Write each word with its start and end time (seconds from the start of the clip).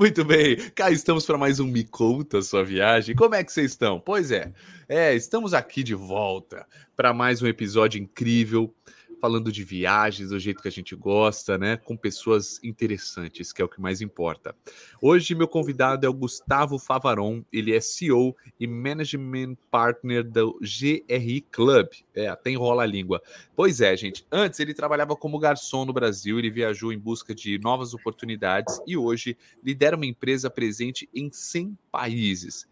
Muito 0.00 0.24
bem, 0.24 0.56
cá 0.74 0.90
estamos 0.90 1.26
para 1.26 1.36
mais 1.36 1.60
um 1.60 1.66
Me 1.66 1.84
Conta 1.84 2.40
Sua 2.40 2.64
Viagem. 2.64 3.14
Como 3.14 3.34
é 3.34 3.44
que 3.44 3.52
vocês 3.52 3.72
estão? 3.72 4.00
Pois 4.00 4.30
é, 4.30 4.50
é 4.88 5.14
estamos 5.14 5.52
aqui 5.52 5.82
de 5.82 5.94
volta 5.94 6.66
para 6.96 7.12
mais 7.12 7.42
um 7.42 7.46
episódio 7.46 8.00
incrível 8.00 8.74
falando 9.20 9.52
de 9.52 9.62
viagens 9.62 10.30
do 10.30 10.38
jeito 10.38 10.62
que 10.62 10.68
a 10.68 10.72
gente 10.72 10.96
gosta, 10.96 11.58
né? 11.58 11.76
Com 11.76 11.96
pessoas 11.96 12.58
interessantes, 12.64 13.52
que 13.52 13.60
é 13.60 13.64
o 13.64 13.68
que 13.68 13.80
mais 13.80 14.00
importa. 14.00 14.54
Hoje, 15.00 15.34
meu 15.34 15.46
convidado 15.46 16.06
é 16.06 16.08
o 16.08 16.14
Gustavo 16.14 16.78
Favaron, 16.78 17.44
ele 17.52 17.74
é 17.74 17.80
CEO 17.80 18.34
e 18.58 18.66
Management 18.66 19.56
Partner 19.70 20.24
do 20.24 20.58
GRI 20.60 21.42
Club. 21.50 21.88
É, 22.14 22.28
até 22.28 22.50
enrola 22.50 22.82
a 22.82 22.86
língua. 22.86 23.22
Pois 23.54 23.80
é, 23.80 23.96
gente. 23.96 24.26
Antes, 24.32 24.58
ele 24.58 24.74
trabalhava 24.74 25.14
como 25.14 25.38
garçom 25.38 25.84
no 25.84 25.92
Brasil, 25.92 26.38
ele 26.38 26.50
viajou 26.50 26.92
em 26.92 26.98
busca 26.98 27.34
de 27.34 27.58
novas 27.58 27.92
oportunidades 27.92 28.80
e 28.86 28.96
hoje 28.96 29.36
lidera 29.62 29.96
uma 29.96 30.06
empresa 30.06 30.48
presente 30.48 31.08
em 31.14 31.30
100 31.30 31.76
países. 31.92 32.66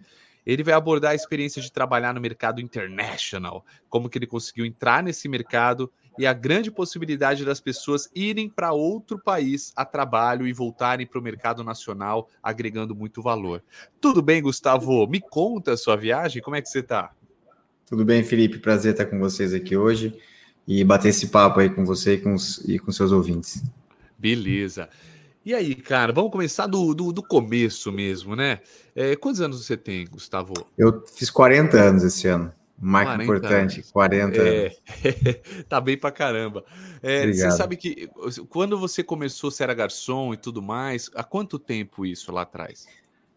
Ele 0.49 0.65
vai 0.65 0.73
abordar 0.73 1.11
a 1.11 1.15
experiência 1.15 1.61
de 1.61 1.71
trabalhar 1.71 2.15
no 2.15 2.23
mercado 2.23 2.59
international, 2.59 3.67
como 3.87 4.09
que 4.09 4.17
ele 4.17 4.27
conseguiu 4.27 4.65
entrar 4.65 5.03
nesse 5.03 5.29
mercado 5.29 5.93
e 6.19 6.27
a 6.27 6.33
grande 6.33 6.71
possibilidade 6.71 7.45
das 7.45 7.61
pessoas 7.61 8.09
irem 8.15 8.49
para 8.49 8.73
outro 8.73 9.19
país 9.19 9.75
a 9.77 9.85
trabalho 9.85 10.47
e 10.47 10.53
voltarem 10.55 11.07
para 11.07 11.21
o 11.21 11.23
mercado 11.23 11.63
nacional, 11.63 12.31
agregando 12.43 12.97
muito 12.97 13.21
valor. 13.21 13.63
Tudo 14.01 14.23
bem, 14.23 14.41
Gustavo? 14.41 15.07
Me 15.07 15.21
conta 15.21 15.75
a 15.75 15.77
sua 15.77 15.97
viagem, 15.97 16.41
como 16.41 16.57
é 16.57 16.63
que 16.63 16.69
você 16.71 16.79
está? 16.79 17.13
Tudo 17.85 18.03
bem, 18.03 18.25
Felipe? 18.25 18.59
Prazer 18.59 18.93
estar 18.93 19.05
com 19.05 19.19
vocês 19.19 19.53
aqui 19.53 19.77
hoje 19.77 20.19
e 20.67 20.83
bater 20.83 21.09
esse 21.11 21.29
papo 21.29 21.61
aí 21.61 21.69
com 21.69 21.85
você 21.85 22.15
e 22.15 22.19
com, 22.19 22.33
os, 22.33 22.57
e 22.67 22.79
com 22.79 22.91
seus 22.91 23.13
ouvintes. 23.13 23.63
Beleza. 24.19 24.89
E 25.45 25.55
aí, 25.55 25.75
cara, 25.75 26.13
vamos 26.13 26.31
começar 26.31 26.67
do, 26.67 26.95
do, 26.95 27.13
do 27.13 27.23
começo 27.23 27.91
mesmo, 27.91 28.37
né? 28.37 28.61
É, 28.95 29.17
quantos 29.17 29.41
anos 29.41 29.65
você 29.65 29.77
tem, 29.77 30.07
Gustavo? 30.07 30.53
Eu 30.77 31.05
fiz 31.07 31.31
40 31.31 31.77
anos 31.77 32.05
esse 32.05 32.29
ano. 32.29 32.53
Marca 32.81 33.21
importante, 33.21 33.83
40 33.93 34.37
é, 34.37 34.67
anos. 34.67 34.77
tá 35.69 35.81
bem 35.81 35.99
pra 35.99 36.13
caramba. 36.13 36.65
É, 37.03 37.27
você 37.27 37.51
sabe 37.51 37.77
que 37.77 38.09
quando 38.49 38.79
você 38.79 39.03
começou, 39.03 39.51
você 39.51 39.65
era 39.65 39.75
garçom 39.75 40.33
e 40.33 40.37
tudo 40.37 40.63
mais, 40.63 41.11
há 41.15 41.25
quanto 41.25 41.59
tempo 41.59 42.07
isso 42.07 42.31
lá 42.31 42.43
atrás? 42.43 42.87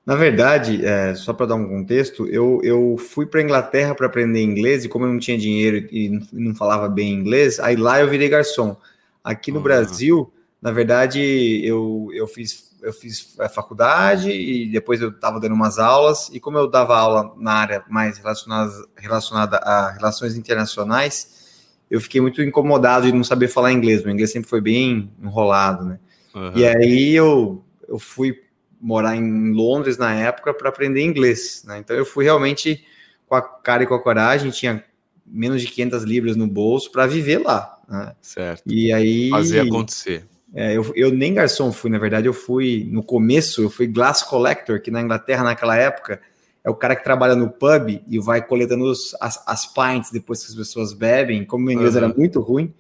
Na 0.06 0.16
verdade, 0.16 0.86
é, 0.86 1.16
só 1.16 1.32
para 1.34 1.48
dar 1.48 1.56
um 1.56 1.68
contexto, 1.68 2.28
eu, 2.28 2.60
eu 2.64 2.98
fui 2.98 3.26
para 3.26 3.42
Inglaterra 3.42 3.96
para 3.96 4.08
aprender 4.08 4.44
inglês 4.44 4.84
e 4.84 4.90
como 4.90 5.06
eu 5.06 5.12
não 5.12 5.20
tinha 5.20 5.38
dinheiro 5.38 5.88
e 5.92 6.20
não 6.34 6.54
falava 6.54 6.88
bem 6.88 7.14
inglês, 7.14 7.60
aí 7.60 7.76
lá 7.76 8.00
eu 8.00 8.10
virei 8.10 8.30
garçom. 8.30 8.76
Aqui 9.24 9.52
no 9.52 9.58
uhum. 9.58 9.64
Brasil, 9.64 10.34
na 10.62 10.72
verdade, 10.72 11.20
eu, 11.66 12.10
eu 12.14 12.28
fiz 12.28 12.72
eu 12.82 12.92
fiz 12.92 13.36
a 13.40 13.48
faculdade 13.48 14.32
e 14.32 14.68
depois 14.68 15.02
eu 15.02 15.10
estava 15.10 15.40
dando 15.40 15.54
umas 15.54 15.78
aulas, 15.78 16.30
e 16.34 16.40
como 16.40 16.58
eu 16.58 16.68
dava 16.68 16.98
aula 16.98 17.34
na 17.38 17.54
área 17.54 17.84
mais 17.88 18.18
relacionada, 18.18 18.72
relacionada 18.98 19.58
a 19.58 19.92
relações 19.92 20.36
internacionais, 20.36 21.42
eu 21.90 22.02
fiquei 22.02 22.20
muito 22.20 22.42
incomodado 22.42 23.06
de 23.06 23.12
não 23.12 23.24
saber 23.24 23.50
falar 23.50 23.72
inglês. 23.72 24.04
Meu 24.04 24.14
inglês 24.14 24.32
sempre 24.32 24.50
foi 24.50 24.62
bem 24.62 25.12
enrolado, 25.22 25.86
né? 25.86 26.00
Uhum. 26.34 26.54
E 26.56 26.66
aí 26.66 27.14
eu, 27.14 27.64
eu 27.88 28.00
fui 28.00 28.42
morar 28.80 29.16
em 29.16 29.52
Londres 29.52 29.98
na 29.98 30.14
época 30.14 30.54
para 30.54 30.70
aprender 30.70 31.04
inglês, 31.04 31.64
né? 31.68 31.78
Então 31.78 31.96
eu 31.96 32.06
fui 32.06 32.24
realmente 32.24 32.84
com 33.28 33.36
a 33.36 33.42
cara 33.42 33.84
e 33.84 33.88
com 33.88 33.94
a 33.94 34.02
coragem, 34.02 34.50
tinha 34.52 34.84
menos 35.26 35.62
de 35.62 35.68
500 35.68 36.04
libras 36.04 36.36
no 36.36 36.48
bolso 36.48 36.92
para 36.92 37.06
viver 37.06 37.40
lá. 37.40 37.78
Né? 37.88 38.16
Certo. 38.22 38.64
E 38.66 38.92
aí 38.92 39.30
fazer 39.30 39.60
acontecer. 39.60 40.26
É, 40.54 40.76
eu, 40.76 40.92
eu, 40.96 41.12
nem 41.12 41.34
garçom 41.34 41.72
fui, 41.72 41.90
na 41.90 41.98
verdade, 41.98 42.28
eu 42.28 42.34
fui 42.34 42.88
no 42.92 43.02
começo, 43.02 43.62
eu 43.62 43.70
fui 43.70 43.88
glass 43.88 44.22
collector, 44.22 44.82
que 44.82 44.92
na 44.92 45.02
Inglaterra, 45.02 45.44
naquela 45.44 45.78
época, 45.78 46.22
é 46.64 46.70
o 46.70 46.76
cara 46.76 46.96
que 46.96 47.04
trabalha 47.04 47.36
no 47.36 47.50
pub 47.50 48.02
e 48.08 48.20
vai 48.20 48.46
coletando 48.46 48.84
os, 48.84 49.16
as, 49.20 49.42
as 49.48 49.66
pints 49.66 50.12
depois 50.12 50.44
que 50.44 50.52
as 50.52 50.56
pessoas 50.56 50.94
bebem. 50.94 51.46
Como 51.46 51.68
o 51.68 51.72
inglês 51.72 51.96
uhum. 51.96 52.04
era 52.04 52.14
muito 52.14 52.42
ruim, 52.42 52.74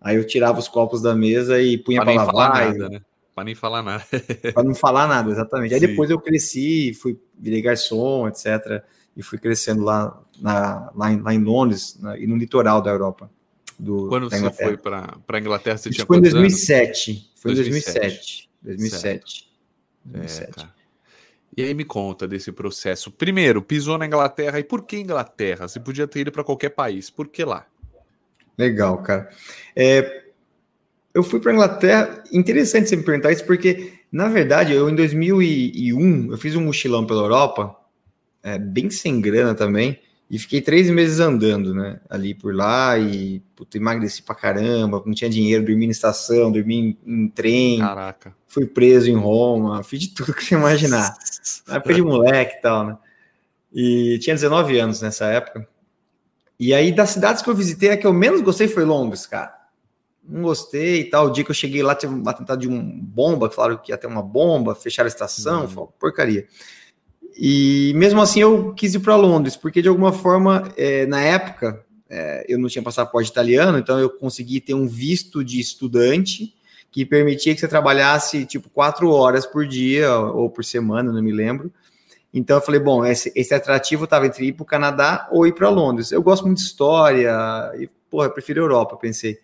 aí 0.00 0.16
eu 0.16 0.26
tirava 0.26 0.58
os 0.58 0.68
copos 0.68 1.02
da 1.02 1.14
mesa 1.14 1.60
e 1.60 1.76
punha 1.76 2.02
para 2.02 2.14
lavar. 2.14 2.72
Nada, 2.72 2.88
né? 2.88 3.00
Para 3.34 3.44
nem 3.44 3.54
falar 3.54 3.82
nada. 3.82 4.04
para 4.54 4.62
não 4.62 4.74
falar 4.74 5.06
nada, 5.06 5.30
exatamente. 5.30 5.74
Aí 5.74 5.80
Sim. 5.80 5.88
depois 5.88 6.08
eu 6.08 6.20
cresci, 6.20 6.94
fui 6.94 7.18
virei 7.38 7.60
garçom, 7.60 8.28
etc. 8.28 8.82
E 9.16 9.22
fui 9.22 9.36
crescendo 9.36 9.82
lá, 9.82 10.18
na, 10.40 10.90
lá, 10.94 11.12
em, 11.12 11.20
lá 11.20 11.34
em 11.34 11.42
Londres 11.42 11.98
na, 12.00 12.16
e 12.16 12.26
no 12.26 12.36
litoral 12.36 12.80
da 12.80 12.90
Europa 12.90 13.28
do 13.78 14.08
Quando 14.08 14.30
você 14.30 14.50
foi 14.50 14.76
para 14.76 15.18
a 15.28 15.38
Inglaterra, 15.38 15.76
você 15.76 15.88
Isso 15.88 15.96
tinha 15.96 16.06
foi 16.06 16.18
em 16.18 16.22
2007. 16.22 17.10
Anos? 17.10 17.30
Foi 17.36 17.52
em 17.52 17.54
2007. 17.54 18.50
2007. 18.62 19.50
2007. 20.04 20.64
É, 20.64 20.76
e 21.56 21.62
aí 21.62 21.72
me 21.74 21.84
conta 21.84 22.28
desse 22.28 22.52
processo. 22.52 23.10
Primeiro, 23.10 23.62
pisou 23.62 23.96
na 23.96 24.06
Inglaterra. 24.06 24.58
E 24.58 24.64
por 24.64 24.82
que 24.82 24.98
Inglaterra? 24.98 25.66
Você 25.66 25.80
podia 25.80 26.06
ter 26.06 26.20
ido 26.20 26.32
para 26.32 26.44
qualquer 26.44 26.70
país. 26.70 27.08
Por 27.08 27.28
que 27.28 27.44
lá? 27.44 27.66
Legal, 28.58 28.98
cara. 29.02 29.30
É, 29.74 30.24
eu 31.14 31.22
fui 31.22 31.40
para 31.40 31.52
Inglaterra. 31.52 32.22
Interessante 32.30 32.88
você 32.88 32.96
me 32.96 33.02
perguntar 33.02 33.32
isso, 33.32 33.46
porque, 33.46 33.94
na 34.12 34.28
verdade, 34.28 34.74
eu 34.74 34.88
em 34.90 34.94
2001, 34.94 36.30
eu 36.30 36.36
fiz 36.36 36.54
um 36.54 36.62
mochilão 36.62 37.06
pela 37.06 37.22
Europa, 37.22 37.74
é, 38.42 38.58
bem 38.58 38.90
sem 38.90 39.20
grana 39.20 39.54
também. 39.54 39.98
E 40.28 40.38
fiquei 40.38 40.60
três 40.60 40.90
meses 40.90 41.20
andando, 41.20 41.72
né? 41.72 42.00
Ali 42.10 42.34
por 42.34 42.54
lá 42.54 42.98
e 42.98 43.40
puta, 43.54 43.76
emagreci 43.76 44.22
pra 44.22 44.34
caramba, 44.34 45.02
não 45.06 45.14
tinha 45.14 45.30
dinheiro, 45.30 45.64
dormi 45.64 45.86
na 45.86 45.92
estação, 45.92 46.50
dormi 46.50 46.98
em, 47.06 47.24
em 47.24 47.28
trem. 47.28 47.78
Caraca. 47.78 48.34
Fui 48.48 48.66
preso 48.66 49.08
em 49.08 49.14
Roma, 49.14 49.82
fiz 49.84 50.00
de 50.00 50.08
tudo 50.08 50.34
que 50.34 50.44
você 50.44 50.56
imaginar. 50.56 51.16
Na 51.66 51.76
época 51.76 51.94
de 51.94 52.02
moleque 52.02 52.56
e 52.58 52.60
tal, 52.60 52.86
né? 52.86 52.98
E 53.72 54.18
tinha 54.20 54.34
19 54.34 54.78
anos 54.78 55.00
nessa 55.00 55.26
época. 55.26 55.68
E 56.58 56.72
aí, 56.72 56.90
das 56.90 57.10
cidades 57.10 57.42
que 57.42 57.50
eu 57.50 57.54
visitei, 57.54 57.90
a 57.90 57.96
que 57.96 58.06
eu 58.06 58.12
menos 58.12 58.40
gostei 58.40 58.66
foi 58.66 58.84
Londres, 58.84 59.26
cara. 59.26 59.54
Não 60.26 60.42
gostei 60.42 61.00
e 61.00 61.04
tal. 61.04 61.26
O 61.26 61.30
dia 61.30 61.44
que 61.44 61.50
eu 61.50 61.54
cheguei 61.54 61.82
lá, 61.82 61.94
tinha 61.94 62.10
um 62.10 62.28
atentado 62.28 62.60
de 62.60 62.66
uma 62.66 62.82
bomba, 62.82 63.50
falaram 63.50 63.76
que 63.76 63.92
ia 63.92 63.98
ter 63.98 64.06
uma 64.06 64.22
bomba, 64.22 64.74
fecharam 64.74 65.06
a 65.06 65.08
estação, 65.08 65.62
uhum. 65.62 65.68
falou, 65.68 65.94
porcaria. 66.00 66.48
E 67.38 67.92
mesmo 67.94 68.20
assim 68.20 68.40
eu 68.40 68.72
quis 68.72 68.94
ir 68.94 69.00
para 69.00 69.14
Londres, 69.14 69.56
porque 69.56 69.82
de 69.82 69.88
alguma 69.88 70.12
forma, 70.12 70.72
é, 70.76 71.04
na 71.06 71.20
época, 71.20 71.84
é, 72.08 72.46
eu 72.48 72.58
não 72.58 72.68
tinha 72.68 72.82
passaporte 72.82 73.30
italiano, 73.30 73.78
então 73.78 73.98
eu 73.98 74.08
consegui 74.08 74.60
ter 74.60 74.72
um 74.72 74.86
visto 74.86 75.44
de 75.44 75.60
estudante 75.60 76.54
que 76.90 77.04
permitia 77.04 77.54
que 77.54 77.60
você 77.60 77.68
trabalhasse 77.68 78.46
tipo 78.46 78.70
quatro 78.70 79.10
horas 79.10 79.44
por 79.44 79.66
dia 79.66 80.10
ou 80.18 80.48
por 80.48 80.64
semana, 80.64 81.12
não 81.12 81.22
me 81.22 81.32
lembro. 81.32 81.70
Então 82.32 82.56
eu 82.56 82.62
falei, 82.62 82.80
bom, 82.80 83.04
esse, 83.04 83.30
esse 83.36 83.52
atrativo 83.52 84.04
estava 84.04 84.26
entre 84.26 84.46
ir 84.46 84.52
para 84.52 84.62
o 84.62 84.66
Canadá 84.66 85.28
ou 85.30 85.46
ir 85.46 85.52
para 85.52 85.68
Londres. 85.68 86.12
Eu 86.12 86.22
gosto 86.22 86.46
muito 86.46 86.58
de 86.58 86.64
história 86.64 87.34
e, 87.78 87.88
porra, 88.10 88.26
eu 88.26 88.30
prefiro 88.30 88.62
a 88.62 88.64
Europa, 88.64 88.96
pensei 88.96 89.38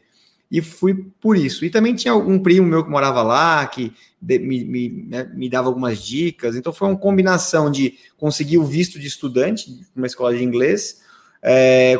e 0.53 0.61
fui 0.61 1.11
por 1.19 1.35
isso. 1.35 1.65
E 1.65 1.71
também 1.71 1.95
tinha 1.95 2.13
algum 2.13 2.39
primo 2.39 2.67
meu 2.67 2.85
que 2.85 2.91
morava 2.91 3.23
lá, 3.23 3.67
que 3.67 3.91
me, 4.21 4.63
me, 4.65 5.07
né, 5.09 5.25
me, 5.33 5.49
dava 5.49 5.69
algumas 5.69 5.99
dicas. 5.99 6.55
Então 6.55 6.75
foi 6.75 6.89
uma 6.89 6.99
combinação 6.99 7.71
de 7.71 7.99
conseguir 8.19 8.59
o 8.59 8.65
visto 8.65 9.01
de 9.01 9.07
estudante, 9.07 9.81
uma 9.97 10.07
escola 10.07 10.37
de 10.37 10.45
inglês, 10.45 11.01
é, 11.43 11.99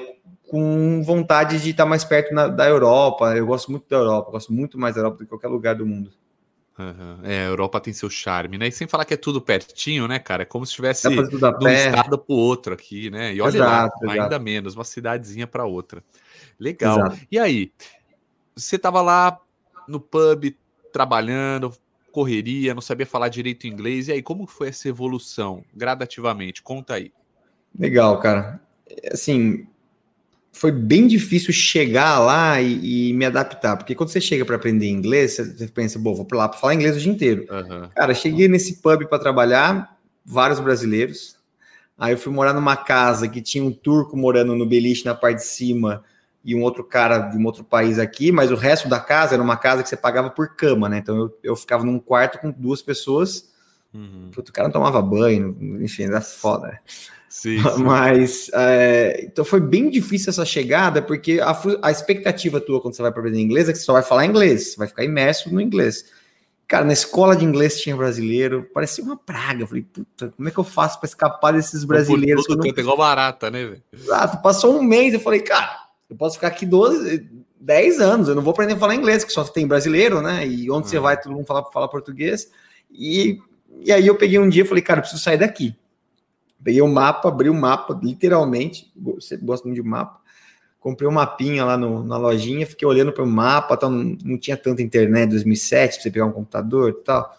com 0.51 1.03
vontade 1.03 1.63
de 1.63 1.71
estar 1.71 1.87
mais 1.87 2.05
perto 2.05 2.35
na, 2.35 2.47
da 2.47 2.69
Europa. 2.69 3.35
Eu 3.35 3.47
gosto 3.47 3.71
muito 3.71 3.89
da 3.89 3.97
Europa, 3.97 4.31
gosto 4.31 4.53
muito 4.53 4.79
mais 4.79 4.97
da 4.97 5.01
Europa 5.01 5.17
do 5.17 5.25
que 5.25 5.31
qualquer 5.31 5.49
lugar 5.49 5.75
do 5.75 5.87
mundo. 5.87 6.13
Uhum. 6.79 7.21
É, 7.23 7.47
a 7.47 7.49
Europa 7.49 7.81
tem 7.81 7.95
seu 7.95 8.11
charme, 8.11 8.59
né? 8.59 8.69
E 8.69 8.73
sem 8.73 8.87
falar 8.87 9.07
que 9.07 9.15
é 9.15 9.17
tudo 9.17 9.41
pertinho, 9.41 10.07
né, 10.07 10.19
cara? 10.19 10.43
É 10.43 10.47
como 10.47 10.67
se 10.67 10.73
estivesse 10.73 11.09
de 11.09 11.19
um 11.19 11.69
estado 11.69 12.19
para 12.19 12.35
o 12.35 12.37
outro 12.37 12.75
aqui, 12.75 13.09
né? 13.09 13.33
E 13.33 13.41
olha 13.41 13.57
exato, 13.57 14.05
lá, 14.05 14.13
exato. 14.13 14.23
ainda 14.23 14.39
menos, 14.39 14.75
uma 14.75 14.85
cidadezinha 14.85 15.47
para 15.47 15.65
outra. 15.65 16.05
Legal. 16.61 16.99
Exato. 16.99 17.19
E 17.31 17.39
aí, 17.39 17.73
você 18.57 18.77
estava 18.77 19.01
lá 19.01 19.39
no 19.89 20.01
pub 20.01 20.55
trabalhando, 20.93 21.73
correria, 22.13 22.75
não 22.75 22.83
sabia 22.83 23.07
falar 23.07 23.29
direito 23.29 23.67
inglês. 23.67 24.09
E 24.09 24.13
aí, 24.13 24.23
como 24.23 24.47
foi 24.47 24.69
essa 24.69 24.89
evolução 24.89 25.65
gradativamente? 25.75 26.63
Conta 26.63 26.95
aí. 26.95 27.11
Legal, 27.77 28.19
cara. 28.21 28.61
Assim, 29.11 29.67
foi 30.53 30.71
bem 30.71 31.07
difícil 31.07 31.53
chegar 31.53 32.19
lá 32.21 32.61
e, 32.61 33.09
e 33.09 33.13
me 33.15 33.25
adaptar, 33.25 33.77
porque 33.77 33.95
quando 33.95 34.11
você 34.11 34.21
chega 34.21 34.45
para 34.45 34.57
aprender 34.57 34.89
inglês, 34.89 35.39
você 35.39 35.67
pensa, 35.67 35.99
bom, 35.99 36.15
vou 36.15 36.27
para 36.27 36.39
lá 36.39 36.49
para 36.49 36.59
falar 36.59 36.75
inglês 36.75 36.97
o 36.97 37.01
dia 37.01 37.11
inteiro. 37.11 37.47
Uhum. 37.51 37.89
Cara, 37.95 38.15
cheguei 38.15 38.47
nesse 38.49 38.77
pub 38.77 39.07
para 39.07 39.19
trabalhar, 39.19 39.99
vários 40.25 40.61
brasileiros. 40.61 41.37
Aí 41.99 42.13
eu 42.13 42.19
fui 42.19 42.33
morar 42.33 42.53
numa 42.53 42.77
casa 42.77 43.29
que 43.29 43.41
tinha 43.41 43.65
um 43.65 43.73
turco 43.73 44.17
morando 44.17 44.55
no 44.55 44.67
beliche 44.67 45.05
na 45.05 45.15
parte 45.15 45.39
de 45.39 45.47
cima 45.47 46.05
e 46.45 46.55
um 46.55 46.63
outro 46.63 46.83
cara 46.83 47.19
de 47.19 47.37
um 47.37 47.45
outro 47.45 47.63
país 47.63 47.99
aqui, 47.99 48.33
mas 48.33 48.51
o 48.51 48.57
resto 48.57 48.89
da 48.89 48.99
casa 48.99 49.35
era 49.35 49.43
uma 49.43 49.57
casa 49.57 49.83
que 49.83 49.89
você 49.89 49.97
pagava 49.97 50.31
por 50.31 50.57
cama, 50.57 50.89
né? 50.89 50.99
Então 50.99 51.17
eu, 51.17 51.39
eu 51.43 51.57
ficava 51.57 51.85
num 51.85 51.99
quarto 51.99 52.39
com 52.39 52.51
duas 52.51 52.83
pessoas. 52.83 53.51
Uhum. 53.95 54.31
Puto, 54.33 54.51
o 54.51 54.53
cara 54.55 54.69
não 54.69 54.73
tomava 54.73 55.01
banho, 55.03 55.57
enfim, 55.83 56.05
era 56.05 56.21
foda. 56.21 56.69
Né? 56.69 56.79
Sim, 57.29 57.59
sim. 57.63 57.83
Mas 57.83 58.51
é, 58.55 59.25
então 59.25 59.45
foi 59.45 59.61
bem 59.61 59.89
difícil 59.89 60.31
essa 60.31 60.45
chegada, 60.45 61.01
porque 61.01 61.41
a, 61.41 61.57
a 61.83 61.91
expectativa 61.91 62.61
tua 62.61 62.81
quando 62.81 62.95
você 62.95 63.03
vai 63.03 63.13
para 63.13 63.21
aprender 63.21 63.41
inglês 63.41 63.69
é 63.69 63.73
que 63.73 63.79
você 63.79 63.85
só 63.85 63.93
vai 63.93 64.03
falar 64.03 64.27
inglês, 64.27 64.75
vai 64.77 64.89
ficar 64.89 65.05
imerso 65.05 65.53
no 65.53 65.61
inglês. 65.61 66.05
Cara, 66.67 66.85
na 66.87 66.93
escola 66.95 67.37
de 67.37 67.45
inglês 67.45 67.81
tinha 67.81 67.95
brasileiro, 67.95 68.67
parecia 68.73 69.05
uma 69.05 69.17
praga. 69.17 69.63
Eu 69.63 69.67
falei, 69.67 69.83
puta, 69.83 70.33
como 70.35 70.49
é 70.49 70.51
que 70.51 70.59
eu 70.59 70.65
faço 70.65 70.99
para 70.99 71.07
escapar 71.07 71.53
desses 71.53 71.85
brasileiros? 71.85 72.47
Tudo 72.47 72.59
não... 72.59 72.67
canto, 72.67 72.81
igual 72.81 72.97
barata, 72.97 73.51
né, 73.51 73.65
velho? 73.65 73.83
Exato, 73.93 74.41
passou 74.41 74.79
um 74.79 74.83
mês, 74.83 75.13
eu 75.13 75.21
falei, 75.21 75.41
cara, 75.41 75.82
eu 76.13 76.17
posso 76.17 76.35
ficar 76.35 76.49
aqui 76.49 76.67
12, 76.67 77.27
10 77.59 78.01
anos, 78.01 78.29
eu 78.29 78.35
não 78.35 78.43
vou 78.43 78.53
aprender 78.53 78.75
a 78.75 78.79
falar 78.79 78.95
inglês, 78.95 79.25
que 79.25 79.33
só 79.33 79.43
tem 79.45 79.67
brasileiro, 79.67 80.21
né? 80.21 80.47
E 80.47 80.71
onde 80.71 80.89
você 80.89 80.99
vai, 80.99 81.19
todo 81.19 81.33
mundo 81.33 81.47
fala, 81.47 81.65
fala 81.73 81.89
português. 81.89 82.51
E, 82.91 83.41
e 83.81 83.91
aí 83.91 84.07
eu 84.07 84.15
peguei 84.15 84.39
um 84.39 84.49
dia 84.49 84.63
e 84.63 84.67
falei, 84.67 84.83
cara, 84.83 84.99
eu 84.99 85.03
preciso 85.03 85.23
sair 85.23 85.39
daqui. 85.39 85.75
Peguei 86.63 86.83
o 86.83 86.85
um 86.85 86.93
mapa, 86.93 87.29
abri 87.29 87.49
o 87.49 87.55
um 87.55 87.59
mapa, 87.59 87.99
literalmente, 88.03 88.93
você 88.95 89.39
gosta 89.39 89.67
muito 89.67 89.83
de 89.83 89.89
mapa, 89.89 90.21
comprei 90.79 91.09
um 91.09 91.13
mapinha 91.13 91.65
lá 91.65 91.79
no, 91.79 92.05
na 92.05 92.19
lojinha, 92.19 92.67
fiquei 92.67 92.87
olhando 92.87 93.11
para 93.11 93.25
o 93.25 93.27
mapa, 93.27 93.75
tal, 93.75 93.89
não, 93.89 94.17
não, 94.23 94.39
tinha 94.39 94.57
tanta 94.57 94.83
internet 94.83 95.31
2007 95.31 95.95
para 95.95 96.03
você 96.03 96.11
pegar 96.11 96.27
um 96.27 96.33
computador 96.33 96.91
e 96.91 97.05
tal. 97.05 97.39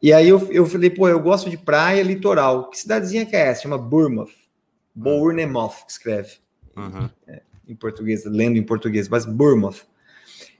E 0.00 0.12
aí 0.12 0.28
eu, 0.28 0.50
eu 0.52 0.64
falei, 0.64 0.90
pô, 0.90 1.08
eu 1.08 1.18
gosto 1.18 1.50
de 1.50 1.58
praia 1.58 2.04
litoral. 2.04 2.70
Que 2.70 2.78
cidadezinha 2.78 3.26
que 3.26 3.34
é 3.34 3.48
essa? 3.48 3.62
Chama 3.62 3.76
Bournemouth. 3.76 4.30
Hum. 4.30 5.02
Bournemouth, 5.02 5.84
escreve. 5.88 6.38
Uhum. 6.76 7.10
É, 7.26 7.42
em 7.72 7.76
português, 7.76 8.24
lendo 8.24 8.56
em 8.58 8.62
português, 8.62 9.08
mas 9.08 9.24
Bournemouth. 9.24 9.82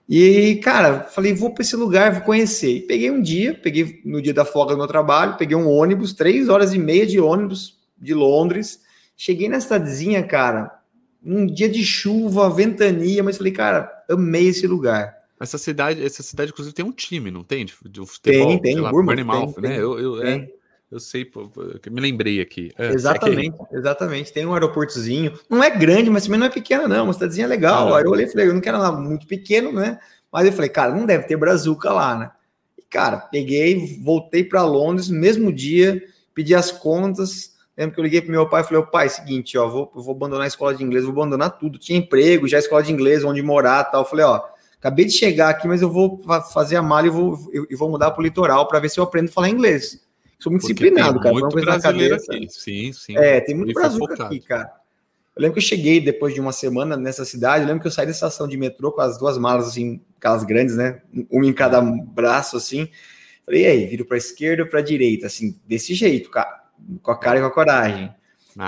E, 0.09 0.57
cara, 0.57 1.05
falei, 1.05 1.33
vou 1.33 1.55
para 1.55 1.63
esse 1.63 1.77
lugar, 1.77 2.13
vou 2.13 2.23
conhecer. 2.23 2.79
E 2.79 2.81
peguei 2.81 3.11
um 3.11 3.23
dia, 3.23 3.55
peguei 3.55 4.01
no 4.05 4.21
dia 4.21 4.35
da 4.35 4.45
folga 4.45 4.75
do 4.75 4.79
meu 4.79 4.89
trabalho, 4.89 5.37
peguei 5.37 5.57
um 5.57 5.69
ônibus, 5.69 6.13
três 6.13 6.49
horas 6.49 6.75
e 6.75 6.79
meia 6.79 7.07
de 7.07 7.21
ônibus 7.21 7.79
de 7.97 8.13
Londres. 8.13 8.81
Cheguei 9.17 9.49
na 9.49 9.61
cidadezinha, 9.61 10.23
cara, 10.25 10.81
um 11.25 11.47
dia 11.47 11.69
de 11.69 11.85
chuva, 11.85 12.51
ventania, 12.51 13.23
mas 13.23 13.37
falei, 13.37 13.53
cara, 13.53 13.89
amei 14.09 14.49
esse 14.49 14.67
lugar. 14.67 15.15
Essa 15.39 15.59
cidade, 15.59 16.05
essa 16.05 16.23
cidade, 16.23 16.51
inclusive, 16.51 16.75
tem 16.75 16.85
um 16.85 16.93
time, 16.93 17.31
não 17.31 17.45
tem? 17.45 17.65
De, 17.65 17.75
de 17.89 18.05
futebol, 18.05 18.49
tem, 18.49 18.61
tem, 18.61 18.81
lá, 18.81 18.91
Bournemouth, 18.91 19.55
né? 19.61 19.69
Tem, 19.69 19.79
eu, 19.79 19.99
eu, 19.99 20.23
é, 20.23 20.51
eu 20.91 20.99
sei, 20.99 21.31
me 21.91 22.01
lembrei 22.01 22.41
aqui. 22.41 22.73
É, 22.77 22.89
exatamente, 22.89 23.57
é 23.73 23.77
exatamente. 23.77 24.33
Tem 24.33 24.45
um 24.45 24.55
aeroportozinho, 24.55 25.39
não 25.49 25.63
é 25.63 25.71
grande, 25.71 26.11
mas 26.11 26.25
também 26.25 26.41
não 26.41 26.47
é 26.47 26.51
pequena, 26.51 26.89
não, 26.89 27.05
uma 27.05 27.13
cidadezinha 27.13 27.47
legal. 27.47 27.95
Ah, 27.95 27.99
Aí 27.99 28.05
eu 28.05 28.11
olhei 28.11 28.27
e 28.27 28.31
falei, 28.31 28.49
eu 28.49 28.55
não 28.55 28.61
quero 28.61 28.79
lá 28.79 28.91
muito 28.91 29.27
pequeno, 29.27 29.73
né? 29.73 29.99
Mas 30.33 30.47
eu 30.47 30.53
falei, 30.53 30.69
cara, 30.69 30.95
não 30.95 31.07
deve 31.07 31.25
ter 31.25 31.37
brazuca 31.37 31.93
lá, 31.93 32.17
né? 32.17 32.31
E, 32.79 32.83
cara, 32.83 33.19
peguei, 33.19 34.01
voltei 34.03 34.43
para 34.43 34.65
Londres, 34.65 35.09
no 35.09 35.21
mesmo 35.21 35.53
dia, 35.53 36.03
pedi 36.35 36.55
as 36.55 36.73
contas, 36.73 37.51
Lembro 37.81 37.95
que 37.95 38.01
eu 38.01 38.05
liguei 38.05 38.21
pro 38.21 38.31
meu 38.31 38.47
pai 38.47 38.61
e 38.61 38.65
falei, 38.65 38.83
pai, 38.83 39.07
é 39.07 39.09
seguinte, 39.09 39.57
ó, 39.57 39.67
vou, 39.67 39.91
vou 39.95 40.15
abandonar 40.15 40.45
a 40.45 40.49
escola 40.49 40.75
de 40.75 40.85
inglês, 40.85 41.03
vou 41.03 41.13
abandonar 41.13 41.57
tudo. 41.57 41.79
Tinha 41.79 41.99
emprego, 41.99 42.47
já 42.47 42.59
escola 42.59 42.83
de 42.83 42.93
inglês, 42.93 43.25
onde 43.25 43.41
morar 43.41 43.85
tal. 43.85 44.03
Eu 44.03 44.07
falei, 44.07 44.27
ó, 44.27 44.43
acabei 44.79 45.07
de 45.07 45.13
chegar 45.13 45.49
aqui, 45.49 45.67
mas 45.67 45.81
eu 45.81 45.91
vou 45.91 46.23
fazer 46.53 46.77
a 46.77 46.83
mala 46.83 47.07
e 47.07 47.11
vou, 47.11 47.39
eu, 47.51 47.67
eu 47.71 47.79
vou 47.79 47.89
mudar 47.89 48.11
pro 48.11 48.23
litoral 48.23 48.69
para 48.69 48.81
ver 48.81 48.91
se 48.91 49.01
eu 49.01 49.05
aprendo 49.05 49.31
a 49.31 49.33
falar 49.33 49.49
inglês. 49.49 49.99
Sou 50.41 50.51
muito 50.51 50.63
Porque 50.63 50.75
disciplinado, 50.75 51.21
cara. 51.21 51.33
Muito 51.33 51.55
brasileiro 51.55 52.17
aqui. 52.17 52.49
Sim, 52.51 52.93
sim. 52.93 53.17
É, 53.17 53.41
tem 53.41 53.55
muito 53.55 53.73
brasileiro 53.73 54.23
aqui, 54.23 54.41
cara. 54.41 54.73
Eu 55.37 55.43
lembro 55.43 55.55
que 55.55 55.61
eu 55.61 55.69
cheguei 55.69 56.01
depois 56.01 56.35
de 56.35 56.41
uma 56.41 56.53
semana 56.53 56.97
nessa 56.97 57.25
cidade. 57.25 57.63
Eu 57.63 57.69
lembro 57.69 57.83
que 57.83 57.87
eu 57.87 57.93
saí 57.93 58.07
da 58.07 58.13
estação 58.13 58.49
de 58.49 58.57
metrô 58.57 58.91
com 58.91 59.01
as 59.01 59.19
duas 59.19 59.39
malas, 59.39 59.69
assim, 59.69 60.01
aquelas 60.19 60.43
grandes, 60.43 60.77
né? 60.77 61.03
Uma 61.31 61.47
em 61.47 61.53
cada 61.53 61.81
braço, 61.81 62.57
assim. 62.57 62.89
Falei, 63.45 63.63
e 63.63 63.67
aí, 63.67 63.87
viro 63.87 64.05
para 64.05 64.17
esquerda 64.17 64.65
ou 64.65 64.69
para 64.69 64.81
direita, 64.81 65.27
assim, 65.27 65.57
desse 65.67 65.95
jeito, 65.95 66.31
cara 66.31 66.61
com 67.03 67.11
a 67.11 67.19
cara 67.19 67.39
e 67.39 67.43
com 67.43 67.49
a 67.49 67.51
coragem. 67.51 68.15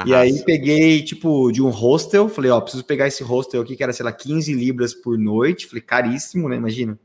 e 0.07 0.15
aí 0.15 0.43
peguei, 0.45 1.03
tipo, 1.03 1.51
de 1.51 1.63
um 1.63 1.71
hostel, 1.71 2.29
falei, 2.29 2.51
ó, 2.51 2.61
preciso 2.61 2.85
pegar 2.85 3.09
esse 3.09 3.23
hostel 3.23 3.63
aqui, 3.63 3.77
que 3.77 3.83
era, 3.83 3.93
sei 3.93 4.05
lá, 4.05 4.13
15 4.13 4.53
libras 4.53 4.95
por 4.95 5.19
noite. 5.19 5.67
Falei, 5.67 5.83
caríssimo, 5.83 6.49
né? 6.49 6.57
Imagina. 6.57 6.99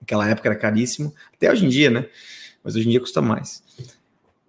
Naquela 0.00 0.28
época 0.28 0.48
era 0.48 0.56
caríssimo. 0.56 1.14
Até 1.34 1.50
hoje 1.50 1.64
em 1.64 1.68
dia, 1.68 1.90
né? 1.90 2.06
Mas 2.64 2.74
hoje 2.74 2.88
em 2.88 2.90
dia 2.90 3.00
custa 3.00 3.20
mais. 3.20 3.62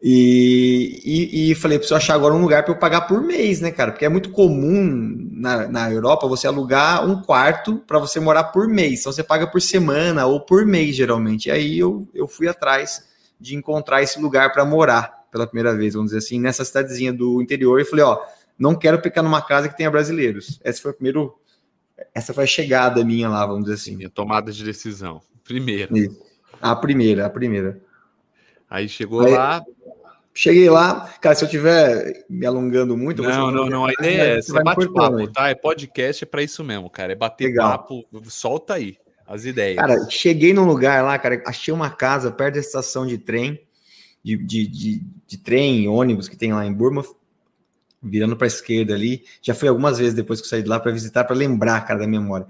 E, 0.08 1.02
e, 1.04 1.52
e 1.52 1.56
falei, 1.56 1.80
preciso 1.80 1.96
achar 1.96 2.14
agora 2.14 2.34
um 2.34 2.42
lugar 2.42 2.64
para 2.64 2.74
eu 2.74 2.78
pagar 2.78 3.02
por 3.02 3.22
mês, 3.22 3.60
né, 3.60 3.72
cara? 3.72 3.92
Porque 3.92 4.06
é 4.06 4.10
muito 4.10 4.30
comum 4.30 5.18
na, 5.32 5.68
na 5.68 5.92
Europa 5.92 6.28
você 6.28 6.48
alugar 6.48 7.06
um 7.08 7.22
quarto 7.22 7.78
para 7.88 7.98
você 7.98 8.20
morar 8.20 8.46
por 8.46 8.68
mês. 8.68 9.00
Então 9.00 9.12
você 9.12 9.24
paga 9.24 9.48
por 9.48 9.62
semana 9.62 10.26
ou 10.28 10.40
por 10.40 10.66
mês, 10.66 10.96
geralmente. 10.96 11.48
E 11.48 11.52
aí 11.52 11.80
eu, 11.80 12.08
eu 12.14 12.28
fui 12.28 12.48
atrás 12.48 13.04
de 13.40 13.56
encontrar 13.56 14.02
esse 14.02 14.20
lugar 14.20 14.54
para 14.54 14.64
morar 14.64 15.26
pela 15.32 15.48
primeira 15.48 15.76
vez, 15.76 15.96
vamos 15.96 16.12
dizer 16.12 16.20
assim, 16.20 16.40
nessa 16.40 16.64
cidadezinha 16.64 17.12
do 17.12 17.42
interior 17.42 17.82
e 17.82 17.86
falei, 17.86 18.06
ó, 18.06 18.20
não 18.58 18.74
quero 18.76 19.02
ficar 19.02 19.22
numa 19.22 19.42
casa 19.42 19.68
que 19.68 19.76
tenha 19.76 19.92
brasileiros. 19.92 20.60
Essa 20.64 20.82
foi 20.82 20.92
a 20.92 20.94
primeiro, 20.94 21.36
essa 22.14 22.34
foi 22.34 22.46
a 22.46 22.48
chegada 22.48 23.04
minha 23.04 23.28
lá, 23.28 23.46
vamos 23.46 23.64
dizer 23.64 23.76
assim. 23.76 23.98
Minha 23.98 24.10
tomada 24.10 24.52
de 24.52 24.64
decisão. 24.64 25.22
Primeira. 25.44 25.92
A 26.62 26.76
primeira, 26.76 27.26
a 27.26 27.30
primeira. 27.30 27.82
Aí 28.76 28.90
chegou 28.90 29.22
Aí, 29.22 29.32
lá. 29.32 29.64
Cheguei 30.34 30.70
lá, 30.70 31.08
cara, 31.22 31.34
se 31.34 31.46
eu 31.46 31.50
tiver 31.50 32.26
me 32.30 32.46
alongando 32.46 32.98
muito, 32.98 33.24
não, 33.24 33.50
não, 33.50 33.70
não, 33.70 33.86
a 33.86 33.94
ideia 33.94 34.22
é 34.22 34.38
essa, 34.38 34.60
é 34.60 34.62
bate-papo, 34.62 35.32
tá? 35.32 35.48
É 35.48 35.56
podcast, 35.56 36.26
é 36.26 36.28
para 36.28 36.44
isso 36.44 36.62
mesmo, 36.62 36.90
cara, 36.90 37.14
é 37.14 37.16
bater 37.16 37.46
Legal. 37.46 37.70
papo, 37.70 38.06
solta 38.26 38.74
aí 38.74 38.98
as 39.26 39.46
ideias. 39.46 39.78
Cara, 39.78 40.10
cheguei 40.10 40.54
num 40.54 40.66
lugar 40.66 41.02
lá, 41.06 41.18
cara, 41.18 41.42
achei 41.48 41.74
uma 41.74 41.90
casa 41.90 42.32
perto 42.32 42.56
da 42.56 42.60
estação 42.60 43.08
de 43.08 43.18
trem, 43.18 43.62
de, 44.22 44.36
de, 44.36 44.68
de, 44.68 45.04
de 45.26 45.38
trem, 45.38 45.88
ônibus 45.88 46.28
que 46.28 46.36
tem 46.36 46.52
lá 46.52 46.66
em 46.66 46.74
Burma, 46.74 47.02
virando 48.04 48.36
para 48.36 48.46
a 48.46 48.50
esquerda 48.50 48.94
ali. 48.94 49.24
Já 49.42 49.54
fui 49.54 49.70
algumas 49.70 50.00
vezes 50.00 50.14
depois 50.14 50.42
que 50.42 50.48
eu 50.48 50.50
saí 50.50 50.62
de 50.62 50.68
lá 50.68 50.82
para 50.82 50.92
visitar, 50.92 51.24
para 51.24 51.34
lembrar, 51.34 51.80
cara, 51.88 52.02
da 52.02 52.08
memória. 52.08 52.46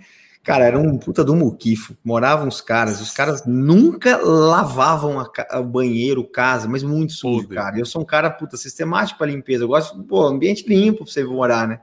Cara, 0.45 0.65
era 0.65 0.77
um 0.77 0.95
puta 0.95 1.23
do 1.23 1.35
muquifo. 1.35 1.97
Moravam 2.03 2.47
os 2.47 2.61
caras, 2.61 3.01
os 3.01 3.09
caras 3.09 3.43
nunca 3.47 4.15
lavavam 4.17 5.17
o 5.55 5.63
banheiro, 5.63 6.23
casa, 6.23 6.67
mas 6.69 6.83
muito 6.83 7.13
sujo, 7.13 7.47
cara. 7.47 7.79
Eu 7.79 7.85
sou 7.85 8.03
um 8.03 8.05
cara, 8.05 8.29
puta, 8.29 8.55
sistemático 8.55 9.17
para 9.17 9.25
limpeza. 9.25 9.63
Eu 9.63 9.67
gosto, 9.67 10.03
pô, 10.03 10.23
ambiente 10.23 10.63
limpo 10.67 11.03
para 11.03 11.11
você 11.11 11.23
morar, 11.23 11.67
né? 11.67 11.79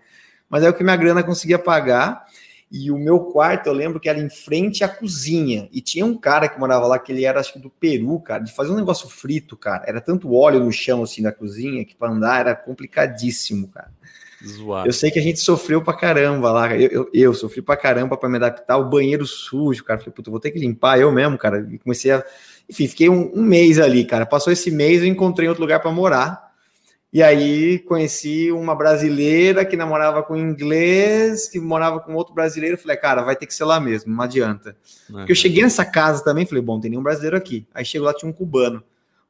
Mas 0.49 0.63
é 0.63 0.71
o 0.71 0.75
que 0.75 0.85
minha 0.85 0.95
grana 0.95 1.25
conseguia 1.25 1.59
pagar. 1.59 2.25
E 2.71 2.89
o 2.93 2.97
meu 2.97 3.19
quarto, 3.19 3.67
eu 3.67 3.73
lembro 3.73 3.99
que 3.99 4.09
era 4.09 4.21
em 4.21 4.31
frente 4.31 4.85
à 4.85 4.89
cozinha. 4.89 5.69
E 5.73 5.81
tinha 5.81 6.07
um 6.07 6.17
cara 6.17 6.49
que 6.49 6.61
morava 6.61 6.87
lá, 6.87 7.01
que 7.01 7.11
ele 7.11 7.25
era, 7.25 7.41
acho 7.41 7.55
que 7.55 7.59
do 7.59 7.69
Peru, 7.69 8.21
cara, 8.21 8.45
de 8.45 8.53
fazer 8.53 8.71
um 8.71 8.77
negócio 8.77 9.09
frito, 9.09 9.57
cara. 9.57 9.83
Era 9.89 10.01
tanto 10.01 10.33
óleo 10.33 10.61
no 10.61 10.71
chão, 10.71 11.03
assim, 11.03 11.21
da 11.21 11.33
cozinha, 11.33 11.85
que 11.85 11.97
para 11.97 12.13
andar 12.13 12.39
era 12.39 12.55
complicadíssimo, 12.55 13.67
cara. 13.67 13.91
Zoado. 14.47 14.89
Eu 14.89 14.93
sei 14.93 15.11
que 15.11 15.19
a 15.19 15.23
gente 15.23 15.41
sofreu 15.41 15.83
pra 15.83 15.95
caramba 15.95 16.51
lá. 16.51 16.77
Eu, 16.77 16.91
eu, 16.91 17.11
eu 17.13 17.35
sofri 17.35 17.63
pra 17.63 17.77
caramba 17.77 18.17
para 18.17 18.29
me 18.29 18.37
adaptar. 18.37 18.77
O 18.77 18.89
banheiro 18.89 19.27
sujo, 19.27 19.85
cara. 19.85 19.99
Falei, 19.99 20.13
puta, 20.13 20.31
vou 20.31 20.41
ter 20.41 20.51
que 20.51 20.59
limpar 20.59 20.99
eu 20.99 21.13
mesmo, 21.13 21.39
cara. 21.39 21.67
E 21.71 21.79
comecei 21.79 22.11
a. 22.11 22.25
Enfim, 22.69 22.89
fiquei 22.89 23.09
um, 23.09 23.31
um 23.35 23.43
mês 23.43 23.79
ali, 23.79 24.05
cara. 24.05 24.27
Passou 24.27 24.53
esse 24.53 24.71
mês, 24.71 25.03
eu 25.03 25.09
encontrei 25.09 25.49
outro 25.49 25.63
lugar 25.63 25.81
para 25.81 25.91
morar. 25.91 26.53
E 27.13 27.23
aí 27.23 27.79
conheci 27.81 28.51
uma 28.51 28.75
brasileira 28.75 29.67
que 29.67 29.77
namorava 29.77 30.23
com 30.23 30.33
um 30.33 30.39
inglês, 30.39 31.47
que 31.47 31.61
morava 31.61 32.01
com 32.01 32.15
outro 32.15 32.33
brasileiro. 32.33 32.79
Falei, 32.79 32.97
cara, 32.97 33.23
vai 33.23 33.37
ter 33.37 33.45
que 33.45 33.53
ser 33.53 33.65
lá 33.65 33.79
mesmo, 33.79 34.15
não 34.15 34.25
adianta. 34.25 34.75
Uhum. 35.11 35.17
Porque 35.17 35.33
eu 35.33 35.37
cheguei 35.37 35.63
nessa 35.63 35.85
casa 35.85 36.25
também, 36.25 36.47
falei, 36.47 36.63
bom, 36.63 36.81
tem 36.81 36.91
nenhum 36.91 37.03
brasileiro 37.03 37.37
aqui. 37.37 37.67
Aí 37.75 37.85
chegou 37.85 38.07
lá, 38.07 38.15
tinha 38.15 38.31
um 38.31 38.33
cubano. 38.33 38.83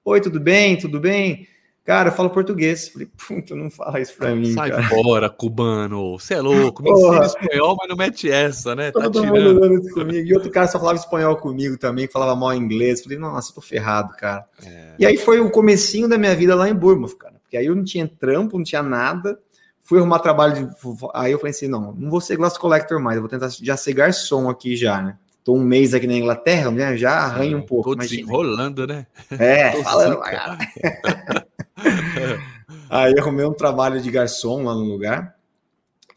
Oi, 0.04 0.20
tudo 0.20 0.38
bem? 0.38 0.76
Tudo 0.76 1.00
bem? 1.00 1.48
Cara, 1.84 2.10
eu 2.10 2.12
falo 2.12 2.30
português. 2.30 2.88
Falei, 2.92 3.08
puta, 3.26 3.54
não 3.54 3.70
fala 3.70 4.00
isso 4.00 4.14
pra 4.16 4.34
mim. 4.34 4.52
Sai 4.52 4.70
cara. 4.70 4.88
fora, 4.88 5.28
cubano. 5.28 6.18
Você 6.18 6.34
é 6.34 6.40
louco. 6.40 6.82
Me 6.82 6.90
ensina 6.90 7.26
espanhol, 7.26 7.76
mas 7.78 7.88
não 7.88 7.96
mete 7.96 8.30
essa, 8.30 8.74
né? 8.74 8.90
Tá 8.90 9.02
Todo 9.02 9.20
tirando. 9.20 9.60
mundo 9.60 9.74
isso 9.74 9.94
comigo. 9.94 10.28
E 10.28 10.34
outro 10.34 10.50
cara 10.50 10.68
só 10.68 10.78
falava 10.78 10.98
espanhol 10.98 11.36
comigo 11.36 11.76
também, 11.76 12.06
que 12.06 12.12
falava 12.12 12.36
mal 12.36 12.54
inglês. 12.54 13.02
Falei, 13.02 13.18
nossa, 13.18 13.50
eu 13.50 13.54
tô 13.56 13.60
ferrado, 13.60 14.14
cara. 14.16 14.44
É. 14.64 14.94
E 14.98 15.06
aí 15.06 15.16
foi 15.16 15.40
o 15.40 15.50
comecinho 15.50 16.08
da 16.08 16.16
minha 16.16 16.34
vida 16.34 16.54
lá 16.54 16.68
em 16.68 16.74
Bournemouth, 16.74 17.16
cara. 17.16 17.34
Porque 17.42 17.56
aí 17.56 17.66
eu 17.66 17.74
não 17.74 17.84
tinha 17.84 18.06
trampo, 18.06 18.56
não 18.56 18.64
tinha 18.64 18.82
nada. 18.82 19.38
Fui 19.80 19.98
arrumar 19.98 20.20
trabalho 20.20 20.54
de. 20.54 20.74
Aí 21.12 21.32
eu 21.32 21.38
falei 21.38 21.50
assim: 21.50 21.66
não, 21.66 21.92
não 21.92 22.08
vou 22.08 22.20
ser 22.20 22.36
glass 22.36 22.56
collector 22.56 23.00
mais, 23.00 23.16
eu 23.16 23.22
vou 23.22 23.28
tentar 23.28 23.48
já 23.48 23.76
ser 23.76 23.92
garçom 23.92 24.48
aqui 24.48 24.76
já, 24.76 25.02
né? 25.02 25.16
Tô 25.44 25.56
um 25.56 25.62
mês 25.62 25.92
aqui 25.92 26.06
na 26.06 26.14
Inglaterra, 26.14 26.70
né? 26.70 26.96
Já 26.96 27.14
arranho 27.14 27.58
um 27.58 27.62
pouco. 27.62 27.90
Tô 27.90 27.96
desenrolando, 27.96 28.86
né? 28.86 29.06
É, 29.32 29.72
falando, 29.82 30.20
cara. 30.20 30.56
aí 32.88 33.18
arrumei 33.18 33.44
um 33.44 33.52
trabalho 33.52 34.00
de 34.00 34.10
garçom 34.10 34.64
lá 34.64 34.74
no 34.74 34.84
lugar 34.84 35.34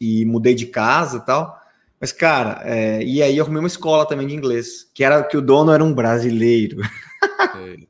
e 0.00 0.24
mudei 0.24 0.54
de 0.54 0.66
casa 0.66 1.18
e 1.18 1.20
tal. 1.20 1.58
Mas, 2.00 2.12
cara, 2.12 2.60
é, 2.64 3.02
e 3.02 3.22
aí 3.22 3.36
eu 3.36 3.44
arrumei 3.44 3.60
uma 3.60 3.68
escola 3.68 4.06
também 4.06 4.26
de 4.26 4.34
inglês, 4.34 4.90
que 4.92 5.02
era 5.02 5.22
que 5.22 5.36
o 5.36 5.42
dono 5.42 5.72
era 5.72 5.82
um 5.82 5.94
brasileiro. 5.94 6.78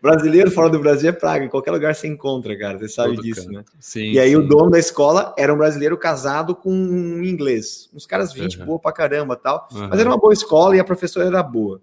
Brasileiro 0.00 0.50
fora 0.50 0.70
do 0.70 0.78
Brasil 0.78 1.08
é 1.08 1.12
praga, 1.12 1.44
em 1.44 1.48
qualquer 1.48 1.72
lugar 1.72 1.94
você 1.94 2.06
encontra, 2.06 2.56
cara. 2.56 2.78
Você 2.78 2.88
sabe 2.88 3.16
Todo 3.16 3.24
disso, 3.24 3.42
canto. 3.42 3.52
né? 3.52 3.64
Sim, 3.80 4.12
e 4.12 4.20
aí 4.20 4.30
sim. 4.30 4.36
o 4.36 4.46
dono 4.46 4.70
da 4.70 4.78
escola 4.78 5.34
era 5.36 5.52
um 5.52 5.58
brasileiro 5.58 5.96
casado 5.96 6.54
com 6.54 6.70
um 6.70 7.24
inglês. 7.24 7.90
Uns 7.92 8.06
caras 8.06 8.32
20 8.32 8.60
uhum. 8.60 8.66
boa 8.66 8.78
pra 8.78 8.92
caramba 8.92 9.34
tal. 9.36 9.68
Uhum. 9.72 9.88
Mas 9.88 9.98
era 9.98 10.08
uma 10.08 10.18
boa 10.18 10.32
escola 10.32 10.76
e 10.76 10.80
a 10.80 10.84
professora 10.84 11.26
era 11.26 11.42
boa. 11.42 11.80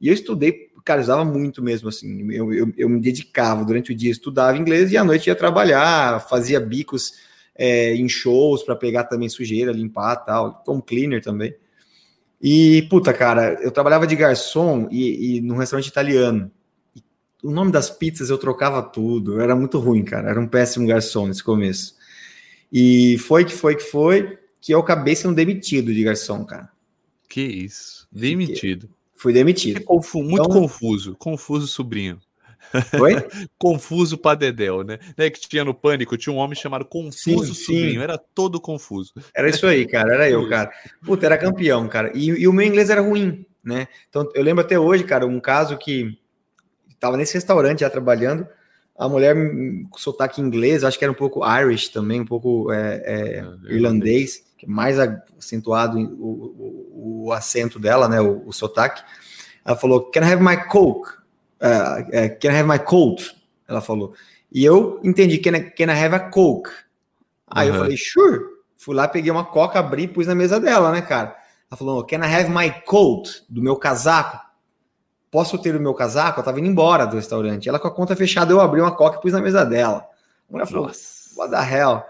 E 0.00 0.08
eu 0.08 0.14
estudei, 0.14 0.69
cara, 0.84 1.00
eu 1.00 1.04
usava 1.04 1.24
muito 1.24 1.62
mesmo, 1.62 1.88
assim. 1.88 2.30
Eu, 2.32 2.52
eu, 2.52 2.72
eu 2.76 2.88
me 2.88 3.00
dedicava 3.00 3.64
durante 3.64 3.92
o 3.92 3.94
dia, 3.94 4.10
estudava 4.10 4.58
inglês 4.58 4.90
e 4.92 4.96
à 4.96 5.04
noite 5.04 5.28
ia 5.28 5.34
trabalhar, 5.34 6.20
fazia 6.28 6.60
bicos 6.60 7.14
é, 7.54 7.94
em 7.94 8.08
shows 8.08 8.62
para 8.62 8.76
pegar 8.76 9.04
também 9.04 9.28
sujeira, 9.28 9.72
limpar 9.72 10.16
tal. 10.16 10.62
Como 10.64 10.82
cleaner 10.82 11.22
também. 11.22 11.54
E, 12.40 12.86
puta, 12.88 13.12
cara, 13.12 13.58
eu 13.62 13.70
trabalhava 13.70 14.06
de 14.06 14.16
garçom 14.16 14.88
e, 14.90 15.36
e 15.36 15.40
num 15.40 15.56
restaurante 15.56 15.88
italiano. 15.88 16.50
E 16.96 17.02
o 17.42 17.50
nome 17.50 17.70
das 17.70 17.90
pizzas 17.90 18.30
eu 18.30 18.38
trocava 18.38 18.82
tudo. 18.82 19.40
Era 19.40 19.54
muito 19.54 19.78
ruim, 19.78 20.02
cara. 20.02 20.30
Era 20.30 20.40
um 20.40 20.48
péssimo 20.48 20.86
garçom 20.86 21.26
nesse 21.26 21.44
começo. 21.44 21.94
E 22.72 23.18
foi 23.18 23.44
que 23.44 23.52
foi 23.52 23.76
que 23.76 23.82
foi 23.82 24.38
que 24.60 24.72
eu 24.72 24.80
acabei 24.80 25.14
sendo 25.16 25.34
demitido 25.34 25.92
de 25.92 26.02
garçom, 26.02 26.44
cara. 26.44 26.70
Que 27.28 27.42
isso. 27.42 28.08
Demitido. 28.10 28.88
Fui 29.20 29.34
demitido. 29.34 29.76
É 29.76 29.80
confu 29.80 30.22
muito 30.22 30.46
então, 30.46 30.62
confuso. 30.62 31.14
Confuso, 31.14 31.66
sobrinho. 31.66 32.18
Oi? 32.98 33.12
confuso 33.58 34.16
para 34.16 34.34
Dedéu, 34.34 34.82
né? 34.82 34.98
né? 35.14 35.28
Que 35.28 35.46
tinha 35.46 35.62
no 35.62 35.74
Pânico, 35.74 36.16
tinha 36.16 36.32
um 36.32 36.38
homem 36.38 36.56
chamado 36.56 36.86
Confuso 36.86 37.54
sim, 37.54 37.64
Sobrinho, 37.64 37.92
sim. 37.92 38.02
era 38.02 38.16
todo 38.16 38.58
confuso. 38.58 39.12
Era 39.34 39.50
isso 39.50 39.66
aí, 39.66 39.86
cara, 39.86 40.14
era 40.14 40.30
eu, 40.30 40.48
cara. 40.48 40.70
Puta, 41.04 41.26
era 41.26 41.36
campeão, 41.36 41.86
cara. 41.86 42.10
E, 42.14 42.28
e, 42.28 42.48
o 42.48 42.52
meu 42.52 42.66
inglês 42.66 42.88
era 42.88 43.02
ruim, 43.02 43.44
né? 43.62 43.88
Então, 44.08 44.26
eu 44.34 44.42
lembro 44.42 44.64
até 44.64 44.78
hoje, 44.78 45.04
cara, 45.04 45.26
um 45.26 45.38
caso 45.38 45.76
que 45.76 46.18
tava 46.98 47.18
nesse 47.18 47.34
restaurante 47.34 47.80
já 47.80 47.90
trabalhando, 47.90 48.48
a 48.98 49.06
mulher 49.06 49.36
com 49.90 49.98
sotaque 49.98 50.40
inglês, 50.40 50.82
acho 50.82 50.98
que 50.98 51.04
era 51.04 51.12
um 51.12 51.16
pouco 51.16 51.42
Irish 51.44 51.88
também, 51.88 52.22
um 52.22 52.26
pouco 52.26 52.72
é, 52.72 53.02
é, 53.04 53.38
é, 53.38 53.74
irlandês, 53.74 54.44
é 54.62 54.66
mais 54.66 54.98
acentuado 54.98 55.98
o, 55.98 56.02
o, 56.04 56.89
o, 57.00 57.32
acento 57.32 57.78
dela, 57.78 58.08
né, 58.08 58.20
o, 58.20 58.46
o 58.46 58.52
sotaque. 58.52 59.02
Ela 59.64 59.76
falou, 59.76 60.10
can 60.10 60.20
I 60.20 60.32
have 60.32 60.42
my 60.42 60.56
coke? 60.68 61.10
Uh, 61.60 62.00
uh, 62.02 62.38
can 62.40 62.50
I 62.50 62.56
have 62.56 62.68
my 62.68 62.78
coat? 62.78 63.34
Ela 63.68 63.80
falou. 63.80 64.14
E 64.52 64.64
eu 64.64 65.00
entendi, 65.02 65.38
can 65.38 65.56
I, 65.56 65.70
can 65.70 65.92
I 65.92 66.04
have 66.04 66.14
a 66.14 66.20
coke? 66.20 66.70
Aí 67.46 67.68
uhum. 67.68 67.74
eu 67.74 67.80
falei, 67.82 67.96
sure. 67.96 68.40
Fui 68.76 68.94
lá, 68.94 69.06
peguei 69.06 69.30
uma 69.30 69.44
coca, 69.44 69.78
abri 69.78 70.04
e 70.04 70.08
pus 70.08 70.26
na 70.26 70.34
mesa 70.34 70.58
dela, 70.58 70.90
né, 70.90 71.02
cara? 71.02 71.36
Ela 71.70 71.76
falou, 71.76 72.04
can 72.04 72.18
I 72.18 72.34
have 72.34 72.50
my 72.50 72.70
coat? 72.84 73.44
Do 73.48 73.62
meu 73.62 73.76
casaco? 73.76 74.50
posso 75.30 75.56
ter 75.58 75.74
o 75.76 75.80
meu 75.80 75.94
casaco? 75.94 76.40
Eu 76.40 76.44
tava 76.44 76.58
indo 76.58 76.68
embora 76.68 77.06
do 77.06 77.16
restaurante. 77.16 77.68
Ela 77.68 77.78
com 77.78 77.88
a 77.88 77.94
conta 77.94 78.16
fechada, 78.16 78.52
eu 78.52 78.60
abri 78.60 78.80
uma 78.80 78.94
coca 78.94 79.18
e 79.18 79.20
pus 79.20 79.32
na 79.32 79.40
mesa 79.40 79.64
dela. 79.64 80.06
A 80.48 80.52
mulher 80.52 80.66
falou, 80.66 80.90
what 81.36 81.50
the 81.50 81.74
hell? 81.78 82.02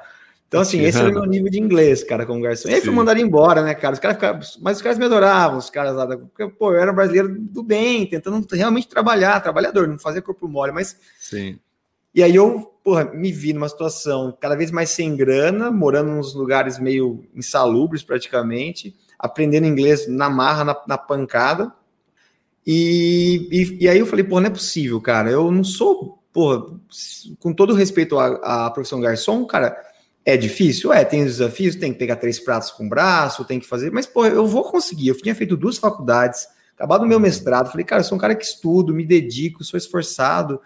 Então, 0.51 0.63
assim, 0.63 0.81
esse 0.81 0.99
era 0.99 1.11
o 1.11 1.13
meu 1.13 1.27
nível 1.27 1.49
de 1.49 1.61
inglês, 1.61 2.03
cara, 2.03 2.27
como 2.27 2.41
garçom. 2.41 2.69
E 2.69 2.75
aí 2.75 2.81
fui 2.81 2.91
mandado 2.91 3.21
embora, 3.21 3.63
né, 3.63 3.73
cara? 3.73 3.95
Os 3.95 4.01
caras 4.01 4.17
ficavam, 4.17 4.41
mas 4.61 4.79
os 4.79 4.83
caras 4.83 4.99
me 4.99 5.05
adoravam, 5.05 5.57
os 5.57 5.71
caras 5.71 5.95
lá, 5.95 6.05
porque, 6.09 6.49
pô, 6.49 6.73
eu 6.73 6.81
era 6.81 6.91
um 6.91 6.95
brasileiro 6.95 7.37
do 7.39 7.63
bem, 7.63 8.05
tentando 8.05 8.45
realmente 8.51 8.89
trabalhar, 8.89 9.41
trabalhador, 9.41 9.87
não 9.87 9.97
fazer 9.97 10.23
corpo 10.23 10.49
mole, 10.49 10.73
mas. 10.73 10.97
Sim. 11.21 11.57
E 12.13 12.21
aí 12.21 12.35
eu, 12.35 12.63
porra, 12.83 13.05
me 13.15 13.31
vi 13.31 13.53
numa 13.53 13.69
situação 13.69 14.37
cada 14.41 14.57
vez 14.57 14.73
mais 14.73 14.91
sem 14.91 15.17
grana, 15.17 15.71
morando 15.71 16.11
nos 16.11 16.35
lugares 16.35 16.81
meio 16.81 17.25
insalubres 17.33 18.03
praticamente, 18.03 18.93
aprendendo 19.17 19.69
inglês 19.69 20.09
na 20.09 20.29
marra, 20.29 20.65
na, 20.65 20.77
na 20.85 20.99
pancada. 20.99 21.73
E, 22.67 23.49
e, 23.53 23.85
e, 23.85 23.89
aí 23.89 24.01
eu 24.01 24.07
falei, 24.07 24.25
pô, 24.25 24.41
não 24.41 24.49
é 24.49 24.51
possível, 24.51 25.01
cara. 25.01 25.31
Eu 25.31 25.49
não 25.53 25.63
sou, 25.63 26.21
porra, 26.33 26.77
com 27.39 27.53
todo 27.53 27.73
respeito 27.73 28.19
à, 28.19 28.67
à 28.67 28.71
profissão 28.73 29.01
garçom, 29.01 29.47
cara, 29.47 29.77
é 30.25 30.37
difícil? 30.37 30.93
É, 30.93 31.05
tem 31.05 31.25
os 31.25 31.33
desafios, 31.33 31.77
tem 31.77 31.93
que 31.93 31.99
pegar 31.99 32.17
três 32.17 32.39
pratos 32.39 32.71
com 32.71 32.87
o 32.87 32.89
braço, 32.89 33.45
tem 33.45 33.59
que 33.59 33.67
fazer, 33.67 33.91
mas, 33.91 34.07
pô, 34.07 34.27
eu 34.27 34.47
vou 34.47 34.65
conseguir. 34.65 35.09
Eu 35.09 35.17
tinha 35.17 35.35
feito 35.35 35.57
duas 35.57 35.79
faculdades, 35.79 36.47
acabado 36.75 37.03
o 37.03 37.07
meu 37.07 37.21
mestrado, 37.21 37.71
falei, 37.71 37.85
cara, 37.85 38.01
eu 38.01 38.05
sou 38.05 38.17
um 38.17 38.21
cara 38.21 38.35
que 38.35 38.45
estudo, 38.45 38.95
me 38.95 39.05
dedico, 39.05 39.65
sou 39.65 39.79
esforçado. 39.79 40.61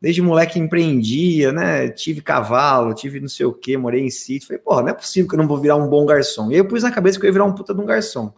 Desde 0.00 0.22
moleque 0.22 0.58
empreendia, 0.58 1.52
né? 1.52 1.90
Tive 1.90 2.22
cavalo, 2.22 2.94
tive 2.94 3.20
não 3.20 3.28
sei 3.28 3.44
o 3.44 3.52
que, 3.52 3.76
morei 3.76 4.00
em 4.00 4.08
sítio. 4.08 4.48
Falei, 4.48 4.62
porra, 4.62 4.80
não 4.80 4.88
é 4.88 4.94
possível 4.94 5.28
que 5.28 5.34
eu 5.34 5.38
não 5.38 5.46
vou 5.46 5.58
virar 5.58 5.76
um 5.76 5.88
bom 5.88 6.06
garçom. 6.06 6.50
E 6.50 6.54
aí 6.54 6.60
eu 6.60 6.64
pus 6.64 6.82
na 6.82 6.90
cabeça 6.90 7.20
que 7.20 7.26
eu 7.26 7.28
ia 7.28 7.32
virar 7.32 7.44
um 7.44 7.54
puta 7.54 7.74
de 7.74 7.80
um 7.82 7.84
garçom. 7.84 8.32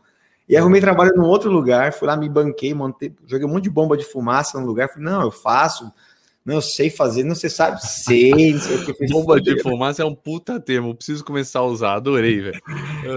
E 0.48 0.56
arrumei 0.56 0.80
trabalho 0.80 1.12
num 1.14 1.24
outro 1.24 1.48
lugar, 1.48 1.92
fui 1.92 2.08
lá, 2.08 2.16
me 2.16 2.28
banquei, 2.28 2.74
montei, 2.74 3.14
joguei 3.24 3.46
um 3.46 3.50
monte 3.50 3.64
de 3.64 3.70
bomba 3.70 3.96
de 3.96 4.04
fumaça 4.04 4.58
no 4.58 4.66
lugar. 4.66 4.88
Falei, 4.88 5.04
não, 5.04 5.22
eu 5.22 5.30
faço, 5.30 5.92
não, 6.44 6.56
eu 6.56 6.62
sei 6.62 6.90
fazer, 6.90 7.24
não, 7.24 7.34
você 7.34 7.48
sabe, 7.48 7.80
sei, 7.80 8.52
não 8.52 8.60
sei 8.60 8.76
o 8.76 8.84
que. 8.84 9.06
Bomba 9.06 9.40
de 9.40 9.62
fumaça 9.62 10.02
é 10.02 10.04
um 10.04 10.14
puta 10.14 10.58
termo, 10.58 10.94
preciso 10.94 11.24
começar 11.24 11.60
a 11.60 11.64
usar, 11.64 11.94
adorei, 11.94 12.40
velho. 12.40 12.60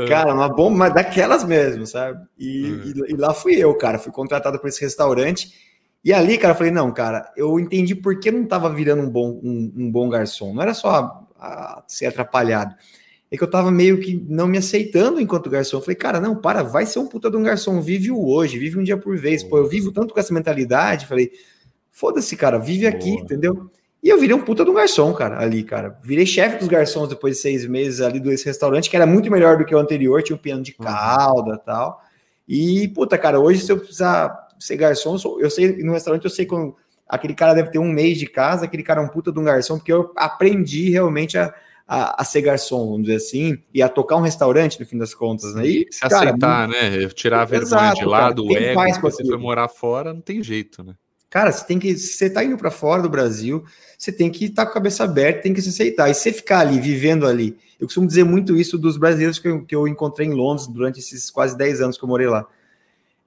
Cara, 0.08 0.34
uma 0.34 0.48
bomba, 0.48 0.78
mas 0.78 0.94
daquelas 0.94 1.44
mesmo, 1.44 1.88
sabe? 1.88 2.24
E, 2.38 2.72
uhum. 2.72 2.94
e, 3.08 3.14
e, 3.14 3.18
lá 3.18 3.34
fui 3.34 3.56
eu, 3.56 3.74
cara, 3.76 4.00
fui 4.00 4.12
contratado 4.12 4.60
por 4.60 4.68
esse 4.68 4.82
restaurante. 4.82 5.54
E 6.04 6.14
ali, 6.14 6.38
cara, 6.38 6.54
eu 6.54 6.58
falei, 6.58 6.72
não, 6.72 6.92
cara, 6.94 7.32
eu 7.36 7.60
entendi 7.60 7.96
por 7.96 8.20
que 8.20 8.30
não 8.30 8.46
tava 8.46 8.70
virando 8.72 9.02
um 9.02 9.10
bom, 9.10 9.40
um, 9.44 9.74
um 9.76 9.92
bom 9.92 10.08
garçom. 10.08 10.54
Não 10.54 10.62
era 10.62 10.74
só 10.74 10.90
a, 10.90 11.24
a 11.40 11.84
ser 11.88 12.06
atrapalhado 12.06 12.76
é 13.32 13.38
que 13.38 13.44
eu 13.44 13.50
tava 13.50 13.72
meio 13.72 14.00
que 14.00 14.24
não 14.28 14.48
me 14.48 14.58
aceitando 14.58 15.20
enquanto 15.20 15.50
garçom. 15.50 15.78
Eu 15.78 15.82
falei, 15.82 15.96
cara, 15.96 16.20
não, 16.20 16.36
para, 16.36 16.64
vai 16.64 16.86
ser 16.86 17.00
um 17.00 17.08
puta 17.08 17.30
de 17.30 17.38
um 17.38 17.44
garçom, 17.44 17.82
vive 17.82 18.12
o 18.12 18.28
hoje, 18.28 18.58
vive 18.58 18.80
um 18.80 18.84
dia 18.84 18.98
por 18.98 19.18
vez. 19.18 19.44
Pô, 19.44 19.58
eu 19.58 19.68
vivo 19.68 19.92
tanto 19.92 20.14
com 20.14 20.20
essa 20.20 20.34
mentalidade, 20.34 21.06
falei, 21.06 21.32
foda-se, 21.96 22.36
cara, 22.36 22.60
vive 22.60 22.86
aqui, 22.86 23.12
Boa. 23.12 23.22
entendeu? 23.22 23.72
E 24.04 24.10
eu 24.10 24.20
virei 24.20 24.36
um 24.36 24.42
puta 24.42 24.66
de 24.66 24.70
um 24.70 24.74
garçom, 24.74 25.14
cara, 25.14 25.42
ali, 25.42 25.64
cara. 25.64 25.98
Virei 26.04 26.26
chefe 26.26 26.60
dos 26.60 26.68
garçons 26.68 27.08
depois 27.08 27.38
de 27.38 27.42
seis 27.42 27.66
meses 27.66 28.02
ali 28.02 28.20
do 28.20 28.32
esse 28.32 28.46
restaurante, 28.46 28.90
que 28.90 28.96
era 28.96 29.06
muito 29.06 29.32
melhor 29.32 29.58
do 29.58 29.66
que 29.66 29.74
o 29.74 29.80
anterior, 29.80 30.22
tinha 30.22 30.36
um 30.36 30.40
piano 30.40 30.62
de 30.62 30.76
uhum. 30.78 30.86
calda 30.86 31.56
e 31.56 31.66
tal. 31.66 32.02
E, 32.48 32.88
puta, 32.90 33.18
cara, 33.18 33.40
hoje 33.40 33.62
se 33.62 33.72
eu 33.72 33.78
precisar 33.78 34.48
ser 34.60 34.76
garçom, 34.76 35.18
eu 35.40 35.50
sei, 35.50 35.82
no 35.84 35.94
restaurante 35.94 36.26
eu 36.26 36.30
sei 36.30 36.46
quando 36.46 36.76
aquele 37.08 37.34
cara 37.34 37.54
deve 37.54 37.72
ter 37.72 37.80
um 37.80 37.90
mês 37.90 38.18
de 38.18 38.28
casa, 38.28 38.66
aquele 38.66 38.84
cara 38.84 39.02
é 39.02 39.04
um 39.04 39.08
puta 39.08 39.32
de 39.32 39.40
um 39.40 39.44
garçom, 39.44 39.78
porque 39.78 39.94
eu 39.94 40.12
aprendi 40.18 40.90
realmente 40.90 41.38
a 41.38 41.54
a, 41.88 42.20
a, 42.22 42.26
ser 42.26 42.42
garçom, 42.42 42.84
vamos 42.84 43.04
dizer 43.04 43.18
assim, 43.18 43.60
e 43.72 43.80
a 43.80 43.88
tocar 43.88 44.16
um 44.16 44.22
restaurante, 44.22 44.80
no 44.80 44.88
fim 44.88 44.98
das 44.98 45.14
contas, 45.14 45.54
né? 45.54 45.68
E, 45.68 45.88
se 45.92 46.00
cara, 46.00 46.30
aceitar, 46.30 46.68
né? 46.68 47.08
Tirar 47.10 47.42
a 47.44 47.46
vergonha 47.46 47.68
exato, 47.68 48.00
de 48.00 48.06
lado, 48.06 48.44
o 48.44 48.58
ego, 48.58 48.92
se 48.92 49.00
você 49.00 49.24
foi 49.24 49.38
morar 49.38 49.68
fora, 49.68 50.12
não 50.12 50.22
tem 50.22 50.42
jeito, 50.42 50.84
né? 50.84 50.96
Cara, 51.30 51.52
você 51.52 51.66
tem 51.66 51.80
que. 51.80 51.98
Se 51.98 52.14
você 52.14 52.30
tá 52.30 52.44
indo 52.44 52.58
para 52.58 52.72
fora 52.72 53.02
do 53.02 53.10
Brasil, 53.10 53.64
você 53.98 54.12
tem 54.12 54.30
que 54.30 54.46
estar 54.46 54.64
tá 54.64 54.66
com 54.66 54.72
a 54.72 54.74
cabeça 54.76 55.04
aberta, 55.04 55.42
tem 55.42 55.54
que 55.54 55.62
se 55.62 55.70
aceitar. 55.70 56.10
E 56.10 56.14
você 56.14 56.32
ficar 56.32 56.60
ali, 56.60 56.80
vivendo 56.80 57.26
ali. 57.28 57.58
Eu 57.80 57.88
costumo 57.88 58.08
dizer 58.08 58.24
muito 58.24 58.56
isso 58.56 58.78
dos 58.78 58.98
brasileiros 58.98 59.40
que 59.40 59.48
eu, 59.48 59.66
que 59.66 59.76
eu 59.76 59.88
encontrei 59.88 60.28
em 60.28 60.34
Londres 60.34 60.68
durante 60.68 61.00
esses 61.00 61.30
quase 61.30 61.58
10 61.58 61.82
anos 61.82 61.98
que 61.98 62.04
eu 62.04 62.10
morei 62.10 62.28
lá. 62.28 62.46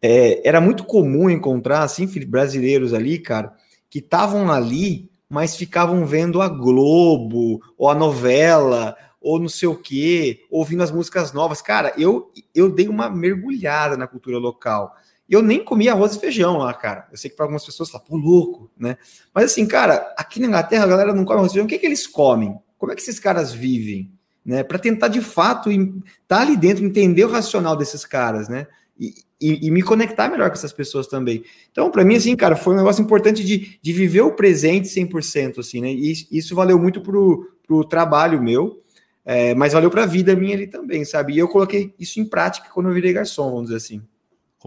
É, 0.00 0.46
era 0.48 0.60
muito 0.60 0.84
comum 0.84 1.28
encontrar, 1.28 1.82
assim, 1.82 2.06
brasileiros 2.26 2.94
ali, 2.94 3.18
cara, 3.18 3.52
que 3.90 3.98
estavam 3.98 4.50
ali 4.50 5.10
mas 5.28 5.56
ficavam 5.56 6.06
vendo 6.06 6.40
a 6.40 6.48
Globo, 6.48 7.60
ou 7.76 7.90
a 7.90 7.94
novela, 7.94 8.96
ou 9.20 9.38
não 9.38 9.48
sei 9.48 9.68
o 9.68 9.76
quê, 9.76 10.44
ouvindo 10.50 10.82
as 10.82 10.90
músicas 10.90 11.32
novas. 11.32 11.60
Cara, 11.60 11.92
eu, 11.98 12.32
eu 12.54 12.70
dei 12.70 12.88
uma 12.88 13.10
mergulhada 13.10 13.96
na 13.96 14.06
cultura 14.06 14.38
local. 14.38 14.94
Eu 15.28 15.42
nem 15.42 15.62
comia 15.62 15.92
arroz 15.92 16.14
e 16.14 16.20
feijão 16.20 16.56
lá, 16.56 16.72
cara. 16.72 17.06
Eu 17.10 17.18
sei 17.18 17.28
que 17.28 17.36
para 17.36 17.44
algumas 17.44 17.64
pessoas 17.64 17.90
fala, 17.90 18.02
pô, 18.02 18.16
louco, 18.16 18.70
né? 18.78 18.96
Mas 19.34 19.46
assim, 19.46 19.66
cara, 19.66 20.14
aqui 20.16 20.40
na 20.40 20.46
Inglaterra 20.46 20.84
a 20.84 20.88
galera 20.88 21.14
não 21.14 21.24
come 21.24 21.38
arroz 21.38 21.52
e 21.52 21.54
feijão. 21.54 21.66
O 21.66 21.68
que, 21.68 21.74
é 21.74 21.78
que 21.78 21.86
eles 21.86 22.06
comem? 22.06 22.58
Como 22.78 22.92
é 22.92 22.94
que 22.94 23.02
esses 23.02 23.20
caras 23.20 23.52
vivem? 23.52 24.10
Né? 24.44 24.62
Para 24.62 24.78
tentar 24.78 25.08
de 25.08 25.20
fato 25.20 25.70
estar 25.70 26.00
tá 26.26 26.40
ali 26.40 26.56
dentro, 26.56 26.84
entender 26.84 27.24
o 27.24 27.30
racional 27.30 27.76
desses 27.76 28.06
caras, 28.06 28.48
né? 28.48 28.66
E, 28.98 29.14
e, 29.40 29.66
e, 29.66 29.70
me 29.70 29.82
conectar 29.82 30.28
melhor 30.28 30.48
com 30.48 30.54
essas 30.54 30.72
pessoas 30.72 31.06
também. 31.06 31.44
Então, 31.70 31.90
para 31.90 32.04
mim, 32.04 32.16
assim, 32.16 32.34
cara, 32.34 32.56
foi 32.56 32.74
um 32.74 32.78
negócio 32.78 33.02
importante 33.02 33.44
de, 33.44 33.78
de 33.80 33.92
viver 33.92 34.22
o 34.22 34.32
presente 34.32 34.88
100%, 34.88 35.58
assim, 35.58 35.80
né? 35.80 35.92
E 35.92 36.26
isso 36.32 36.54
valeu 36.54 36.78
muito 36.78 37.00
pro, 37.00 37.52
pro 37.64 37.84
trabalho 37.84 38.42
meu, 38.42 38.82
é, 39.24 39.54
mas 39.54 39.74
valeu 39.74 39.90
para 39.90 40.02
a 40.02 40.06
vida 40.06 40.34
minha 40.34 40.56
ali 40.56 40.66
também, 40.66 41.04
sabe? 41.04 41.34
E 41.34 41.38
eu 41.38 41.46
coloquei 41.46 41.94
isso 41.98 42.18
em 42.18 42.24
prática 42.24 42.70
quando 42.72 42.88
eu 42.88 42.94
virei 42.94 43.12
garçom, 43.12 43.50
vamos 43.50 43.64
dizer 43.64 43.76
assim. 43.76 44.02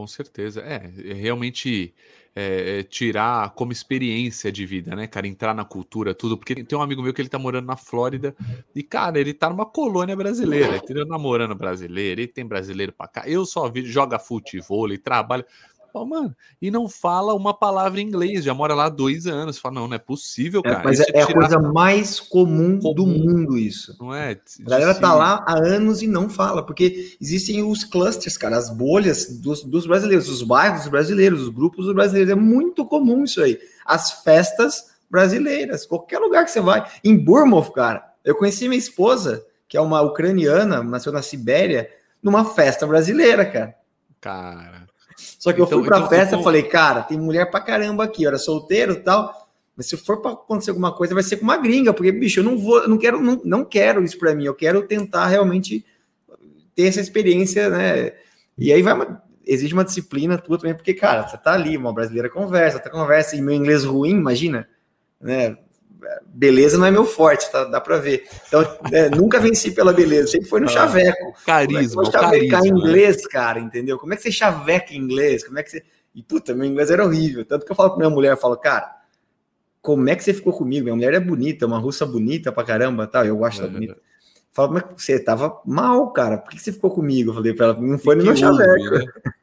Com 0.02 0.08
certeza. 0.08 0.62
É, 0.62 1.12
é 1.12 1.14
realmente 1.14 1.94
é, 2.36 2.80
é, 2.80 2.84
tirar 2.84 3.52
como 3.52 3.72
experiência 3.72 4.52
de 4.52 4.66
vida, 4.66 4.96
né, 4.96 5.06
cara? 5.06 5.28
Entrar 5.28 5.54
na 5.54 5.64
cultura, 5.64 6.12
tudo. 6.12 6.36
Porque 6.36 6.64
tem 6.64 6.76
um 6.76 6.82
amigo 6.82 7.04
meu 7.04 7.14
que 7.14 7.22
ele 7.22 7.30
tá 7.30 7.38
morando 7.38 7.68
na 7.68 7.78
Flórida 7.78 8.36
e, 8.74 8.82
cara, 8.82 9.20
ele 9.20 9.32
tá 9.32 9.48
numa 9.48 9.66
colônia 9.66 10.16
brasileira, 10.16 10.78
entendeu? 10.78 11.06
Namorando 11.06 11.54
brasileiro, 11.54 12.20
ele 12.20 12.28
tem 12.28 12.44
brasileiro 12.44 12.92
pra 12.92 13.08
cá. 13.08 13.30
Eu 13.30 13.46
só 13.46 13.70
vi, 13.70 13.86
joga 13.86 14.18
futebol, 14.18 14.88
ele 14.88 14.98
trabalha. 14.98 15.46
Oh, 15.94 16.06
mano, 16.06 16.36
e 16.62 16.72
não 16.72 16.88
fala 16.88 17.34
uma 17.34 17.54
palavra 17.54 18.00
em 18.00 18.08
inglês, 18.08 18.44
já 18.44 18.54
mora 18.54 18.74
lá 18.74 18.86
há 18.86 18.90
dois 18.90 19.28
anos. 19.28 19.58
Fala, 19.58 19.76
não, 19.76 19.88
não 19.88 19.96
é 19.96 20.00
possível, 20.00 20.62
é, 20.66 20.70
cara. 20.70 20.82
É, 20.82 20.84
mas 20.84 21.00
é, 21.00 21.06
é, 21.14 21.22
a 21.24 21.34
coisa 21.34 21.60
mais 21.60 22.20
comum, 22.20 22.80
comum, 22.80 22.94
do 22.94 23.06
mundo, 23.06 23.58
isso. 23.58 23.96
Não 24.00 24.14
é? 24.14 24.40
A 24.66 24.70
galera 24.70 24.96
tá 24.96 25.14
lá 25.14 25.44
há 25.48 25.58
anos 25.58 26.02
e 26.02 26.08
não 26.08 26.30
fala, 26.30 26.66
porque 26.66 27.16
existem 27.20 27.64
os 27.64 27.84
clusters, 27.84 28.38
cara, 28.38 28.58
as 28.58 28.70
bolhas 28.70 29.40
dos, 29.40 29.64
dos 29.64 29.86
brasileiros, 29.86 30.30
os 30.30 30.44
bairros 30.44 30.88
brasileiros, 30.88 31.42
os 31.42 31.50
grupos 31.50 31.86
dos 31.86 31.96
brasileiros. 31.96 32.32
É 32.32 32.36
muito 32.36 32.86
comum 32.86 33.24
isso 33.24 33.42
aí. 33.42 33.60
As 33.86 34.24
festas 34.24 34.92
brasileiras, 35.10 35.86
qualquer 35.86 36.20
lugar 36.20 36.46
que 36.46 36.52
você 36.52 36.62
vai. 36.62 36.90
Em 37.04 37.18
Burmov, 37.18 37.72
cara, 37.72 38.12
eu 38.24 38.36
conheci 38.36 38.68
minha 38.68 38.80
esposa, 38.80 39.46
que 39.68 39.76
é 39.76 39.82
uma 39.82 40.02
ucraniana, 40.02 40.82
nasceu 40.82 41.12
na 41.12 41.22
Sibéria, 41.22 41.90
numa 42.24 42.46
festa 42.46 42.88
brasileira, 42.88 43.46
cara. 43.46 43.76
Cara. 44.20 44.81
Só 45.42 45.52
que 45.52 45.60
eu 45.60 45.66
fui 45.66 45.78
então, 45.78 45.88
pra 45.88 45.98
então, 45.98 46.10
festa 46.10 46.36
e 46.36 46.38
então... 46.38 46.44
falei, 46.44 46.62
cara, 46.62 47.02
tem 47.02 47.18
mulher 47.18 47.50
pra 47.50 47.60
caramba 47.60 48.04
aqui, 48.04 48.22
eu 48.22 48.28
era 48.28 48.38
solteiro 48.38 48.92
e 48.92 48.98
tal. 48.98 49.50
Mas 49.76 49.88
se 49.88 49.98
for 49.98 50.22
para 50.22 50.34
acontecer 50.34 50.70
alguma 50.70 50.96
coisa, 50.96 51.16
vai 51.16 51.24
ser 51.24 51.38
com 51.38 51.44
uma 51.44 51.58
gringa, 51.58 51.92
porque, 51.96 52.12
bicho, 52.12 52.42
eu 52.42 52.44
não 52.44 52.60
vou, 52.60 52.84
eu 52.84 52.88
não 52.88 52.96
quero, 52.96 53.20
não, 53.20 53.42
não 53.44 53.66
quero 53.66 54.04
isso 54.04 54.20
para 54.20 54.36
mim. 54.36 54.46
Eu 54.46 54.54
quero 54.54 54.84
tentar 54.84 55.26
realmente 55.26 55.84
ter 56.76 56.84
essa 56.84 57.02
experiência, 57.02 57.72
né? 57.72 58.14
E 58.56 58.72
aí 58.72 58.84
vai, 58.84 58.96
exige 59.44 59.74
uma 59.74 59.84
disciplina 59.84 60.38
tua 60.38 60.60
também, 60.60 60.76
porque, 60.76 60.94
cara, 60.94 61.28
você 61.28 61.40
tá 61.40 61.54
ali, 61.54 61.76
uma 61.76 61.92
brasileira 61.92 62.30
conversa, 62.30 62.78
tá 62.78 62.92
conversa, 62.92 63.36
e 63.36 63.42
meu 63.42 63.56
inglês 63.56 63.84
ruim, 63.84 64.12
imagina, 64.12 64.70
né? 65.20 65.58
Beleza 66.26 66.78
não 66.78 66.86
é 66.86 66.92
meu 66.92 67.06
forte, 67.06 67.52
tá? 67.52 67.66
dá 67.66 67.80
para 67.80 67.98
ver. 67.98 68.28
Então, 68.48 68.62
é, 68.92 69.10
nunca 69.16 69.40
venci 69.40 69.72
pela 69.72 69.94
beleza, 69.94 70.28
sempre 70.28 70.50
foi 70.50 70.60
no 70.60 70.68
ah, 70.68 70.70
chaveco. 70.70 71.34
Carisma, 71.46 72.04
é 72.04 72.12
carisma, 72.12 72.68
inglês, 72.68 73.18
né? 73.18 73.24
cara, 73.30 73.60
entendeu? 73.60 73.98
Como 73.98 74.14
é 74.14 74.16
que 74.16 74.24
você 74.24 74.32
chaveca 74.32 74.94
inglês? 74.94 75.44
Como 75.44 75.60
é 75.60 75.64
que 75.64 75.72
você... 75.72 75.84
E, 76.14 76.22
puta, 76.22 76.54
meu 76.54 76.66
inglês 76.66 76.90
era 76.92 77.06
horrível. 77.06 77.46
Tanto 77.46 77.66
que 77.66 77.72
eu 77.72 77.76
falo 77.76 77.92
com 77.92 77.98
minha 77.98 78.10
mulher, 78.10 78.32
eu 78.32 78.38
falo, 78.38 78.58
cara, 78.58 79.02
como 79.82 80.10
é 80.10 80.16
que 80.16 80.24
você 80.24 80.34
ficou 80.34 80.54
comigo? 80.54 80.84
Minha 80.84 80.96
mulher 80.96 81.14
é 81.14 81.20
bonita, 81.20 81.66
uma 81.66 81.80
russa 81.80 82.06
bonita 82.06 82.52
pra 82.52 82.64
caramba, 82.64 83.08
tal, 83.08 83.26
eu 83.26 83.38
gosto 83.38 83.62
é, 83.62 83.64
da 83.64 83.68
bonita. 83.70 83.98
Fala, 84.52 84.70
mas 84.70 84.84
você 84.98 85.18
tava 85.18 85.62
mal, 85.66 86.12
cara. 86.12 86.38
Por 86.38 86.52
que 86.52 86.60
você 86.60 86.74
ficou 86.74 86.92
comigo? 86.92 87.32
Eu 87.32 87.36
falei 87.36 87.54
pra 87.54 87.68
ela, 87.68 87.80
não 87.80 87.98
foi 87.98 88.16
no 88.16 88.24
meu 88.24 88.36
chaveco. 88.36 88.96
Né? 88.96 89.06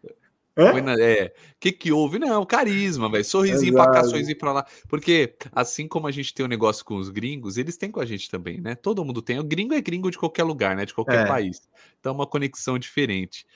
Na, 0.82 0.94
é, 1.00 1.32
que 1.60 1.70
que 1.70 1.92
houve? 1.92 2.18
Não, 2.18 2.44
carisma, 2.44 3.08
velho. 3.08 3.24
Sorrisinho 3.24 3.74
Exato. 3.74 3.90
pra 3.90 4.00
cá, 4.00 4.08
sorrisinho 4.08 4.38
pra 4.38 4.52
lá. 4.52 4.66
Porque, 4.88 5.36
assim 5.52 5.86
como 5.86 6.08
a 6.08 6.10
gente 6.10 6.34
tem 6.34 6.44
um 6.44 6.48
negócio 6.48 6.84
com 6.84 6.96
os 6.96 7.10
gringos, 7.10 7.56
eles 7.56 7.76
têm 7.76 7.90
com 7.90 8.00
a 8.00 8.04
gente 8.04 8.28
também, 8.28 8.60
né? 8.60 8.74
Todo 8.74 9.04
mundo 9.04 9.22
tem. 9.22 9.38
O 9.38 9.44
gringo 9.44 9.74
é 9.74 9.80
gringo 9.80 10.10
de 10.10 10.18
qualquer 10.18 10.42
lugar, 10.42 10.74
né? 10.74 10.84
De 10.84 10.92
qualquer 10.92 11.26
é. 11.26 11.28
país. 11.28 11.68
Então, 12.00 12.12
é 12.12 12.14
uma 12.14 12.26
conexão 12.26 12.78
diferente. 12.78 13.46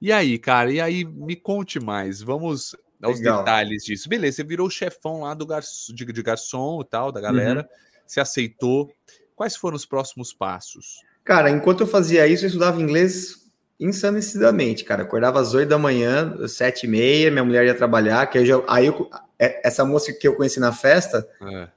E 0.00 0.10
aí, 0.10 0.38
cara, 0.38 0.72
e 0.72 0.80
aí, 0.80 1.04
me 1.04 1.36
conte 1.36 1.78
mais. 1.78 2.22
Vamos 2.22 2.74
aos 3.02 3.18
Legal. 3.18 3.38
detalhes 3.40 3.84
disso. 3.84 4.08
Beleza, 4.08 4.36
você 4.36 4.44
virou 4.44 4.66
o 4.66 4.70
chefão 4.70 5.22
lá 5.22 5.34
do 5.34 5.46
garçom, 5.46 5.92
de, 5.92 6.04
de 6.04 6.22
garçom 6.22 6.80
e 6.80 6.84
tal, 6.84 7.12
da 7.12 7.20
galera. 7.20 7.60
Uhum. 7.60 8.00
Você 8.06 8.20
aceitou. 8.20 8.90
Quais 9.34 9.54
foram 9.54 9.76
os 9.76 9.84
próximos 9.84 10.32
passos? 10.32 11.00
Cara, 11.22 11.50
enquanto 11.50 11.82
eu 11.82 11.86
fazia 11.86 12.26
isso, 12.26 12.44
eu 12.44 12.48
estudava 12.48 12.80
inglês 12.80 13.45
insanecidamente, 13.78 14.84
cara. 14.84 15.02
Acordava 15.02 15.40
às 15.40 15.54
8 15.54 15.68
da 15.68 15.78
manhã, 15.78 16.34
sete 16.48 16.86
e 16.86 16.88
meia, 16.88 17.30
minha 17.30 17.44
mulher 17.44 17.66
ia 17.66 17.74
trabalhar, 17.74 18.26
que 18.26 18.38
eu 18.38 18.46
já, 18.46 18.62
aí 18.66 18.86
eu, 18.86 19.10
é, 19.38 19.66
essa 19.66 19.84
moça 19.84 20.12
que 20.12 20.26
eu 20.26 20.34
conheci 20.34 20.58
na 20.58 20.72
festa, 20.72 21.28
é. 21.42 21.68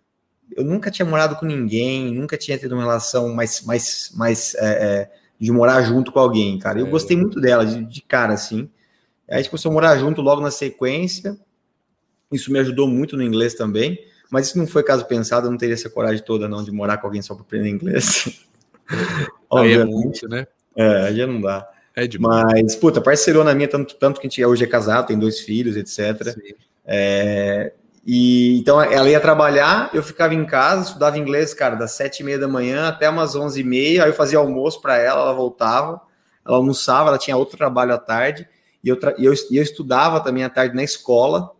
eu 0.55 0.63
nunca 0.63 0.89
tinha 0.89 1.05
morado 1.05 1.35
com 1.35 1.45
ninguém, 1.45 2.13
nunca 2.13 2.37
tinha 2.37 2.57
tido 2.57 2.73
uma 2.73 2.83
relação 2.83 3.33
mais, 3.33 3.61
mais, 3.61 4.11
mais 4.15 4.55
é, 4.55 4.65
é 4.65 5.11
de 5.39 5.51
morar 5.51 5.81
junto 5.83 6.11
com 6.11 6.19
alguém, 6.19 6.59
cara. 6.59 6.79
Eu 6.79 6.87
é. 6.87 6.89
gostei 6.89 7.15
muito 7.15 7.39
dela, 7.39 7.65
de, 7.65 7.83
de, 7.85 8.01
cara, 8.01 8.33
assim. 8.33 8.69
Aí 9.29 9.35
a 9.35 9.37
gente 9.37 9.49
começou 9.49 9.71
a 9.71 9.73
morar 9.73 9.97
junto 9.97 10.21
logo 10.21 10.41
na 10.41 10.51
sequência. 10.51 11.37
Isso 12.31 12.51
me 12.51 12.59
ajudou 12.59 12.87
muito 12.87 13.15
no 13.15 13.23
inglês 13.23 13.53
também. 13.53 13.97
Mas 14.29 14.47
isso 14.47 14.57
não 14.57 14.67
foi 14.67 14.83
caso 14.83 15.05
pensado, 15.05 15.47
eu 15.47 15.51
não 15.51 15.57
teria 15.57 15.73
essa 15.73 15.89
coragem 15.89 16.23
toda, 16.23 16.47
não, 16.47 16.63
de 16.63 16.71
morar 16.71 16.97
com 16.97 17.07
alguém 17.07 17.21
só 17.21 17.33
para 17.33 17.43
aprender 17.43 17.69
inglês. 17.69 18.45
Aí 19.51 19.73
é 19.73 19.83
muito, 19.83 20.27
né? 20.27 20.45
É, 20.75 21.07
aí 21.07 21.15
já 21.15 21.27
não 21.27 21.41
dá. 21.41 21.67
É 21.95 22.07
Mas, 22.19 22.75
puta, 22.75 23.01
parceirona 23.01 23.53
minha, 23.53 23.67
tanto, 23.67 23.95
tanto 23.95 24.19
que 24.19 24.27
a 24.27 24.29
gente 24.29 24.45
hoje 24.45 24.63
é 24.63 24.67
casado, 24.67 25.07
tem 25.07 25.19
dois 25.19 25.39
filhos, 25.39 25.75
etc. 25.75 26.35
É, 26.85 27.73
e 28.05 28.57
então 28.57 28.81
ela 28.81 29.09
ia 29.09 29.19
trabalhar, 29.19 29.89
eu 29.93 30.01
ficava 30.01 30.33
em 30.33 30.45
casa, 30.45 30.87
estudava 30.87 31.17
inglês, 31.17 31.53
cara, 31.53 31.75
das 31.75 31.91
sete 31.91 32.21
e 32.21 32.23
meia 32.23 32.39
da 32.39 32.47
manhã 32.47 32.87
até 32.87 33.09
umas 33.09 33.35
onze 33.35 33.61
e 33.61 33.63
meia, 33.63 34.03
aí 34.03 34.09
eu 34.09 34.15
fazia 34.15 34.39
almoço 34.39 34.81
para 34.81 34.97
ela, 34.97 35.21
ela 35.21 35.33
voltava, 35.33 36.01
ela 36.45 36.57
almoçava, 36.57 37.09
ela 37.09 37.17
tinha 37.17 37.37
outro 37.37 37.57
trabalho 37.57 37.93
à 37.93 37.97
tarde, 37.97 38.47
e 38.83 38.89
eu, 38.89 38.97
e 39.17 39.25
eu, 39.25 39.33
e 39.51 39.57
eu 39.57 39.63
estudava 39.63 40.21
também 40.21 40.43
à 40.43 40.49
tarde 40.49 40.75
na 40.75 40.83
escola, 40.83 41.51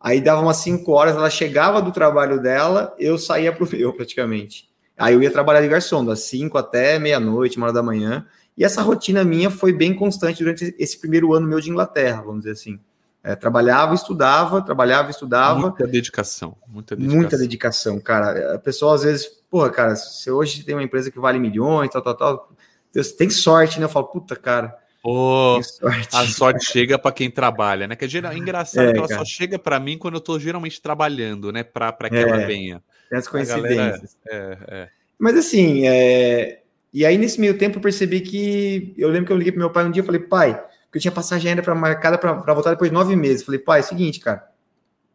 aí 0.00 0.20
dava 0.20 0.40
umas 0.40 0.58
cinco 0.58 0.92
horas, 0.92 1.16
ela 1.16 1.28
chegava 1.28 1.82
do 1.82 1.92
trabalho 1.92 2.40
dela, 2.40 2.94
eu 2.98 3.18
saía 3.18 3.52
pro 3.52 3.68
meu 3.70 3.92
praticamente. 3.92 4.68
Aí 4.96 5.12
eu 5.12 5.22
ia 5.22 5.30
trabalhar 5.30 5.60
de 5.60 5.68
garçom, 5.68 6.04
das 6.04 6.20
cinco 6.20 6.56
até 6.56 6.98
meia-noite, 7.00 7.56
uma 7.56 7.66
hora 7.66 7.74
da 7.74 7.82
manhã, 7.82 8.24
e 8.56 8.64
essa 8.64 8.82
rotina 8.82 9.24
minha 9.24 9.50
foi 9.50 9.72
bem 9.72 9.94
constante 9.94 10.42
durante 10.42 10.74
esse 10.78 10.98
primeiro 10.98 11.34
ano 11.34 11.46
meu 11.46 11.60
de 11.60 11.70
Inglaterra, 11.70 12.22
vamos 12.22 12.40
dizer 12.40 12.52
assim. 12.52 12.78
É, 13.22 13.34
trabalhava, 13.34 13.94
estudava, 13.94 14.60
trabalhava, 14.60 15.10
estudava. 15.10 15.58
Muita 15.58 15.86
dedicação, 15.86 16.56
muita 16.66 16.94
dedicação. 16.94 17.20
Muita 17.20 17.38
dedicação, 17.38 17.98
cara. 17.98 18.54
A 18.54 18.58
pessoa 18.58 18.94
às 18.94 19.02
vezes, 19.02 19.26
porra, 19.50 19.70
cara, 19.70 19.96
se 19.96 20.30
hoje 20.30 20.62
tem 20.62 20.74
uma 20.74 20.82
empresa 20.82 21.10
que 21.10 21.18
vale 21.18 21.38
milhões, 21.38 21.90
tal, 21.90 22.02
tal, 22.02 22.14
tal, 22.14 22.52
Deus 22.92 23.12
tem 23.12 23.30
sorte, 23.30 23.80
né? 23.80 23.86
Eu 23.86 23.88
falo, 23.88 24.06
puta, 24.06 24.36
cara. 24.36 24.76
Pô, 25.02 25.60
sorte. 25.62 26.08
a 26.12 26.26
sorte 26.26 26.64
chega 26.64 26.98
para 26.98 27.12
quem 27.12 27.30
trabalha, 27.30 27.88
né? 27.88 27.96
Que 27.96 28.04
é 28.04 28.08
geral, 28.08 28.32
engraçado 28.34 28.88
é, 28.88 28.92
que 28.92 28.98
ela 28.98 29.08
cara. 29.08 29.20
só 29.20 29.24
chega 29.24 29.58
para 29.58 29.80
mim 29.80 29.98
quando 29.98 30.14
eu 30.14 30.20
tô 30.20 30.38
geralmente 30.38 30.80
trabalhando, 30.80 31.50
né? 31.50 31.62
Para 31.62 31.92
que 32.08 32.16
é, 32.16 32.22
ela 32.22 32.46
venha. 32.46 32.82
Tem 33.10 33.18
as 33.18 33.26
coincidências. 33.26 34.16
Galera, 34.24 34.58
é, 34.70 34.74
é. 34.82 34.88
Mas 35.18 35.36
assim, 35.36 35.86
é, 35.86 36.60
e 36.94 37.04
aí, 37.04 37.18
nesse 37.18 37.40
meio 37.40 37.58
tempo, 37.58 37.78
eu 37.78 37.82
percebi 37.82 38.20
que. 38.20 38.94
Eu 38.96 39.08
lembro 39.08 39.26
que 39.26 39.32
eu 39.32 39.36
liguei 39.36 39.50
para 39.50 39.58
meu 39.58 39.70
pai 39.70 39.84
um 39.84 39.90
dia 39.90 40.00
e 40.00 40.06
falei, 40.06 40.20
pai, 40.20 40.54
que 40.92 40.98
eu 40.98 41.02
tinha 41.02 41.10
passagem 41.10 41.50
ainda 41.50 41.60
para 41.60 41.74
marcada 41.74 42.16
para 42.16 42.54
voltar 42.54 42.70
depois 42.70 42.88
de 42.88 42.94
nove 42.94 43.16
meses. 43.16 43.44
Falei, 43.44 43.58
pai, 43.58 43.80
é 43.80 43.82
o 43.82 43.86
seguinte, 43.86 44.20
cara, 44.20 44.48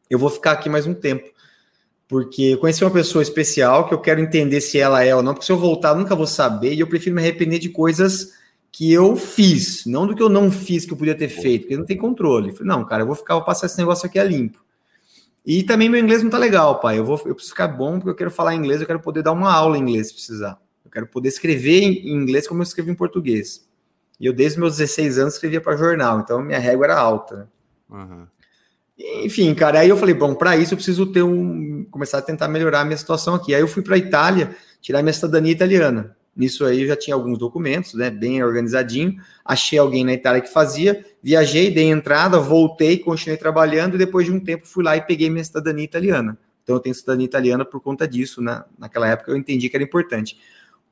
eu 0.10 0.20
vou 0.20 0.30
ficar 0.30 0.52
aqui 0.52 0.68
mais 0.68 0.86
um 0.86 0.94
tempo. 0.94 1.30
Porque 2.06 2.42
eu 2.42 2.58
conheci 2.58 2.84
uma 2.84 2.92
pessoa 2.92 3.22
especial 3.22 3.88
que 3.88 3.94
eu 3.94 4.02
quero 4.02 4.20
entender 4.20 4.60
se 4.60 4.78
ela 4.78 5.06
é 5.06 5.16
ou 5.16 5.24
não, 5.24 5.34
porque 5.34 5.46
se 5.46 5.54
eu 5.54 5.58
voltar, 5.58 5.92
eu 5.92 5.96
nunca 5.96 6.16
vou 6.16 6.28
saber, 6.28 6.74
e 6.74 6.82
eu 6.82 6.88
prefiro 6.88 7.16
me 7.16 7.22
arrepender 7.22 7.60
de 7.60 7.70
coisas 7.70 8.34
que 8.74 8.92
eu 8.92 9.16
fiz, 9.16 9.86
não 9.86 10.06
do 10.06 10.14
que 10.14 10.22
eu 10.22 10.28
não 10.28 10.52
fiz 10.52 10.86
que 10.86 10.92
eu 10.92 10.98
podia 10.98 11.16
ter 11.16 11.30
feito, 11.30 11.62
porque 11.62 11.78
não 11.78 11.86
tem 11.86 11.96
controle. 11.96 12.52
Falei, 12.52 12.68
não, 12.68 12.84
cara, 12.84 13.04
eu 13.04 13.08
vou 13.08 13.16
ficar, 13.16 13.36
vou 13.36 13.46
passar 13.46 13.68
esse 13.68 13.78
negócio 13.78 14.06
aqui 14.06 14.20
a 14.20 14.24
limpo. 14.26 14.60
E 15.46 15.64
também 15.64 15.88
meu 15.88 16.02
inglês 16.02 16.22
não 16.22 16.30
tá 16.30 16.38
legal, 16.38 16.82
pai. 16.82 17.00
Eu 17.00 17.06
vou, 17.06 17.16
eu 17.26 17.36
preciso 17.36 17.52
ficar 17.52 17.70
bom 17.70 18.00
porque 18.00 18.10
eu 18.10 18.16
quero 18.16 18.32
falar 18.32 18.54
inglês, 18.54 18.82
eu 18.82 18.88
quero 18.88 19.00
poder 19.00 19.24
dar 19.24 19.32
uma 19.32 19.50
aula 19.50 19.78
em 19.78 19.82
inglês 19.82 20.08
se 20.08 20.14
precisar. 20.14 20.60
Eu 20.90 20.92
quero 20.92 21.08
poder 21.08 21.30
escrever 21.30 21.84
em 21.84 22.10
inglês 22.10 22.48
como 22.48 22.62
eu 22.62 22.64
escrevo 22.64 22.90
em 22.90 22.96
português. 22.96 23.64
E 24.20 24.26
eu, 24.26 24.34
desde 24.34 24.60
meus 24.60 24.78
16 24.78 25.20
anos, 25.20 25.36
escrevia 25.36 25.62
para 25.62 25.78
jornal, 25.78 26.20
então 26.20 26.42
minha 26.42 26.58
régua 26.58 26.88
era 26.88 26.98
alta. 26.98 27.48
Uhum. 27.88 28.26
Enfim, 29.24 29.54
cara, 29.54 29.80
aí 29.80 29.90
eu 29.90 29.96
falei, 29.96 30.16
bom, 30.16 30.34
para 30.34 30.58
isso 30.58 30.74
eu 30.74 30.78
preciso 30.78 31.06
ter 31.06 31.22
um. 31.22 31.86
começar 31.92 32.18
a 32.18 32.22
tentar 32.24 32.48
melhorar 32.48 32.82
a 32.82 32.86
minha 32.86 32.98
situação 32.98 33.36
aqui. 33.36 33.54
Aí 33.54 33.62
eu 33.62 33.68
fui 33.68 33.84
para 33.84 33.96
a 33.96 33.98
Itália 34.00 34.56
tirar 34.82 35.04
minha 35.04 35.14
cidadania 35.14 35.52
italiana. 35.52 36.18
Nisso 36.36 36.66
aí 36.66 36.82
eu 36.82 36.88
já 36.88 36.96
tinha 36.96 37.14
alguns 37.14 37.38
documentos, 37.38 37.94
né, 37.94 38.10
bem 38.10 38.44
organizadinho. 38.44 39.16
Achei 39.46 39.78
alguém 39.78 40.04
na 40.04 40.14
Itália 40.14 40.42
que 40.42 40.52
fazia, 40.52 41.06
viajei, 41.22 41.70
dei 41.70 41.86
entrada, 41.86 42.40
voltei, 42.40 42.98
continuei 42.98 43.38
trabalhando 43.38 43.94
e 43.94 43.98
depois 44.00 44.26
de 44.26 44.32
um 44.32 44.40
tempo 44.40 44.68
fui 44.68 44.84
lá 44.84 44.98
e 44.98 45.02
peguei 45.02 45.30
minha 45.30 45.44
cidadania 45.44 45.86
italiana. 45.86 46.38
Então 46.64 46.76
eu 46.76 46.80
tenho 46.80 46.96
cidadania 46.96 47.26
italiana 47.26 47.64
por 47.64 47.80
conta 47.80 48.08
disso, 48.08 48.42
né? 48.42 48.64
Naquela 48.78 49.08
época 49.08 49.32
eu 49.32 49.38
entendi 49.38 49.70
que 49.70 49.78
era 49.78 49.84
importante 49.84 50.38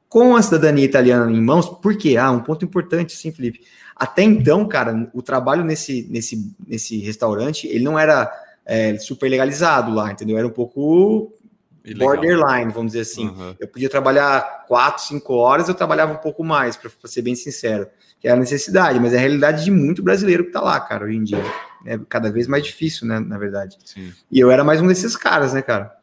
com 0.09 0.35
a 0.35 0.41
cidadania 0.41 0.85
italiana 0.85 1.31
em 1.31 1.41
mãos, 1.41 1.67
por 1.67 1.97
quê? 1.97 2.17
Ah, 2.17 2.31
um 2.31 2.39
ponto 2.39 2.63
importante, 2.63 3.15
sim, 3.15 3.31
Felipe. 3.31 3.61
Até 3.95 4.23
então, 4.23 4.67
cara, 4.67 5.09
o 5.13 5.21
trabalho 5.21 5.63
nesse, 5.63 6.07
nesse, 6.09 6.55
nesse 6.65 6.99
restaurante, 6.99 7.67
ele 7.67 7.83
não 7.83 7.97
era 7.97 8.31
é, 8.65 8.97
super 8.97 9.29
legalizado 9.29 9.93
lá, 9.93 10.11
entendeu? 10.11 10.37
Era 10.37 10.47
um 10.47 10.51
pouco 10.51 11.33
Ilegal. 11.83 12.07
borderline, 12.09 12.71
vamos 12.71 12.91
dizer 12.91 13.01
assim. 13.01 13.27
Uhum. 13.27 13.55
Eu 13.59 13.67
podia 13.67 13.89
trabalhar 13.89 14.65
quatro, 14.67 15.03
cinco 15.03 15.33
horas, 15.33 15.67
eu 15.67 15.73
trabalhava 15.73 16.13
um 16.13 16.17
pouco 16.17 16.43
mais, 16.43 16.77
para 16.77 16.91
ser 17.05 17.21
bem 17.21 17.35
sincero. 17.35 17.87
Que 18.19 18.27
é 18.27 18.31
a 18.31 18.35
necessidade, 18.35 18.99
mas 18.99 19.13
é 19.13 19.17
a 19.17 19.19
realidade 19.19 19.63
de 19.63 19.71
muito 19.71 20.03
brasileiro 20.03 20.45
que 20.45 20.51
tá 20.51 20.61
lá, 20.61 20.79
cara, 20.79 21.05
hoje 21.05 21.17
em 21.17 21.23
dia. 21.23 21.43
É 21.85 21.99
cada 22.09 22.31
vez 22.31 22.47
mais 22.47 22.63
difícil, 22.63 23.07
né, 23.07 23.19
na 23.19 23.37
verdade. 23.37 23.77
Sim. 23.85 24.11
E 24.31 24.39
eu 24.39 24.51
era 24.51 24.63
mais 24.63 24.81
um 24.81 24.87
desses 24.87 25.15
caras, 25.15 25.53
né, 25.53 25.61
cara? 25.61 25.96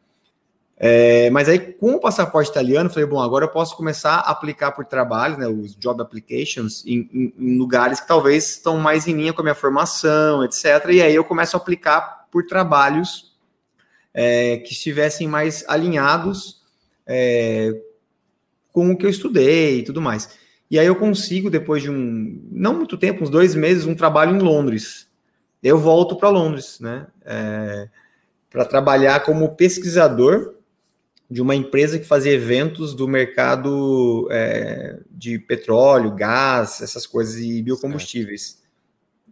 É, 0.77 1.29
mas 1.29 1.47
aí, 1.47 1.57
com 1.57 1.93
o 1.93 1.99
passaporte 1.99 2.51
italiano, 2.51 2.89
falei, 2.89 3.05
bom, 3.05 3.21
agora 3.21 3.45
eu 3.45 3.49
posso 3.49 3.77
começar 3.77 4.15
a 4.15 4.31
aplicar 4.31 4.71
por 4.73 4.85
trabalho, 4.85 5.37
né, 5.37 5.47
os 5.47 5.73
job 5.75 6.01
applications, 6.01 6.85
em, 6.85 7.09
em, 7.13 7.33
em, 7.37 7.57
lugares 7.57 8.01
que 8.01 8.07
talvez 8.07 8.49
estão 8.51 8.77
mais 8.77 9.07
em 9.07 9.13
linha 9.13 9.31
com 9.31 9.41
a 9.41 9.43
minha 9.43 9.55
formação, 9.55 10.43
etc. 10.43 10.65
E 10.91 11.01
aí 11.01 11.15
eu 11.15 11.23
começo 11.23 11.55
a 11.55 11.59
aplicar 11.59 12.27
por 12.29 12.45
trabalhos 12.45 13.33
é, 14.13 14.57
que 14.57 14.73
estivessem 14.73 15.27
mais 15.27 15.63
alinhados 15.67 16.61
é, 17.07 17.71
com 18.73 18.91
o 18.91 18.97
que 18.97 19.05
eu 19.05 19.09
estudei 19.09 19.79
e 19.79 19.83
tudo 19.83 20.01
mais. 20.01 20.37
E 20.69 20.77
aí 20.77 20.87
eu 20.87 20.95
consigo, 20.95 21.49
depois 21.49 21.83
de 21.83 21.89
um, 21.89 22.41
não 22.51 22.73
muito 22.73 22.97
tempo, 22.97 23.23
uns 23.23 23.29
dois 23.29 23.55
meses, 23.55 23.85
um 23.85 23.95
trabalho 23.95 24.35
em 24.35 24.39
Londres. 24.39 25.07
Eu 25.63 25.77
volto 25.77 26.17
para 26.17 26.29
Londres, 26.29 26.79
né? 26.81 27.07
É, 27.23 27.87
para 28.49 28.65
trabalhar 28.65 29.21
como 29.21 29.55
pesquisador 29.55 30.54
de 31.29 31.41
uma 31.41 31.55
empresa 31.55 31.97
que 31.97 32.05
fazia 32.05 32.31
eventos 32.31 32.93
do 32.93 33.07
mercado 33.07 34.27
é, 34.31 34.99
de 35.09 35.39
petróleo, 35.39 36.13
gás, 36.13 36.81
essas 36.81 37.07
coisas 37.07 37.37
e 37.37 37.61
biocombustíveis. 37.61 38.43
Certo. 38.43 38.65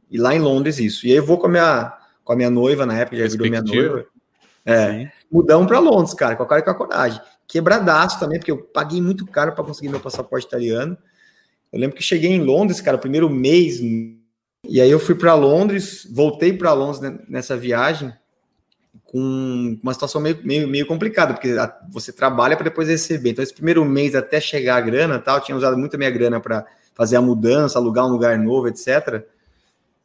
E 0.09 0.17
lá 0.17 0.35
em 0.35 0.39
Londres 0.39 0.79
isso. 0.79 1.05
E 1.05 1.11
aí 1.11 1.17
eu 1.17 1.25
vou 1.25 1.37
com 1.37 1.47
a 1.47 1.49
minha, 1.49 1.97
com 2.23 2.33
a 2.33 2.35
minha 2.35 2.49
noiva, 2.49 2.85
na 2.85 2.97
época 2.97 3.17
já 3.17 3.27
virou 3.27 3.47
minha 3.47 3.61
noiva. 3.61 4.05
É, 4.65 5.11
mudamos 5.31 5.67
para 5.67 5.79
Londres, 5.79 6.13
cara, 6.13 6.35
com 6.35 6.43
a 6.43 6.47
cara 6.47 6.61
e 6.61 6.63
com 6.63 6.71
a 6.71 6.75
coragem. 6.75 7.21
Quebradaço 7.47 8.19
também, 8.19 8.39
porque 8.39 8.51
eu 8.51 8.57
paguei 8.57 9.01
muito 9.01 9.25
caro 9.25 9.53
para 9.53 9.63
conseguir 9.63 9.89
meu 9.89 9.99
passaporte 9.99 10.47
italiano. 10.47 10.97
Eu 11.71 11.79
lembro 11.79 11.95
que 11.95 12.03
cheguei 12.03 12.31
em 12.31 12.41
Londres, 12.41 12.79
cara, 12.79 12.97
primeiro 12.97 13.29
mês, 13.29 13.79
e 13.79 14.79
aí 14.79 14.89
eu 14.89 14.99
fui 14.99 15.15
para 15.15 15.35
Londres, 15.35 16.07
voltei 16.11 16.53
para 16.53 16.73
Londres 16.73 17.01
nessa 17.27 17.57
viagem 17.57 18.13
com 19.13 19.77
uma 19.83 19.93
situação 19.93 20.19
meio, 20.19 20.39
meio, 20.43 20.67
meio 20.67 20.87
complicada, 20.87 21.35
porque 21.35 21.55
você 21.91 22.11
trabalha 22.11 22.57
para 22.57 22.63
depois 22.63 22.87
receber. 22.87 23.29
Então, 23.29 23.43
esse 23.43 23.53
primeiro 23.53 23.85
mês 23.85 24.15
até 24.15 24.41
chegar 24.41 24.77
a 24.77 24.81
grana, 24.81 25.19
tal, 25.19 25.39
tinha 25.39 25.55
usado 25.55 25.77
muito 25.77 25.93
a 25.93 25.99
minha 25.99 26.09
grana 26.09 26.39
para 26.39 26.65
fazer 26.95 27.15
a 27.15 27.21
mudança, 27.21 27.77
alugar 27.77 28.07
um 28.07 28.09
lugar 28.09 28.39
novo, 28.39 28.67
etc. 28.67 29.23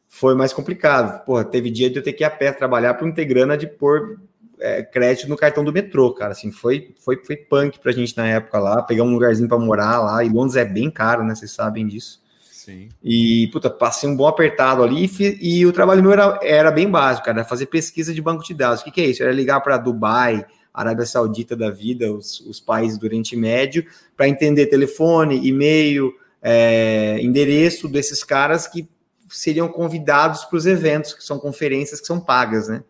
foi 0.07 0.35
mais 0.35 0.53
complicado. 0.53 1.25
Porra, 1.25 1.43
teve 1.43 1.71
dia 1.71 1.89
de 1.89 1.97
eu 1.97 2.03
ter 2.03 2.13
que 2.13 2.23
ir 2.23 2.25
a 2.25 2.29
pé 2.29 2.51
trabalhar 2.51 2.93
para 2.93 3.07
não 3.07 3.11
ter 3.11 3.25
grana 3.25 3.57
de 3.57 3.65
pôr 3.65 4.19
é, 4.59 4.83
crédito 4.83 5.27
no 5.27 5.35
cartão 5.35 5.63
do 5.63 5.73
metrô, 5.73 6.13
cara. 6.13 6.33
Assim, 6.33 6.51
foi, 6.51 6.93
foi, 6.99 7.17
foi 7.25 7.35
punk 7.35 7.79
pra 7.79 7.91
gente 7.91 8.15
na 8.15 8.27
época 8.27 8.59
lá, 8.59 8.83
pegar 8.83 9.01
um 9.01 9.11
lugarzinho 9.11 9.49
para 9.49 9.57
morar 9.57 10.01
lá. 10.01 10.23
E 10.23 10.29
Londres 10.29 10.55
é 10.55 10.65
bem 10.65 10.91
caro, 10.91 11.23
né? 11.23 11.33
Vocês 11.33 11.49
sabem 11.49 11.87
disso. 11.87 12.21
Sim. 12.69 12.89
E, 13.03 13.47
puta, 13.51 13.67
passei 13.67 14.07
um 14.07 14.15
bom 14.15 14.27
apertado 14.27 14.83
ali 14.83 15.09
e, 15.19 15.59
e 15.59 15.65
o 15.65 15.73
trabalho 15.73 16.03
meu 16.03 16.11
era, 16.11 16.39
era 16.43 16.71
bem 16.71 16.87
básico, 16.89 17.25
cara. 17.25 17.43
Fazer 17.43 17.65
pesquisa 17.65 18.13
de 18.13 18.21
banco 18.21 18.43
de 18.43 18.53
dados. 18.53 18.81
O 18.81 18.83
que, 18.83 18.91
que 18.91 19.01
é 19.01 19.05
isso? 19.07 19.23
Era 19.23 19.31
ligar 19.31 19.59
para 19.61 19.77
Dubai, 19.77 20.45
Arábia 20.71 21.05
Saudita 21.05 21.55
da 21.55 21.71
vida, 21.71 22.13
os, 22.13 22.41
os 22.41 22.59
países 22.59 22.99
do 22.99 23.05
Oriente 23.05 23.35
Médio, 23.35 23.85
para 24.15 24.27
entender 24.27 24.67
telefone, 24.67 25.47
e-mail, 25.47 26.13
é, 26.43 27.17
endereço 27.21 27.87
desses 27.87 28.23
caras 28.23 28.67
que 28.67 28.87
seriam 29.27 29.67
convidados 29.67 30.45
para 30.45 30.57
os 30.57 30.67
eventos, 30.67 31.13
que 31.13 31.23
são 31.23 31.39
conferências 31.39 31.99
que 31.99 32.07
são 32.07 32.19
pagas, 32.19 32.67
né? 32.67 32.83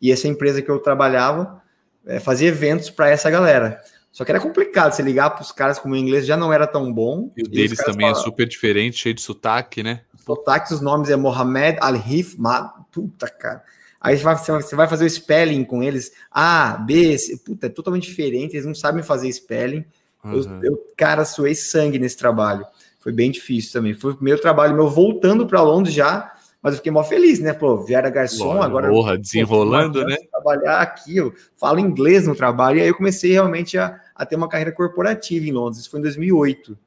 E 0.00 0.10
essa 0.10 0.28
empresa 0.28 0.62
que 0.62 0.70
eu 0.70 0.78
trabalhava 0.78 1.62
é, 2.06 2.18
fazia 2.20 2.48
eventos 2.48 2.88
para 2.88 3.10
essa 3.10 3.28
galera. 3.30 3.82
Só 4.16 4.24
que 4.24 4.32
era 4.32 4.40
complicado 4.40 4.94
você 4.94 5.02
ligar 5.02 5.28
para 5.28 5.42
os 5.42 5.52
caras 5.52 5.78
como 5.78 5.92
o 5.92 5.96
inglês 5.96 6.24
já 6.24 6.38
não 6.38 6.50
era 6.50 6.66
tão 6.66 6.90
bom. 6.90 7.30
E 7.36 7.42
o 7.42 7.46
deles 7.46 7.76
também 7.76 8.06
é 8.06 8.08
falavam, 8.08 8.22
é 8.22 8.24
super 8.24 8.48
diferente, 8.48 8.96
cheio 8.96 9.14
de 9.14 9.20
sotaque, 9.20 9.82
né? 9.82 10.00
Sotaque, 10.24 10.72
os 10.72 10.80
nomes 10.80 11.10
é 11.10 11.16
Mohamed 11.16 11.76
Al-Hif, 11.82 12.34
puta 12.90 13.28
cara. 13.28 13.62
Aí 14.00 14.16
você 14.16 14.74
vai 14.74 14.88
fazer 14.88 15.04
o 15.04 15.10
spelling 15.10 15.64
com 15.64 15.82
eles, 15.82 16.12
A, 16.30 16.78
B, 16.78 17.18
C, 17.18 17.36
puta, 17.36 17.66
é 17.66 17.68
totalmente 17.68 18.08
diferente, 18.08 18.54
eles 18.54 18.64
não 18.64 18.74
sabem 18.74 19.02
fazer 19.02 19.30
spelling. 19.30 19.84
Uhum. 20.24 20.32
Eu, 20.32 20.62
eu, 20.62 20.86
cara, 20.96 21.26
suei 21.26 21.54
sangue 21.54 21.98
nesse 21.98 22.16
trabalho. 22.16 22.64
Foi 23.00 23.12
bem 23.12 23.30
difícil 23.30 23.70
também. 23.70 23.92
Foi 23.92 24.12
o 24.12 24.16
primeiro 24.16 24.40
trabalho 24.40 24.74
meu 24.74 24.88
voltando 24.88 25.46
para 25.46 25.60
Londres 25.60 25.94
já, 25.94 26.32
mas 26.62 26.72
eu 26.72 26.78
fiquei 26.78 26.90
mó 26.90 27.04
feliz, 27.04 27.38
né? 27.38 27.52
Pô, 27.52 27.84
Viera 27.84 28.08
garçom, 28.08 28.62
agora. 28.62 28.88
Porra, 28.88 29.18
desenrolando, 29.18 30.02
né? 30.06 30.16
Trabalhar 30.30 30.80
aqui, 30.80 31.18
eu 31.18 31.34
falo 31.58 31.78
inglês 31.78 32.26
no 32.26 32.34
trabalho, 32.34 32.78
e 32.78 32.80
aí 32.80 32.88
eu 32.88 32.96
comecei 32.96 33.32
realmente 33.32 33.76
a, 33.76 34.00
a 34.16 34.26
ter 34.26 34.36
uma 34.36 34.48
carreira 34.48 34.72
corporativa 34.72 35.46
em 35.46 35.52
Londres. 35.52 35.80
Isso 35.80 35.90
foi 35.90 36.00
em 36.00 36.02
2008 36.02 36.78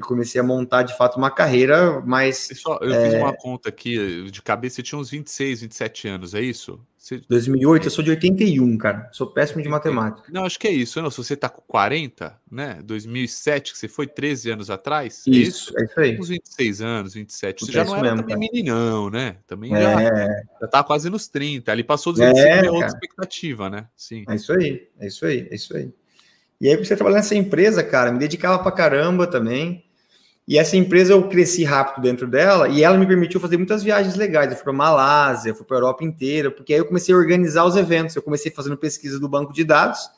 eu 0.00 0.06
comecei 0.06 0.40
a 0.40 0.44
montar 0.44 0.82
de 0.82 0.96
fato 0.96 1.18
uma 1.18 1.30
carreira 1.30 2.00
mais. 2.00 2.48
Pessoal, 2.48 2.78
eu 2.80 2.92
é... 2.92 3.10
fiz 3.10 3.20
uma 3.20 3.36
conta 3.36 3.68
aqui 3.68 4.30
de 4.30 4.40
cabeça, 4.40 4.76
você 4.76 4.82
tinha 4.82 4.98
uns 4.98 5.10
26, 5.10 5.60
27 5.60 6.08
anos, 6.08 6.34
é 6.34 6.40
isso? 6.40 6.80
Você... 6.96 7.20
2008, 7.28 7.84
eu 7.84 7.90
sou 7.90 8.02
de 8.02 8.10
81, 8.10 8.78
cara. 8.78 9.08
Sou 9.12 9.26
péssimo 9.26 9.62
de 9.62 9.68
matemática. 9.68 10.26
Não, 10.32 10.44
acho 10.44 10.58
que 10.58 10.68
é 10.68 10.70
isso. 10.70 11.00
Não, 11.00 11.10
se 11.10 11.18
você 11.18 11.36
tá 11.36 11.48
com 11.48 11.62
40, 11.66 12.38
né? 12.50 12.80
2007, 12.82 13.72
que 13.72 13.78
você 13.78 13.88
foi 13.88 14.06
13 14.06 14.50
anos 14.50 14.70
atrás. 14.70 15.24
É 15.26 15.30
isso, 15.30 15.38
é 15.38 15.40
isso, 15.42 15.78
é 15.78 15.84
isso 15.84 16.00
aí. 16.00 16.18
Uns 16.18 16.28
26 16.28 16.80
anos, 16.80 17.14
27. 17.14 17.66
Você 17.66 17.72
já 17.72 17.84
não 17.84 17.96
era 17.96 18.02
mesmo, 18.02 18.22
também 18.22 18.48
cara. 18.48 18.52
meninão, 18.52 19.10
né? 19.10 19.36
Também 19.46 19.74
é... 19.74 19.82
já, 19.82 20.28
já 20.62 20.68
tá 20.68 20.84
quase 20.84 21.10
nos 21.10 21.28
30. 21.28 21.70
Ali 21.70 21.84
passou 21.84 22.12
dos 22.12 22.20
25 22.20 22.46
é, 22.46 22.66
é 22.66 22.70
outra 22.70 22.88
expectativa, 22.88 23.68
né? 23.68 23.86
Sim. 23.96 24.24
É 24.28 24.34
isso 24.34 24.52
aí, 24.52 24.88
é 24.98 25.06
isso 25.06 25.26
aí, 25.26 25.48
é 25.50 25.54
isso 25.54 25.76
aí. 25.76 25.92
E 26.60 26.68
aí, 26.68 26.76
você 26.76 26.94
trabalhar 26.94 27.16
nessa 27.16 27.34
empresa, 27.34 27.82
cara, 27.82 28.12
me 28.12 28.18
dedicava 28.18 28.58
pra 28.62 28.70
caramba 28.70 29.26
também. 29.26 29.84
E 30.46 30.58
essa 30.58 30.76
empresa 30.76 31.12
eu 31.12 31.28
cresci 31.28 31.62
rápido 31.62 32.02
dentro 32.02 32.26
dela 32.26 32.68
e 32.68 32.82
ela 32.82 32.98
me 32.98 33.06
permitiu 33.06 33.38
fazer 33.38 33.56
muitas 33.56 33.84
viagens 33.84 34.16
legais. 34.16 34.50
Eu 34.50 34.56
fui 34.56 34.64
para 34.64 34.72
Malásia, 34.72 35.54
fui 35.54 35.64
para 35.64 35.76
a 35.76 35.80
Europa 35.80 36.02
inteira, 36.04 36.50
porque 36.50 36.72
aí 36.72 36.80
eu 36.80 36.84
comecei 36.84 37.14
a 37.14 37.18
organizar 37.18 37.64
os 37.64 37.76
eventos. 37.76 38.16
Eu 38.16 38.22
comecei 38.22 38.50
fazendo 38.50 38.76
pesquisa 38.76 39.20
do 39.20 39.28
banco 39.28 39.52
de 39.52 39.62
dados 39.62 40.10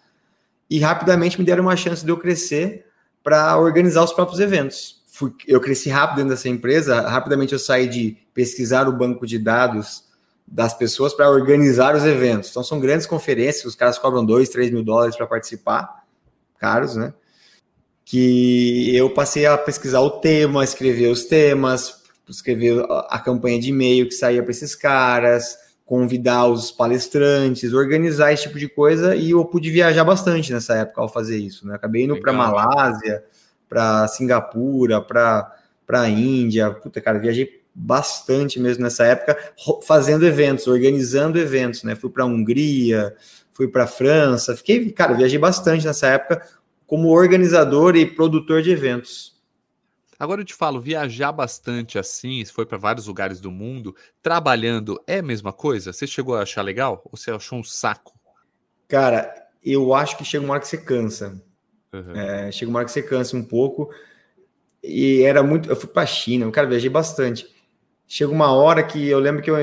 e 0.70 0.78
rapidamente 0.78 1.38
me 1.38 1.44
deram 1.44 1.64
uma 1.64 1.76
chance 1.76 2.02
de 2.02 2.10
eu 2.10 2.16
crescer 2.16 2.86
para 3.22 3.58
organizar 3.58 4.02
os 4.02 4.12
próprios 4.12 4.40
eventos. 4.40 5.02
Fui, 5.06 5.34
eu 5.46 5.60
cresci 5.60 5.90
rápido 5.90 6.16
dentro 6.16 6.30
dessa 6.30 6.48
empresa, 6.48 7.02
rapidamente 7.02 7.52
eu 7.52 7.58
saí 7.58 7.86
de 7.86 8.16
pesquisar 8.32 8.88
o 8.88 8.92
banco 8.92 9.26
de 9.26 9.38
dados 9.38 10.04
das 10.46 10.72
pessoas 10.72 11.12
para 11.12 11.30
organizar 11.30 11.94
os 11.94 12.04
eventos. 12.04 12.48
Então 12.48 12.64
são 12.64 12.80
grandes 12.80 13.06
conferências, 13.06 13.66
os 13.66 13.74
caras 13.74 13.98
cobram 13.98 14.24
2, 14.24 14.48
3 14.48 14.70
mil 14.70 14.82
dólares 14.82 15.14
para 15.14 15.26
participar, 15.26 16.01
caros, 16.62 16.94
né? 16.94 17.12
que 18.12 18.94
eu 18.94 19.08
passei 19.08 19.46
a 19.46 19.56
pesquisar 19.56 20.00
o 20.00 20.10
tema, 20.10 20.62
escrever 20.62 21.10
os 21.10 21.24
temas, 21.24 22.02
escrever 22.28 22.84
a 23.08 23.18
campanha 23.18 23.58
de 23.58 23.70
e-mail 23.70 24.06
que 24.06 24.14
saía 24.14 24.42
para 24.42 24.50
esses 24.50 24.74
caras, 24.74 25.56
convidar 25.86 26.46
os 26.46 26.70
palestrantes, 26.70 27.72
organizar 27.72 28.30
esse 28.30 28.42
tipo 28.42 28.58
de 28.58 28.68
coisa 28.68 29.16
e 29.16 29.30
eu 29.30 29.42
pude 29.46 29.70
viajar 29.70 30.04
bastante 30.04 30.52
nessa 30.52 30.74
época 30.74 31.00
ao 31.00 31.08
fazer 31.08 31.38
isso, 31.38 31.66
né? 31.66 31.74
Acabei 31.74 32.04
indo 32.04 32.20
para 32.20 32.34
Malásia, 32.34 33.24
para 33.66 34.06
Singapura, 34.08 35.00
para 35.00 35.50
para 35.86 36.08
Índia, 36.08 36.70
puta 36.70 37.00
cara, 37.00 37.18
viajei 37.18 37.62
bastante 37.74 38.60
mesmo 38.60 38.82
nessa 38.84 39.04
época 39.04 39.36
fazendo 39.86 40.26
eventos, 40.26 40.66
organizando 40.66 41.38
eventos, 41.38 41.82
né? 41.82 41.94
Fui 41.94 42.10
para 42.10 42.26
Hungria, 42.26 43.14
fui 43.52 43.68
para 43.68 43.86
França, 43.86 44.56
fiquei, 44.56 44.90
cara, 44.90 45.14
viajei 45.14 45.38
bastante 45.38 45.84
nessa 45.86 46.06
época 46.08 46.46
como 46.86 47.08
organizador 47.08 47.96
e 47.96 48.06
produtor 48.06 48.62
de 48.62 48.70
eventos. 48.70 49.32
Agora 50.18 50.40
eu 50.40 50.44
te 50.44 50.54
falo, 50.54 50.80
viajar 50.80 51.32
bastante 51.32 51.98
assim, 51.98 52.44
foi 52.44 52.64
para 52.64 52.78
vários 52.78 53.06
lugares 53.06 53.40
do 53.40 53.50
mundo, 53.50 53.96
trabalhando 54.22 55.02
é 55.06 55.18
a 55.18 55.22
mesma 55.22 55.52
coisa? 55.52 55.92
Você 55.92 56.06
chegou 56.06 56.36
a 56.36 56.42
achar 56.42 56.62
legal 56.62 57.02
ou 57.04 57.18
você 57.18 57.30
achou 57.30 57.58
um 57.58 57.64
saco? 57.64 58.12
Cara, 58.86 59.34
eu 59.64 59.94
acho 59.94 60.16
que 60.16 60.24
chega 60.24 60.44
uma 60.44 60.54
hora 60.54 60.60
que 60.60 60.68
você 60.68 60.78
cansa. 60.78 61.42
Uhum. 61.92 62.12
É, 62.14 62.52
chega 62.52 62.70
uma 62.70 62.78
hora 62.78 62.86
que 62.86 62.92
você 62.92 63.02
cansa 63.02 63.36
um 63.36 63.42
pouco. 63.42 63.90
E 64.82 65.22
era 65.22 65.42
muito. 65.42 65.68
Eu 65.68 65.76
fui 65.76 65.88
para 65.88 66.02
a 66.02 66.06
China, 66.06 66.50
cara, 66.50 66.68
viajei 66.68 66.90
bastante. 66.90 67.46
Chega 68.06 68.30
uma 68.30 68.52
hora 68.52 68.82
que 68.82 69.08
eu 69.08 69.18
lembro 69.18 69.42
que 69.42 69.50
eu 69.50 69.56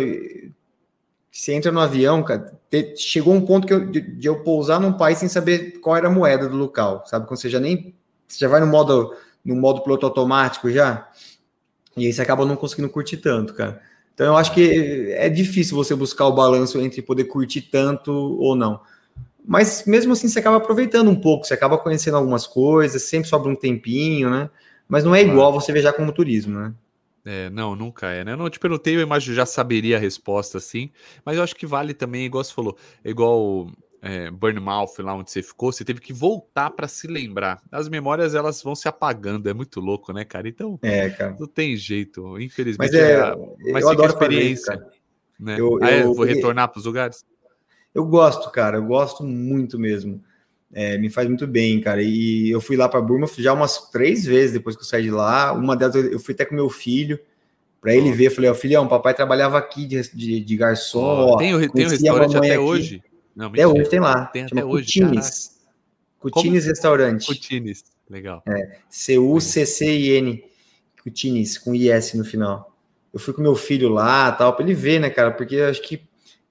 você 1.39 1.53
entra 1.53 1.71
no 1.71 1.79
avião, 1.79 2.21
cara, 2.21 2.51
chegou 2.97 3.33
um 3.33 3.39
ponto 3.39 3.65
que 3.65 3.73
eu, 3.73 3.85
de, 3.89 4.01
de, 4.01 4.27
eu 4.27 4.43
pousar 4.43 4.77
num 4.77 4.91
país 4.91 5.19
sem 5.19 5.29
saber 5.29 5.79
qual 5.79 5.95
era 5.95 6.07
a 6.07 6.11
moeda 6.11 6.49
do 6.49 6.57
local, 6.57 7.03
sabe? 7.05 7.25
Quando 7.27 7.39
você 7.39 7.49
já 7.49 7.61
nem 7.61 7.95
você 8.27 8.39
já 8.39 8.49
vai 8.49 8.59
no 8.59 8.67
modo 8.67 9.15
no 9.43 9.55
modo 9.55 9.81
piloto 9.81 10.05
automático 10.05 10.69
já, 10.69 11.09
e 11.95 12.05
aí 12.05 12.11
você 12.11 12.21
acaba 12.21 12.45
não 12.45 12.57
conseguindo 12.57 12.89
curtir 12.89 13.17
tanto, 13.17 13.53
cara. 13.53 13.81
Então 14.13 14.27
eu 14.27 14.35
acho 14.35 14.53
que 14.53 15.13
é 15.13 15.29
difícil 15.29 15.77
você 15.77 15.95
buscar 15.95 16.25
o 16.25 16.33
balanço 16.33 16.77
entre 16.81 17.01
poder 17.01 17.23
curtir 17.23 17.61
tanto 17.61 18.11
ou 18.11 18.53
não. 18.53 18.81
Mas 19.45 19.85
mesmo 19.85 20.11
assim 20.11 20.27
você 20.27 20.39
acaba 20.39 20.57
aproveitando 20.57 21.09
um 21.09 21.15
pouco, 21.15 21.45
você 21.45 21.53
acaba 21.53 21.77
conhecendo 21.77 22.17
algumas 22.17 22.45
coisas, 22.45 23.03
sempre 23.03 23.29
sobra 23.29 23.49
um 23.49 23.55
tempinho, 23.55 24.29
né? 24.29 24.49
Mas 24.89 25.05
não 25.05 25.15
é 25.15 25.21
igual 25.21 25.53
você 25.53 25.71
viajar 25.71 25.93
como 25.93 26.11
turismo, 26.11 26.59
né? 26.59 26.73
É, 27.25 27.49
não, 27.49 27.75
nunca 27.75 28.07
é, 28.07 28.23
né? 28.23 28.33
Eu 28.33 28.37
não 28.37 28.49
te 28.49 28.59
perguntei, 28.59 28.95
eu 28.95 29.01
imagino 29.01 29.35
já 29.35 29.45
saberia 29.45 29.97
a 29.97 29.99
resposta, 29.99 30.57
assim, 30.57 30.89
mas 31.25 31.37
eu 31.37 31.43
acho 31.43 31.55
que 31.55 31.67
vale 31.67 31.93
também, 31.93 32.25
igual 32.25 32.43
você 32.43 32.53
falou, 32.53 32.77
igual 33.03 33.69
é, 34.01 34.31
Burnmouth, 34.31 34.99
lá 34.99 35.13
onde 35.13 35.31
você 35.31 35.43
ficou, 35.43 35.71
você 35.71 35.83
teve 35.83 35.99
que 35.99 36.13
voltar 36.13 36.71
para 36.71 36.87
se 36.87 37.07
lembrar. 37.07 37.61
As 37.71 37.89
memórias, 37.89 38.35
elas 38.35 38.61
vão 38.61 38.75
se 38.75 38.87
apagando, 38.87 39.49
é 39.49 39.53
muito 39.53 39.79
louco, 39.79 40.13
né, 40.13 40.23
cara? 40.23 40.47
Então, 40.47 40.79
é, 40.81 41.09
cara. 41.09 41.35
não 41.39 41.47
tem 41.47 41.75
jeito, 41.75 42.39
infelizmente. 42.39 42.91
Mas, 42.91 42.99
é, 42.99 43.19
é 43.19 43.71
mas 43.71 43.83
eu 43.83 43.89
adoro 43.89 44.07
a 44.07 44.13
experiência. 44.13 44.73
Fazer, 44.77 44.91
né? 45.39 45.59
eu, 45.59 45.79
ah, 45.81 45.89
é? 45.89 46.03
Vou 46.03 46.25
retornar 46.25 46.69
para 46.69 46.79
os 46.79 46.85
lugares? 46.85 47.25
Eu 47.93 48.05
gosto, 48.05 48.49
cara, 48.51 48.77
eu 48.77 48.85
gosto 48.85 49.23
muito 49.23 49.77
mesmo. 49.79 50.23
É, 50.71 50.97
me 50.97 51.09
faz 51.09 51.27
muito 51.27 51.47
bem, 51.47 51.81
cara. 51.81 52.01
E 52.01 52.49
eu 52.49 52.61
fui 52.61 52.77
lá 52.77 52.87
para 52.87 53.01
Burma 53.01 53.27
já 53.37 53.53
umas 53.53 53.89
três 53.89 54.25
vezes 54.25 54.53
depois 54.53 54.75
que 54.75 54.81
eu 54.81 54.85
saí 54.85 55.03
de 55.03 55.11
lá. 55.11 55.51
Uma 55.53 55.75
delas 55.75 55.95
eu 55.95 56.19
fui 56.19 56.33
até 56.33 56.45
com 56.45 56.53
meu 56.53 56.69
filho 56.69 57.19
para 57.81 57.93
ele 57.95 58.11
oh. 58.11 58.15
ver. 58.15 58.29
Falei, 58.29 58.49
ó, 58.49 58.53
filhão, 58.53 58.87
papai 58.87 59.13
trabalhava 59.13 59.57
aqui 59.57 59.85
de, 59.85 60.01
de, 60.13 60.39
de 60.39 60.57
garçom. 60.57 60.99
Oh, 60.99 61.33
ó, 61.33 61.37
tem, 61.37 61.69
tem 61.69 61.85
um 61.85 61.89
restaurante 61.89 62.37
até 62.37 62.51
aqui. 62.51 62.57
hoje? 62.57 63.03
Não, 63.35 63.47
até 63.47 63.67
hoje 63.67 63.89
tem 63.89 63.99
lá. 63.99 64.25
Tem 64.25 64.43
até 64.43 64.63
hoje. 64.63 65.01
Cutines. 65.01 65.59
Cutines 66.19 66.65
Restaurante. 66.65 67.25
Cutines, 67.25 67.83
legal. 68.09 68.43
É, 68.47 68.77
C-U-C-C-I-N. 68.89 70.43
Cutines, 71.01 71.57
com 71.57 71.73
I-S 71.73 72.17
no 72.17 72.25
final. 72.25 72.75
Eu 73.13 73.19
fui 73.19 73.33
com 73.33 73.41
meu 73.41 73.55
filho 73.55 73.89
lá, 73.89 74.31
tal, 74.31 74.53
para 74.53 74.65
ele 74.65 74.73
ver, 74.73 74.99
né, 74.99 75.09
cara? 75.09 75.31
Porque 75.31 75.55
eu 75.55 75.69
acho 75.69 75.81
que 75.81 76.01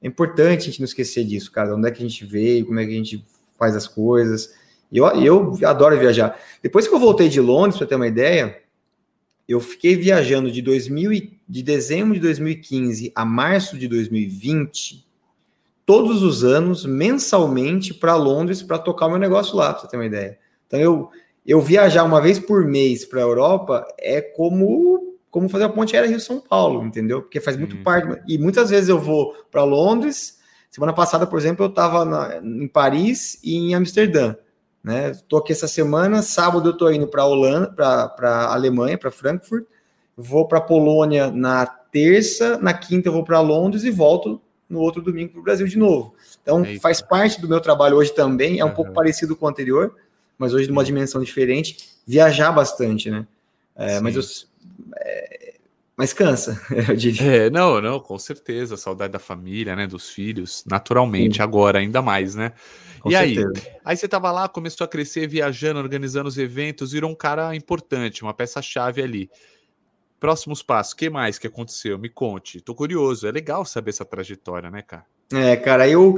é 0.02 0.08
importante 0.08 0.62
a 0.62 0.64
gente 0.64 0.80
não 0.80 0.86
esquecer 0.86 1.24
disso, 1.24 1.52
cara. 1.52 1.76
Onde 1.76 1.86
é 1.86 1.90
que 1.90 2.02
a 2.02 2.08
gente 2.08 2.24
veio, 2.24 2.66
como 2.66 2.80
é 2.80 2.86
que 2.86 2.92
a 2.92 2.96
gente 2.96 3.24
faz 3.58 3.74
as 3.76 3.86
coisas. 3.86 4.54
E 4.90 4.98
eu, 4.98 5.06
eu 5.22 5.58
adoro 5.66 5.98
viajar. 5.98 6.38
Depois 6.62 6.88
que 6.88 6.94
eu 6.94 6.98
voltei 6.98 7.28
de 7.28 7.40
Londres, 7.40 7.76
para 7.76 7.86
ter 7.86 7.96
uma 7.96 8.06
ideia, 8.06 8.62
eu 9.46 9.60
fiquei 9.60 9.96
viajando 9.96 10.50
de, 10.50 10.62
2000 10.62 11.12
e, 11.12 11.38
de 11.48 11.62
dezembro 11.62 12.14
de 12.14 12.20
2015 12.20 13.12
a 13.14 13.24
março 13.24 13.78
de 13.78 13.88
2020, 13.88 15.06
todos 15.84 16.22
os 16.22 16.44
anos, 16.44 16.84
mensalmente, 16.84 17.92
para 17.94 18.14
Londres 18.14 18.62
para 18.62 18.78
tocar 18.78 19.06
o 19.06 19.10
meu 19.10 19.18
negócio 19.18 19.56
lá, 19.56 19.72
para 19.72 19.82
você 19.82 19.88
ter 19.88 19.96
uma 19.96 20.06
ideia. 20.06 20.38
Então, 20.66 20.78
eu, 20.78 21.10
eu 21.46 21.60
viajar 21.60 22.04
uma 22.04 22.20
vez 22.20 22.38
por 22.38 22.64
mês 22.64 23.04
para 23.04 23.20
a 23.20 23.22
Europa 23.22 23.86
é 23.98 24.20
como 24.20 25.06
como 25.30 25.48
fazer 25.48 25.64
a 25.64 25.68
ponte 25.68 25.94
aérea 25.94 26.08
Rio-São 26.08 26.40
Paulo, 26.40 26.82
entendeu? 26.84 27.20
Porque 27.20 27.38
faz 27.38 27.56
muito 27.56 27.76
hum. 27.76 27.82
parte. 27.82 28.18
E 28.26 28.38
muitas 28.38 28.70
vezes 28.70 28.88
eu 28.88 28.98
vou 28.98 29.34
para 29.50 29.62
Londres 29.62 30.37
Semana 30.70 30.92
passada, 30.92 31.26
por 31.26 31.38
exemplo, 31.38 31.64
eu 31.64 31.70
estava 31.70 32.40
em 32.42 32.68
Paris 32.68 33.40
e 33.42 33.56
em 33.56 33.74
Amsterdã. 33.74 34.36
Né? 34.82 35.10
Estou 35.10 35.38
aqui 35.38 35.52
essa 35.52 35.66
semana, 35.68 36.22
sábado 36.22 36.68
eu 36.68 36.72
estou 36.72 36.92
indo 36.92 37.06
para 37.06 37.24
Holanda, 37.24 37.68
para 37.68 38.12
a 38.20 38.54
Alemanha, 38.54 38.96
para 38.96 39.10
Frankfurt. 39.10 39.64
Vou 40.16 40.46
para 40.46 40.58
a 40.58 40.62
Polônia 40.62 41.30
na 41.30 41.66
terça, 41.66 42.58
na 42.58 42.74
quinta 42.74 43.08
eu 43.08 43.12
vou 43.12 43.24
para 43.24 43.40
Londres 43.40 43.84
e 43.84 43.90
volto 43.90 44.40
no 44.68 44.80
outro 44.80 45.00
domingo 45.00 45.32
para 45.32 45.40
o 45.40 45.42
Brasil 45.42 45.66
de 45.66 45.78
novo. 45.78 46.14
Então, 46.42 46.64
Eita. 46.64 46.80
faz 46.80 47.00
parte 47.00 47.40
do 47.40 47.48
meu 47.48 47.60
trabalho 47.60 47.96
hoje 47.96 48.12
também, 48.12 48.60
é 48.60 48.64
um 48.64 48.68
uhum. 48.68 48.74
pouco 48.74 48.92
parecido 48.92 49.34
com 49.34 49.46
o 49.46 49.48
anterior, 49.48 49.94
mas 50.36 50.52
hoje 50.52 50.68
numa 50.68 50.84
dimensão 50.84 51.22
diferente, 51.22 51.76
viajar 52.06 52.52
bastante, 52.52 53.10
né? 53.10 53.26
É, 53.74 54.00
mas 54.00 54.16
eu, 54.16 54.22
é, 54.96 55.54
mas 55.98 56.12
cansa, 56.12 56.60
eu 56.88 56.94
diria. 56.94 57.46
É, 57.46 57.50
não, 57.50 57.80
não, 57.80 57.98
com 57.98 58.16
certeza. 58.20 58.76
Saudade 58.76 59.12
da 59.12 59.18
família, 59.18 59.74
né? 59.74 59.84
Dos 59.84 60.08
filhos, 60.08 60.62
naturalmente, 60.64 61.38
Sim. 61.38 61.42
agora, 61.42 61.80
ainda 61.80 62.00
mais, 62.00 62.36
né? 62.36 62.52
Com 63.00 63.10
e 63.10 63.16
certeza. 63.16 63.52
aí? 63.56 63.72
Aí 63.84 63.96
você 63.96 64.06
tava 64.06 64.30
lá, 64.30 64.48
começou 64.48 64.84
a 64.84 64.88
crescer, 64.88 65.26
viajando, 65.26 65.80
organizando 65.80 66.28
os 66.28 66.38
eventos, 66.38 66.92
virou 66.92 67.10
um 67.10 67.16
cara 67.16 67.52
importante, 67.56 68.22
uma 68.22 68.32
peça-chave 68.32 69.02
ali. 69.02 69.28
Próximos 70.20 70.62
passos, 70.62 70.92
o 70.92 70.96
que 70.96 71.10
mais 71.10 71.36
que 71.36 71.48
aconteceu? 71.48 71.98
Me 71.98 72.08
conte. 72.08 72.60
Tô 72.60 72.76
curioso. 72.76 73.26
É 73.26 73.32
legal 73.32 73.64
saber 73.64 73.90
essa 73.90 74.04
trajetória, 74.04 74.70
né, 74.70 74.82
cara? 74.82 75.04
É, 75.32 75.56
cara, 75.56 75.88
eu 75.88 76.16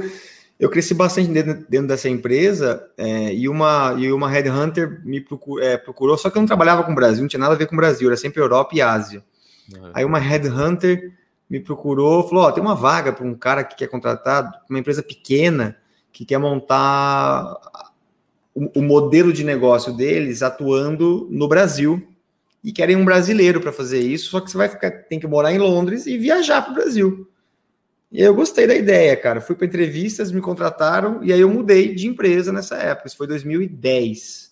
eu 0.59 0.69
cresci 0.69 0.93
bastante 0.93 1.31
dentro, 1.31 1.65
dentro 1.67 1.87
dessa 1.87 2.07
empresa 2.07 2.87
é, 2.95 3.33
e 3.33 3.49
uma 3.49 3.95
e 3.97 4.11
uma 4.11 4.29
headhunter 4.29 5.01
me 5.03 5.19
procurou, 5.19 5.59
é, 5.59 5.75
procurou, 5.75 6.15
só 6.19 6.29
que 6.29 6.37
eu 6.37 6.39
não 6.39 6.47
trabalhava 6.47 6.83
com 6.83 6.91
o 6.91 6.95
Brasil, 6.95 7.21
não 7.21 7.27
tinha 7.27 7.39
nada 7.39 7.55
a 7.55 7.57
ver 7.57 7.65
com 7.65 7.73
o 7.73 7.77
Brasil, 7.77 8.07
era 8.07 8.15
sempre 8.15 8.39
Europa 8.39 8.75
e 8.75 8.81
Ásia. 8.81 9.23
Uhum. 9.73 9.91
Aí 9.93 10.05
uma 10.05 10.19
headhunter 10.19 11.13
me 11.49 11.59
procurou, 11.59 12.27
falou: 12.27 12.45
oh, 12.45 12.51
tem 12.51 12.63
uma 12.63 12.75
vaga 12.75 13.11
para 13.11 13.25
um 13.25 13.35
cara 13.35 13.63
que 13.63 13.75
quer 13.75 13.87
contratar 13.87 14.49
uma 14.69 14.79
empresa 14.79 15.03
pequena 15.03 15.77
que 16.11 16.25
quer 16.25 16.37
montar 16.37 17.57
o, 18.53 18.79
o, 18.79 18.81
modelo 18.81 19.31
de 19.31 19.43
negócio 19.43 19.93
deles 19.93 20.41
atuando 20.41 21.27
no 21.31 21.47
Brasil 21.47 22.05
e 22.63 22.71
querem 22.71 22.95
um 22.95 23.05
brasileiro 23.05 23.59
para 23.61 23.71
fazer 23.71 23.99
isso, 23.99 24.29
só 24.29 24.39
que 24.39 24.51
você 24.51 24.57
vai 24.57 24.69
ficar, 24.69 24.91
tem 24.91 25.19
que 25.19 25.27
morar 25.27 25.51
em 25.51 25.57
Londres 25.57 26.05
e 26.05 26.17
viajar 26.17 26.61
para 26.61 26.71
o 26.71 26.75
Brasil. 26.75 27.27
E 28.11 28.21
eu 28.21 28.35
gostei 28.35 28.67
da 28.67 28.75
ideia, 28.75 29.15
cara. 29.15 29.39
Fui 29.39 29.55
para 29.55 29.65
entrevistas, 29.65 30.31
me 30.31 30.41
contrataram 30.41 31.23
e 31.23 31.31
aí 31.31 31.39
eu 31.39 31.49
mudei 31.49 31.95
de 31.95 32.07
empresa 32.07 32.51
nessa 32.51 32.75
época. 32.75 33.07
Isso 33.07 33.17
foi 33.17 33.25
2010, 33.25 34.51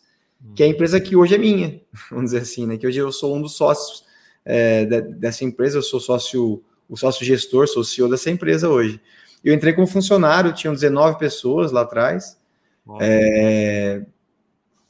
que 0.55 0.63
é 0.63 0.65
a 0.65 0.69
empresa 0.69 0.99
que 0.99 1.15
hoje 1.15 1.35
é 1.35 1.37
minha, 1.37 1.81
vamos 2.09 2.31
dizer 2.31 2.41
assim, 2.41 2.65
né? 2.65 2.77
Que 2.77 2.87
hoje 2.87 2.99
eu 2.99 3.11
sou 3.11 3.35
um 3.35 3.41
dos 3.41 3.57
sócios 3.57 4.05
é, 4.51 4.85
dessa 4.85 5.45
empresa, 5.45 5.77
eu 5.77 5.83
sou 5.83 5.99
sócio, 5.99 6.63
o 6.89 6.97
sócio 6.97 7.23
gestor, 7.23 7.67
sou 7.67 7.83
CEO 7.83 8.09
dessa 8.09 8.31
empresa 8.31 8.67
hoje. 8.67 8.99
Eu 9.43 9.53
entrei 9.53 9.73
como 9.73 9.85
funcionário, 9.85 10.53
tinham 10.53 10.73
19 10.73 11.19
pessoas 11.19 11.71
lá 11.71 11.81
atrás. 11.81 12.35
É, 12.99 14.01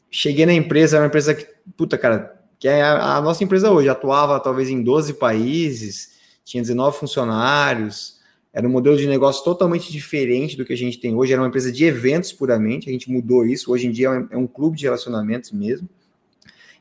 cheguei 0.10 0.46
na 0.46 0.54
empresa, 0.54 0.96
era 0.96 1.04
uma 1.04 1.10
empresa 1.10 1.36
que, 1.36 1.46
puta, 1.76 1.98
cara, 1.98 2.42
que 2.58 2.70
é 2.70 2.82
a, 2.82 3.18
a, 3.18 3.22
nossa 3.22 3.44
empresa 3.44 3.70
hoje, 3.70 3.90
atuava 3.90 4.40
talvez 4.40 4.70
em 4.70 4.82
12 4.82 5.16
países, 5.16 6.18
tinha 6.46 6.64
19 6.64 6.98
funcionários, 6.98 8.18
era 8.54 8.66
um 8.66 8.72
modelo 8.72 8.96
de 8.96 9.08
negócio 9.08 9.44
totalmente 9.44 9.92
diferente 9.92 10.56
do 10.56 10.64
que 10.64 10.72
a 10.72 10.78
gente 10.78 11.00
tem 11.00 11.14
hoje, 11.14 11.34
era 11.34 11.42
uma 11.42 11.50
empresa 11.50 11.70
de 11.70 11.84
eventos 11.84 12.32
puramente, 12.32 12.90
a 12.90 12.94
gente 12.94 13.12
mudou 13.12 13.46
isso, 13.46 13.72
hoje 13.72 13.88
em 13.88 13.92
dia 13.92 14.08
é 14.08 14.12
um, 14.12 14.28
é 14.32 14.38
um 14.38 14.48
clube 14.48 14.78
de 14.78 14.86
relacionamentos 14.86 15.52
mesmo. 15.52 15.88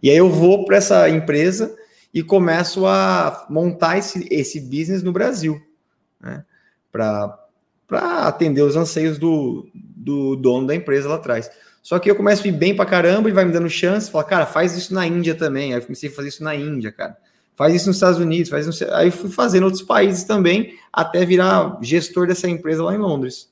E 0.01 0.11
aí 0.11 0.17
eu 0.17 0.31
vou 0.31 0.65
para 0.65 0.77
essa 0.77 1.09
empresa 1.11 1.77
e 2.13 2.23
começo 2.23 2.87
a 2.87 3.47
montar 3.49 3.99
esse, 3.99 4.27
esse 4.31 4.61
business 4.61 5.03
no 5.03 5.13
Brasil, 5.13 5.61
né? 6.21 6.45
Para 6.91 7.39
atender 8.27 8.63
os 8.63 8.77
anseios 8.77 9.19
do, 9.19 9.69
do 9.75 10.37
dono 10.37 10.67
da 10.67 10.75
empresa 10.75 11.09
lá 11.09 11.17
atrás. 11.17 11.51
Só 11.83 11.99
que 11.99 12.11
eu 12.11 12.17
começo 12.17 12.45
a 12.45 12.49
ir 12.49 12.53
bem 12.53 12.75
para 12.75 12.85
caramba 12.85 13.29
e 13.29 13.33
vai 13.33 13.45
me 13.45 13.53
dando 13.53 13.69
chance, 13.71 14.11
fala, 14.11 14.25
cara, 14.25 14.47
faz 14.47 14.77
isso 14.77 14.93
na 14.93 15.07
Índia 15.07 15.35
também. 15.35 15.73
Aí 15.73 15.81
eu 15.81 15.83
comecei 15.83 16.11
a 16.11 16.13
fazer 16.13 16.29
isso 16.29 16.45
na 16.45 16.55
Índia, 16.55 16.93
cara. 16.93 17.17
Faz 17.55 17.75
isso 17.75 17.89
nos 17.89 17.97
Estados 17.97 18.21
Unidos, 18.21 18.51
faz 18.51 18.67
isso. 18.67 18.85
Aí 18.93 19.11
fui 19.11 19.31
fazendo 19.31 19.65
outros 19.65 19.83
países 19.83 20.25
também, 20.25 20.75
até 20.93 21.25
virar 21.25 21.79
gestor 21.83 22.27
dessa 22.27 22.49
empresa 22.49 22.85
lá 22.85 22.95
em 22.95 22.99
Londres. 22.99 23.51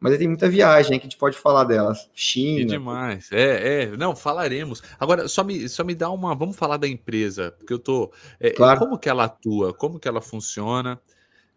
Mas 0.00 0.16
tem 0.16 0.26
muita 0.26 0.48
viagem 0.48 0.98
que 0.98 1.06
a 1.06 1.08
gente 1.10 1.18
pode 1.18 1.36
falar 1.36 1.64
delas. 1.64 2.08
China. 2.14 2.60
Que 2.60 2.64
demais. 2.64 3.28
É, 3.30 3.82
é. 3.82 3.96
Não, 3.98 4.16
falaremos. 4.16 4.82
Agora, 4.98 5.28
só 5.28 5.44
me, 5.44 5.68
só 5.68 5.84
me 5.84 5.94
dá 5.94 6.10
uma. 6.10 6.34
Vamos 6.34 6.56
falar 6.56 6.78
da 6.78 6.88
empresa, 6.88 7.54
porque 7.58 7.72
eu 7.72 7.78
tô. 7.78 8.10
É, 8.40 8.50
claro. 8.50 8.80
Como 8.80 8.98
que 8.98 9.10
ela 9.10 9.24
atua? 9.24 9.74
Como 9.74 10.00
que 10.00 10.08
ela 10.08 10.22
funciona? 10.22 10.98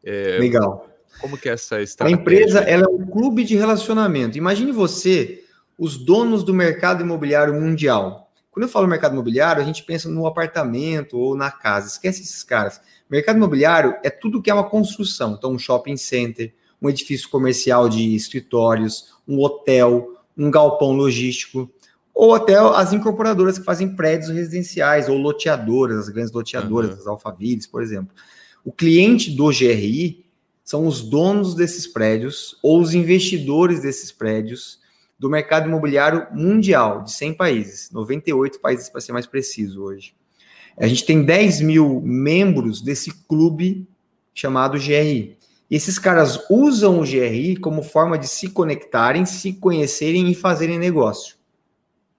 É, 0.03 0.37
Legal. 0.39 0.89
Como 1.21 1.37
que 1.37 1.47
é 1.47 1.53
essa 1.53 1.81
estratégia? 1.81 2.17
A 2.17 2.21
empresa 2.21 2.59
ela 2.59 2.83
é 2.83 2.89
um 2.89 3.05
clube 3.05 3.45
de 3.45 3.55
relacionamento. 3.55 4.37
Imagine 4.37 4.73
você, 4.73 5.45
os 5.77 5.97
donos 5.97 6.43
do 6.43 6.53
mercado 6.53 7.01
imobiliário 7.01 7.53
mundial. 7.53 8.29
Quando 8.51 8.63
eu 8.63 8.69
falo 8.69 8.87
mercado 8.87 9.13
imobiliário, 9.13 9.61
a 9.61 9.65
gente 9.65 9.83
pensa 9.83 10.09
no 10.09 10.27
apartamento 10.27 11.17
ou 11.17 11.35
na 11.35 11.49
casa. 11.49 11.87
Esquece 11.87 12.21
esses 12.21 12.43
caras. 12.43 12.81
Mercado 13.09 13.37
imobiliário 13.37 13.95
é 14.03 14.09
tudo 14.09 14.41
que 14.41 14.51
é 14.51 14.53
uma 14.53 14.69
construção. 14.69 15.35
Então, 15.37 15.53
um 15.53 15.59
shopping 15.59 15.95
center, 15.95 16.53
um 16.83 16.89
edifício 16.89 17.29
comercial 17.29 17.87
de 17.87 18.13
escritórios, 18.13 19.13
um 19.25 19.39
hotel, 19.39 20.17
um 20.37 20.51
galpão 20.51 20.91
logístico, 20.91 21.71
ou 22.13 22.35
até 22.35 22.55
as 22.55 22.91
incorporadoras 22.91 23.57
que 23.57 23.63
fazem 23.63 23.95
prédios 23.95 24.29
residenciais, 24.29 25.07
ou 25.07 25.17
loteadoras, 25.17 25.97
as 25.97 26.09
grandes 26.09 26.33
loteadoras, 26.33 26.91
uhum. 26.91 26.97
as 26.97 27.07
Alphavilles, 27.07 27.65
por 27.65 27.81
exemplo. 27.81 28.13
O 28.63 28.71
cliente 28.71 29.31
do 29.31 29.47
GRI 29.47 30.25
são 30.63 30.85
os 30.85 31.01
donos 31.01 31.55
desses 31.55 31.87
prédios 31.87 32.57
ou 32.61 32.79
os 32.79 32.93
investidores 32.93 33.81
desses 33.81 34.11
prédios 34.11 34.79
do 35.17 35.29
mercado 35.29 35.67
imobiliário 35.67 36.27
mundial, 36.31 37.03
de 37.03 37.11
100 37.13 37.33
países, 37.35 37.91
98 37.91 38.59
países 38.59 38.89
para 38.89 39.01
ser 39.01 39.13
mais 39.13 39.25
preciso 39.25 39.83
hoje. 39.83 40.13
A 40.77 40.87
gente 40.87 41.05
tem 41.05 41.23
10 41.23 41.61
mil 41.61 42.01
membros 42.01 42.81
desse 42.81 43.11
clube 43.25 43.87
chamado 44.33 44.77
GRI. 44.77 45.37
E 45.73 45.75
esses 45.75 45.97
caras 45.97 46.39
usam 46.51 46.99
o 46.99 47.01
GRI 47.01 47.55
como 47.55 47.81
forma 47.81 48.15
de 48.15 48.27
se 48.27 48.47
conectarem, 48.47 49.25
se 49.25 49.53
conhecerem 49.53 50.29
e 50.29 50.35
fazerem 50.35 50.77
negócio. 50.77 51.35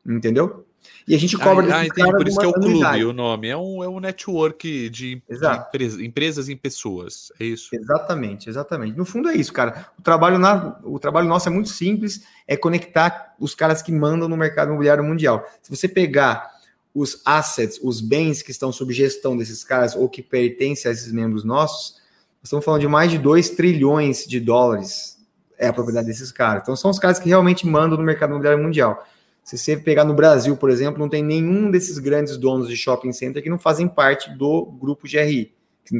Entendeu? 0.04 0.66
E 1.06 1.14
a 1.14 1.18
gente 1.18 1.38
cobra 1.38 1.72
ah, 1.72 1.78
ah 1.78 1.86
entendi, 1.86 2.10
por 2.10 2.26
isso 2.26 2.36
que 2.36 2.44
é 2.44 2.48
o 2.48 2.52
clube, 2.52 3.04
o 3.04 3.12
nome. 3.12 3.46
É 3.46 3.56
um, 3.56 3.84
é 3.84 3.88
um 3.88 4.00
network 4.00 4.90
de, 4.90 4.90
de 4.90 5.22
empresa, 5.22 6.04
empresas 6.04 6.48
em 6.48 6.56
pessoas. 6.56 7.30
É 7.38 7.44
isso. 7.44 7.68
Exatamente, 7.72 8.48
exatamente. 8.48 8.98
No 8.98 9.04
fundo 9.04 9.28
é 9.28 9.36
isso, 9.36 9.52
cara. 9.52 9.86
O 9.96 10.02
trabalho, 10.02 10.36
na, 10.36 10.76
o 10.82 10.98
trabalho 10.98 11.28
nosso 11.28 11.48
é 11.48 11.52
muito 11.52 11.68
simples, 11.68 12.24
é 12.48 12.56
conectar 12.56 13.36
os 13.38 13.54
caras 13.54 13.80
que 13.80 13.92
mandam 13.92 14.28
no 14.28 14.36
mercado 14.36 14.70
imobiliário 14.70 15.04
mundial. 15.04 15.46
Se 15.62 15.70
você 15.70 15.86
pegar 15.86 16.50
os 16.92 17.22
assets, 17.24 17.78
os 17.80 18.00
bens 18.00 18.42
que 18.42 18.50
estão 18.50 18.72
sob 18.72 18.92
gestão 18.92 19.36
desses 19.36 19.62
caras 19.62 19.94
ou 19.94 20.08
que 20.08 20.22
pertencem 20.22 20.90
a 20.90 20.92
esses 20.92 21.12
membros 21.12 21.44
nossos, 21.44 22.02
estamos 22.44 22.64
falando 22.64 22.83
de 22.83 22.88
mais 22.88 23.11
de 23.11 23.18
2 23.18 23.50
trilhões 23.50 24.24
de 24.26 24.38
dólares 24.38 25.18
é 25.59 25.68
a 25.68 25.72
propriedade 25.72 26.07
desses 26.07 26.30
caras. 26.30 26.62
Então 26.62 26.76
são 26.76 26.90
os 26.90 26.98
caras 26.98 27.18
que 27.18 27.28
realmente 27.28 27.66
mandam 27.66 27.96
no 27.96 28.04
mercado 28.04 28.30
imobiliário 28.30 28.62
mundial. 28.62 29.04
Se 29.42 29.59
você 29.59 29.76
pegar 29.76 30.04
no 30.04 30.14
Brasil, 30.14 30.57
por 30.57 30.70
exemplo, 30.70 30.98
não 30.98 31.09
tem 31.09 31.22
nenhum 31.22 31.70
desses 31.70 31.98
grandes 31.98 32.37
donos 32.37 32.68
de 32.68 32.76
shopping 32.76 33.12
center 33.12 33.42
que 33.42 33.50
não 33.50 33.59
fazem 33.59 33.88
parte 33.88 34.30
do 34.30 34.64
grupo 34.64 35.09
GRI, 35.09 35.52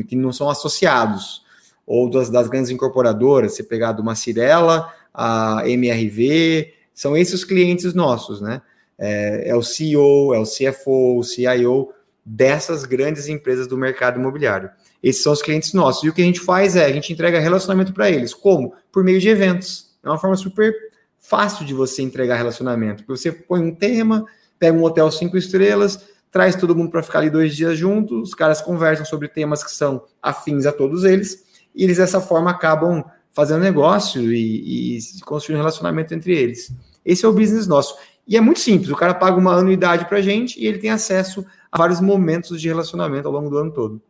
que, 0.07 0.17
não 0.17 0.33
são 0.33 0.49
associados, 0.49 1.45
ou 1.87 2.09
das, 2.09 2.31
das 2.31 2.49
grandes 2.49 2.71
incorporadoras, 2.71 3.55
você 3.55 3.63
pegar 3.63 3.93
do 3.93 4.01
uma 4.01 4.15
Cirela, 4.15 4.91
a 5.13 5.63
MRV, 5.69 6.73
são 6.95 7.17
esses 7.17 7.35
os 7.35 7.45
clientes 7.45 7.93
nossos, 7.93 8.41
né? 8.41 8.63
É, 8.99 9.51
é 9.51 9.57
o 9.57 9.63
CEO, 9.63 10.33
é 10.35 10.39
o 10.39 10.45
CFO, 10.45 11.19
o 11.19 11.23
CIO 11.23 11.93
dessas 12.25 12.85
grandes 12.85 13.29
empresas 13.29 13.67
do 13.67 13.77
mercado 13.77 14.19
imobiliário. 14.19 14.71
Esses 15.05 15.23
são 15.23 15.35
os 15.35 15.43
clientes 15.43 15.75
nossos. 15.75 16.03
E 16.03 16.09
o 16.09 16.15
que 16.15 16.23
a 16.23 16.25
gente 16.25 16.41
faz 16.41 16.77
é, 16.77 16.87
a 16.87 16.93
gente 16.93 17.13
entrega 17.13 17.39
relacionamento 17.39 17.93
para 17.93 18.11
eles. 18.11 18.33
Como? 18.33 18.73
Por 18.91 19.05
meio 19.05 19.21
de 19.21 19.29
eventos. 19.29 19.95
É 20.03 20.09
uma 20.09 20.17
forma 20.17 20.35
super 20.35 20.75
fácil 21.19 21.67
de 21.67 21.75
você 21.75 22.01
entregar 22.01 22.37
relacionamento. 22.37 23.05
Você 23.07 23.31
põe 23.31 23.61
um 23.61 23.75
tema, 23.75 24.25
pega 24.59 24.75
um 24.75 24.83
hotel 24.83 25.11
cinco 25.11 25.37
estrelas, 25.37 25.99
traz 26.31 26.57
todo 26.57 26.75
mundo 26.75 26.91
para 26.91 27.03
ficar 27.03 27.19
ali 27.19 27.29
dois 27.29 27.55
dias 27.55 27.79
juntos, 27.79 28.31
os 28.31 28.35
caras 28.35 28.63
conversam 28.63 29.05
sobre 29.05 29.29
temas 29.29 29.63
que 29.63 29.71
são 29.71 30.05
afins 30.23 30.65
a 30.65 30.73
todos 30.73 31.05
eles, 31.05 31.45
e 31.75 31.85
eles 31.85 31.99
dessa 31.99 32.21
forma 32.21 32.51
acabam 32.51 33.05
fazendo 33.31 33.61
negócio 33.61 34.33
e, 34.33 34.97
e 34.97 35.21
construindo 35.21 35.59
um 35.59 35.63
relacionamento 35.63 36.15
entre 36.15 36.35
eles. 36.35 36.73
Esse 37.05 37.27
é 37.27 37.29
o 37.29 37.33
business 37.33 37.67
nosso. 37.67 37.95
E 38.27 38.39
é 38.39 38.41
muito 38.41 38.61
simples, 38.61 38.91
o 38.91 38.97
cara 38.97 39.13
paga 39.13 39.37
uma 39.37 39.55
anuidade 39.55 40.07
para 40.07 40.19
a 40.19 40.23
gente 40.23 40.59
e 40.59 40.67
ele 40.67 40.79
tem 40.79 40.91
acesso 40.91 41.45
a 41.71 41.77
vários 41.77 42.01
momentos 42.01 42.59
de 42.59 42.69
relacionamento 42.69 43.29
ao 43.29 43.35
longo 43.35 43.51
do 43.51 43.59
ano 43.59 43.71
todo. 43.71 44.01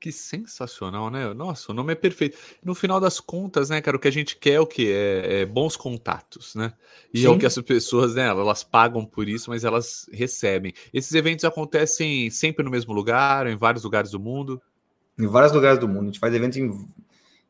Que 0.00 0.10
sensacional, 0.10 1.10
né? 1.10 1.34
Nossa, 1.34 1.72
o 1.72 1.74
nome 1.74 1.92
é 1.92 1.94
perfeito. 1.94 2.38
No 2.64 2.74
final 2.74 2.98
das 2.98 3.20
contas, 3.20 3.68
né, 3.68 3.82
cara, 3.82 3.98
o 3.98 4.00
que 4.00 4.08
a 4.08 4.10
gente 4.10 4.34
quer 4.34 4.54
é 4.54 4.60
o 4.60 4.66
que 4.66 4.90
é, 4.90 5.42
é, 5.42 5.44
bons 5.44 5.76
contatos, 5.76 6.54
né? 6.54 6.72
E 7.12 7.20
Sim. 7.20 7.26
é 7.26 7.28
o 7.28 7.38
que 7.38 7.44
as 7.44 7.54
pessoas, 7.58 8.14
né, 8.14 8.26
elas 8.26 8.64
pagam 8.64 9.04
por 9.04 9.28
isso, 9.28 9.50
mas 9.50 9.62
elas 9.62 10.08
recebem. 10.10 10.72
Esses 10.90 11.12
eventos 11.12 11.44
acontecem 11.44 12.30
sempre 12.30 12.64
no 12.64 12.70
mesmo 12.70 12.94
lugar, 12.94 13.46
em 13.46 13.56
vários 13.56 13.84
lugares 13.84 14.12
do 14.12 14.18
mundo? 14.18 14.58
Em 15.18 15.26
vários 15.26 15.52
lugares 15.52 15.78
do 15.78 15.86
mundo. 15.86 16.04
A 16.04 16.06
gente 16.06 16.18
faz 16.18 16.34
eventos 16.34 16.56
em 16.56 16.88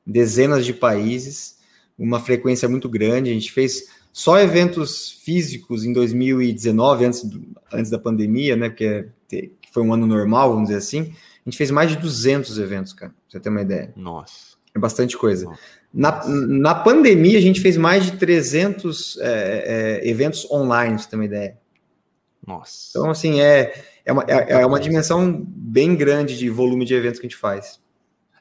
dezenas 0.04 0.66
de 0.66 0.72
países, 0.72 1.56
uma 1.96 2.18
frequência 2.18 2.68
muito 2.68 2.88
grande. 2.88 3.30
A 3.30 3.34
gente 3.34 3.52
fez 3.52 3.90
só 4.12 4.40
eventos 4.40 5.12
físicos 5.22 5.84
em 5.84 5.92
2019, 5.92 7.04
antes, 7.04 7.22
do, 7.22 7.46
antes 7.72 7.92
da 7.92 7.98
pandemia, 7.98 8.56
né? 8.56 8.68
Porque 8.68 9.52
foi 9.70 9.84
um 9.84 9.94
ano 9.94 10.04
normal, 10.04 10.50
vamos 10.50 10.70
dizer 10.70 10.78
assim 10.78 11.14
A 11.46 11.50
gente 11.50 11.56
fez 11.56 11.70
mais 11.70 11.90
de 11.90 11.96
200 11.96 12.58
eventos, 12.58 12.92
cara, 12.92 13.12
pra 13.12 13.18
você 13.28 13.40
ter 13.40 13.48
uma 13.48 13.62
ideia. 13.62 13.92
Nossa. 13.96 14.58
É 14.74 14.78
bastante 14.78 15.16
coisa. 15.16 15.50
Na, 15.92 16.24
na 16.26 16.74
pandemia, 16.74 17.38
a 17.38 17.40
gente 17.42 17.60
fez 17.60 17.76
mais 17.76 18.04
de 18.04 18.12
300 18.12 19.18
é, 19.18 20.00
é, 20.04 20.08
eventos 20.08 20.48
online, 20.50 20.94
pra 20.94 21.02
você 21.02 21.10
ter 21.10 21.16
uma 21.16 21.24
ideia. 21.24 21.58
Nossa. 22.46 22.90
Então, 22.90 23.10
assim, 23.10 23.40
é, 23.40 23.84
é, 24.04 24.12
uma, 24.12 24.24
é, 24.28 24.62
é 24.62 24.66
uma 24.66 24.78
dimensão 24.78 25.44
bem 25.44 25.96
grande 25.96 26.38
de 26.38 26.48
volume 26.48 26.84
de 26.84 26.94
eventos 26.94 27.18
que 27.18 27.26
a 27.26 27.28
gente 27.28 27.38
faz. 27.38 27.80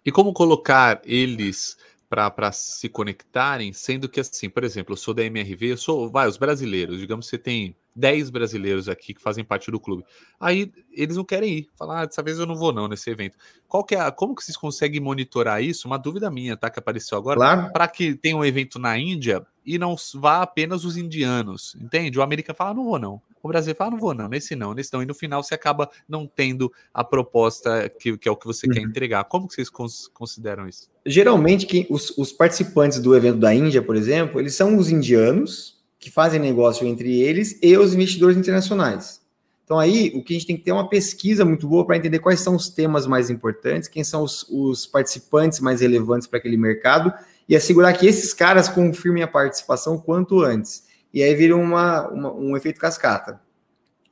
E 0.06 0.12
como 0.12 0.34
colocar 0.34 1.02
eles 1.04 1.78
para 2.10 2.52
se 2.52 2.90
conectarem, 2.90 3.72
sendo 3.72 4.10
que 4.10 4.20
assim, 4.20 4.50
por 4.50 4.64
exemplo, 4.64 4.94
eu 4.94 4.98
sou 4.98 5.14
da 5.14 5.24
MRV, 5.24 5.74
eu 5.74 5.78
sou, 5.78 6.10
vai, 6.10 6.28
os 6.28 6.38
brasileiros, 6.38 7.00
digamos 7.00 7.28
que 7.28 7.32
você 7.32 7.38
tem 7.38 7.76
10 8.00 8.30
brasileiros 8.30 8.88
aqui 8.88 9.14
que 9.14 9.22
fazem 9.22 9.44
parte 9.44 9.70
do 9.70 9.80
clube. 9.80 10.04
Aí 10.40 10.72
eles 10.92 11.18
não 11.18 11.26
querem 11.26 11.60
ir, 11.60 11.70
falar, 11.78 12.02
ah, 12.02 12.06
dessa 12.06 12.24
vez 12.24 12.40
eu 12.40 12.46
não 12.46 12.56
vou 12.56 12.72
não 12.72 12.88
nesse 12.88 13.10
evento. 13.10 13.38
Qual 13.68 13.84
que 13.84 13.94
é 13.94 14.00
a, 14.00 14.12
como 14.12 14.34
que 14.34 14.44
vocês 14.44 14.58
conseguem 14.58 15.02
monitorar 15.02 15.62
isso? 15.62 15.88
Uma 15.88 15.98
dúvida 15.98 16.32
minha, 16.32 16.56
tá, 16.56 16.70
que 16.70 16.80
apareceu 16.80 17.18
agora, 17.18 17.38
claro. 17.38 17.74
para 17.74 17.88
que 17.88 18.16
tenha 18.16 18.38
um 18.38 18.46
evento 18.46 18.80
na 18.80 18.98
Índia 18.98 19.46
e 19.66 19.78
não 19.78 19.96
vá 20.16 20.42
apenas 20.42 20.86
os 20.86 20.98
indianos, 20.98 21.76
entende? 21.80 22.18
O 22.18 22.22
americano 22.22 22.56
fala, 22.56 22.72
ah, 22.72 22.74
não 22.74 22.86
vou 22.86 22.98
não. 22.98 23.22
O 23.42 23.48
Brasil 23.48 23.76
fala, 23.76 23.90
ah, 23.90 23.92
não 23.92 24.00
vou 24.00 24.14
não, 24.14 24.28
nesse 24.28 24.56
não, 24.56 24.74
nesse 24.74 24.92
não. 24.92 25.04
E 25.04 25.06
no 25.06 25.14
final 25.14 25.44
você 25.44 25.54
acaba 25.54 25.90
não 26.08 26.26
tendo 26.26 26.72
a 26.94 27.04
proposta 27.04 27.90
que, 27.90 28.18
que 28.18 28.28
é 28.28 28.32
o 28.32 28.36
que 28.36 28.46
você 28.46 28.66
uhum. 28.66 28.74
quer 28.74 28.82
entregar. 28.82 29.24
Como 29.26 29.48
que 29.48 29.54
vocês 29.54 29.70
cons 29.70 30.10
consideram 30.14 30.68
isso? 30.68 30.90
Geralmente, 31.06 31.66
quem, 31.66 31.86
os, 31.90 32.18
os 32.18 32.32
participantes 32.32 33.00
do 33.00 33.16
evento 33.16 33.40
da 33.40 33.54
Índia, 33.54 33.82
por 33.82 33.96
exemplo, 33.96 34.40
eles 34.40 34.56
são 34.56 34.78
os 34.78 34.90
indianos 34.90 35.79
que 36.00 36.10
fazem 36.10 36.40
negócio 36.40 36.88
entre 36.88 37.22
eles 37.22 37.60
e 37.62 37.78
os 37.78 37.94
investidores 37.94 38.38
internacionais. 38.38 39.20
Então 39.66 39.78
aí 39.78 40.12
o 40.16 40.24
que 40.24 40.34
a 40.34 40.38
gente 40.38 40.48
tem 40.48 40.58
que 40.58 40.64
ter 40.64 40.72
é 40.72 40.74
uma 40.74 40.90
pesquisa 40.90 41.46
muito 41.46 41.68
boa 41.68 41.86
para 41.86 41.98
entender 41.98 42.20
quais 42.20 42.40
são 42.40 42.56
os 42.56 42.70
temas 42.70 43.06
mais 43.06 43.30
importantes, 43.30 43.88
quem 43.88 44.04
são 44.04 44.24
os, 44.24 44.44
os 44.50 44.88
participantes 44.88 45.60
mais 45.60 45.82
relevantes 45.82 46.28
para 46.28 46.40
aquele 46.40 46.58
mercado 46.58 47.14
e 47.48 47.56
assegurar 47.56 47.96
que 47.96 48.08
esses 48.08 48.34
caras 48.34 48.70
confirmem 48.70 49.22
a 49.22 49.28
participação 49.28 49.98
quanto 49.98 50.42
antes. 50.42 50.88
E 51.14 51.22
aí 51.22 51.36
vira 51.36 51.56
uma, 51.56 52.08
uma 52.08 52.34
um 52.34 52.56
efeito 52.56 52.80
cascata. 52.80 53.40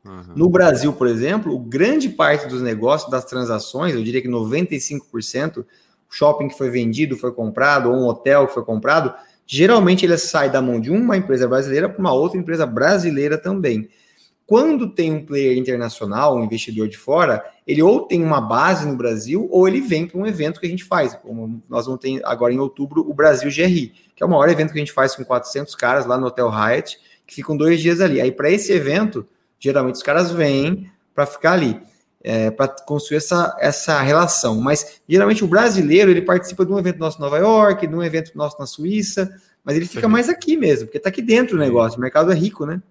Uhum. 0.04 0.34
No 0.36 0.50
Brasil, 0.50 0.93
por 0.93 1.08
exemplo, 1.08 1.58
grande 1.58 2.10
parte 2.10 2.47
dos 2.47 2.62
negócios, 2.62 3.10
das 3.10 3.26
transações, 3.26 3.93
eu 3.93 4.04
diria 4.04 4.21
que 4.21 4.28
95%, 4.28 5.65
shopping 6.10 6.47
que 6.47 6.58
foi 6.58 6.69
vendido, 6.69 7.17
foi 7.17 7.32
comprado, 7.32 7.89
ou 7.89 7.95
um 7.95 8.08
hotel 8.08 8.47
que 8.47 8.54
foi 8.54 8.63
comprado, 8.63 9.13
geralmente 9.47 10.05
ele 10.05 10.17
sai 10.17 10.51
da 10.51 10.62
mão 10.62 10.79
de 10.79 10.91
uma 10.91 11.15
empresa 11.15 11.47
brasileira 11.47 11.88
para 11.88 11.99
uma 11.99 12.13
outra 12.13 12.38
empresa 12.38 12.65
brasileira 12.65 13.38
também. 13.38 13.89
Quando 14.45 14.89
tem 14.89 15.12
um 15.12 15.25
player 15.25 15.57
internacional, 15.57 16.38
um 16.38 16.43
investidor 16.43 16.88
de 16.88 16.97
fora, 16.97 17.43
ele 17.65 17.81
ou 17.81 18.01
tem 18.01 18.23
uma 18.23 18.39
base 18.39 18.88
no 18.88 18.95
Brasil 18.95 19.47
ou 19.51 19.67
ele 19.67 19.81
vem 19.81 20.07
para 20.07 20.19
um 20.19 20.25
evento 20.25 20.60
que 20.60 20.65
a 20.65 20.69
gente 20.69 20.86
faz. 20.86 21.15
Como 21.15 21.62
nós 21.67 21.86
vamos 21.86 21.99
ter 21.99 22.21
agora 22.23 22.53
em 22.53 22.60
outubro 22.60 23.01
o 23.10 23.13
Brasil 23.13 23.49
GRI, 23.49 23.93
que 24.15 24.23
é 24.23 24.25
o 24.25 24.29
maior 24.29 24.47
evento 24.47 24.71
que 24.71 24.77
a 24.77 24.81
gente 24.81 24.93
faz 24.93 25.15
com 25.15 25.25
400 25.25 25.75
caras 25.75 26.05
lá 26.05 26.17
no 26.17 26.27
Hotel 26.27 26.49
Hyatt, 26.49 26.97
que 27.25 27.36
ficam 27.36 27.57
dois 27.57 27.81
dias 27.81 27.99
ali. 27.99 28.21
Aí 28.21 28.31
para 28.31 28.49
esse 28.49 28.71
evento, 28.71 29.27
geralmente 29.60 29.95
os 29.95 30.03
caras 30.03 30.31
vêm 30.31 30.89
para 31.13 31.25
ficar 31.25 31.53
ali. 31.53 31.81
É, 32.30 32.52
para 32.52 32.68
construir 32.68 33.18
essa, 33.18 33.56
essa 33.58 34.02
relação. 34.02 34.60
Mas 34.60 35.00
geralmente 35.08 35.46
o 35.46 35.48
brasileiro 35.48 36.12
ele 36.12 36.22
participa 36.22 36.66
de 36.66 36.74
um 36.74 36.78
evento 36.78 37.00
nosso 37.00 37.18
em 37.18 37.22
Nova 37.22 37.38
York, 37.38 37.88
de 37.88 37.96
um 37.96 38.04
evento 38.04 38.32
nosso 38.36 38.60
na 38.60 38.66
Suíça, 38.66 39.30
mas 39.63 39.78
ele 39.78 39.86
fica 39.86 40.10
mais 40.10 40.28
aqui 40.28 40.58
mesmo, 40.58 40.88
porque 40.88 40.98
está 40.98 41.08
aqui 41.08 41.22
dentro 41.22 41.56
o 41.56 41.60
negócio. 41.60 41.98
O 41.98 42.02
mercado 42.02 42.30
é 42.30 42.36
rico, 42.36 42.66
né? 42.66 42.82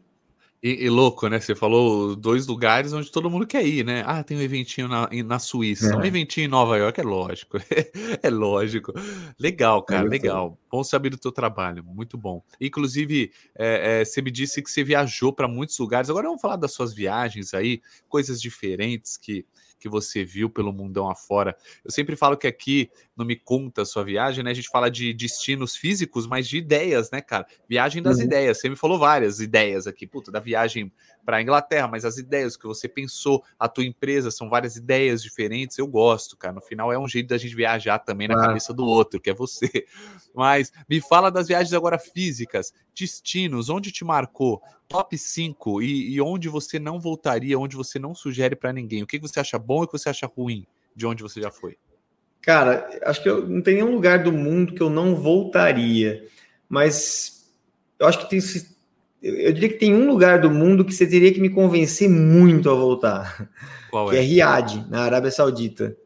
E, 0.66 0.84
e, 0.84 0.90
louco, 0.90 1.28
né? 1.28 1.38
Você 1.38 1.54
falou 1.54 2.16
dois 2.16 2.48
lugares 2.48 2.92
onde 2.92 3.08
todo 3.08 3.30
mundo 3.30 3.46
quer 3.46 3.64
ir, 3.64 3.84
né? 3.84 4.02
Ah, 4.04 4.24
tem 4.24 4.36
um 4.36 4.40
eventinho 4.40 4.88
na, 4.88 5.08
na 5.24 5.38
Suíça, 5.38 5.92
é. 5.92 5.96
um 5.96 6.04
eventinho 6.04 6.46
em 6.46 6.48
Nova 6.48 6.76
York, 6.76 7.00
é 7.00 7.04
lógico. 7.04 7.56
é 8.20 8.28
lógico. 8.28 8.92
Legal, 9.38 9.80
cara, 9.84 10.04
é 10.04 10.10
legal. 10.10 10.58
Bom 10.68 10.82
saber 10.82 11.10
do 11.10 11.18
teu 11.18 11.30
trabalho, 11.30 11.84
muito 11.84 12.18
bom. 12.18 12.42
Inclusive, 12.60 13.30
é, 13.54 14.00
é, 14.00 14.04
você 14.04 14.20
me 14.20 14.28
disse 14.28 14.60
que 14.60 14.68
você 14.68 14.82
viajou 14.82 15.32
para 15.32 15.46
muitos 15.46 15.78
lugares. 15.78 16.10
Agora 16.10 16.26
vamos 16.26 16.42
falar 16.42 16.56
das 16.56 16.72
suas 16.72 16.92
viagens 16.92 17.54
aí, 17.54 17.80
coisas 18.08 18.42
diferentes 18.42 19.16
que 19.16 19.46
que 19.86 19.88
você 19.88 20.24
viu 20.24 20.50
pelo 20.50 20.72
mundão 20.72 21.08
afora. 21.08 21.56
Eu 21.84 21.92
sempre 21.92 22.16
falo 22.16 22.36
que 22.36 22.46
aqui 22.46 22.90
não 23.16 23.24
me 23.24 23.36
conta 23.36 23.84
sua 23.84 24.02
viagem, 24.02 24.42
né? 24.42 24.50
A 24.50 24.54
gente 24.54 24.68
fala 24.68 24.90
de 24.90 25.14
destinos 25.14 25.76
físicos, 25.76 26.26
mas 26.26 26.48
de 26.48 26.58
ideias, 26.58 27.10
né, 27.10 27.20
cara? 27.20 27.46
Viagem 27.68 28.02
das 28.02 28.18
uhum. 28.18 28.24
ideias. 28.24 28.58
Você 28.58 28.68
me 28.68 28.74
falou 28.74 28.98
várias 28.98 29.40
ideias 29.40 29.86
aqui, 29.86 30.06
puta, 30.06 30.32
da 30.32 30.40
viagem 30.40 30.92
para 31.26 31.38
a 31.38 31.42
Inglaterra, 31.42 31.88
mas 31.88 32.04
as 32.04 32.18
ideias 32.18 32.56
que 32.56 32.68
você 32.68 32.88
pensou, 32.88 33.42
a 33.58 33.68
tua 33.68 33.84
empresa, 33.84 34.30
são 34.30 34.48
várias 34.48 34.76
ideias 34.76 35.20
diferentes. 35.20 35.76
Eu 35.76 35.88
gosto, 35.88 36.36
cara. 36.36 36.54
No 36.54 36.60
final 36.60 36.92
é 36.92 36.98
um 36.98 37.08
jeito 37.08 37.26
da 37.26 37.36
gente 37.36 37.56
viajar 37.56 37.98
também 37.98 38.28
na 38.28 38.34
ah. 38.34 38.46
cabeça 38.46 38.72
do 38.72 38.84
outro, 38.84 39.20
que 39.20 39.28
é 39.28 39.34
você. 39.34 39.68
Mas 40.32 40.72
me 40.88 41.00
fala 41.00 41.28
das 41.28 41.48
viagens 41.48 41.74
agora 41.74 41.98
físicas, 41.98 42.72
destinos, 42.94 43.68
onde 43.68 43.90
te 43.90 44.04
marcou, 44.04 44.62
top 44.88 45.18
5 45.18 45.82
e, 45.82 46.14
e 46.14 46.20
onde 46.20 46.48
você 46.48 46.78
não 46.78 47.00
voltaria, 47.00 47.58
onde 47.58 47.74
você 47.74 47.98
não 47.98 48.14
sugere 48.14 48.54
para 48.54 48.72
ninguém. 48.72 49.02
O 49.02 49.06
que 49.06 49.18
você 49.18 49.40
acha 49.40 49.58
bom 49.58 49.82
e 49.82 49.84
o 49.84 49.88
que 49.88 49.98
você 49.98 50.08
acha 50.08 50.26
ruim 50.26 50.64
de 50.94 51.06
onde 51.06 51.24
você 51.24 51.42
já 51.42 51.50
foi? 51.50 51.76
Cara, 52.40 52.88
acho 53.02 53.20
que 53.20 53.28
eu, 53.28 53.44
não 53.44 53.60
tem 53.60 53.74
nenhum 53.74 53.92
lugar 53.92 54.22
do 54.22 54.30
mundo 54.30 54.72
que 54.72 54.80
eu 54.80 54.88
não 54.88 55.16
voltaria, 55.16 56.24
mas 56.68 57.44
eu 57.98 58.06
acho 58.06 58.20
que 58.20 58.30
tem 58.30 58.40
eu 59.22 59.52
diria 59.52 59.68
que 59.68 59.78
tem 59.78 59.94
um 59.94 60.06
lugar 60.06 60.40
do 60.40 60.50
mundo 60.50 60.84
que 60.84 60.92
você 60.92 61.06
teria 61.06 61.32
que 61.32 61.40
me 61.40 61.50
convencer 61.50 62.08
muito 62.08 62.70
a 62.70 62.74
voltar. 62.74 63.50
Qual 63.90 64.10
que 64.10 64.16
é? 64.16 64.18
é 64.18 64.22
Riad, 64.22 64.86
na 64.88 65.02
Arábia 65.02 65.30
Saudita. 65.30 65.96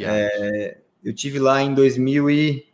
É, 0.00 0.78
eu 1.02 1.14
tive 1.14 1.38
lá 1.38 1.62
em 1.62 1.74
2000 1.74 2.30
e 2.30 2.66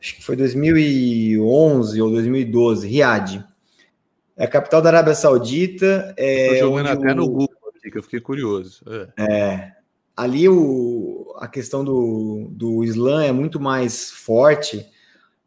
acho 0.00 0.16
que 0.16 0.24
foi 0.24 0.36
2011 0.36 2.00
ou 2.00 2.10
2012, 2.10 2.88
Riad. 2.88 3.44
É 4.36 4.44
a 4.44 4.48
capital 4.48 4.82
da 4.82 4.88
Arábia 4.90 5.14
Saudita. 5.14 6.14
É 6.16 6.54
Estou 6.54 6.70
jogando 6.70 6.88
até 6.88 7.12
o... 7.12 7.14
no 7.14 7.28
Google 7.28 7.72
aqui, 7.76 7.90
que 7.90 7.98
eu 7.98 8.02
fiquei 8.02 8.20
curioso. 8.20 8.82
É. 9.16 9.22
é 9.22 9.72
ali 10.16 10.48
o, 10.48 11.34
a 11.38 11.48
questão 11.48 11.84
do, 11.84 12.48
do 12.50 12.84
Islã 12.84 13.24
é 13.24 13.32
muito 13.32 13.60
mais 13.60 14.10
forte. 14.10 14.78
Pra 14.78 14.88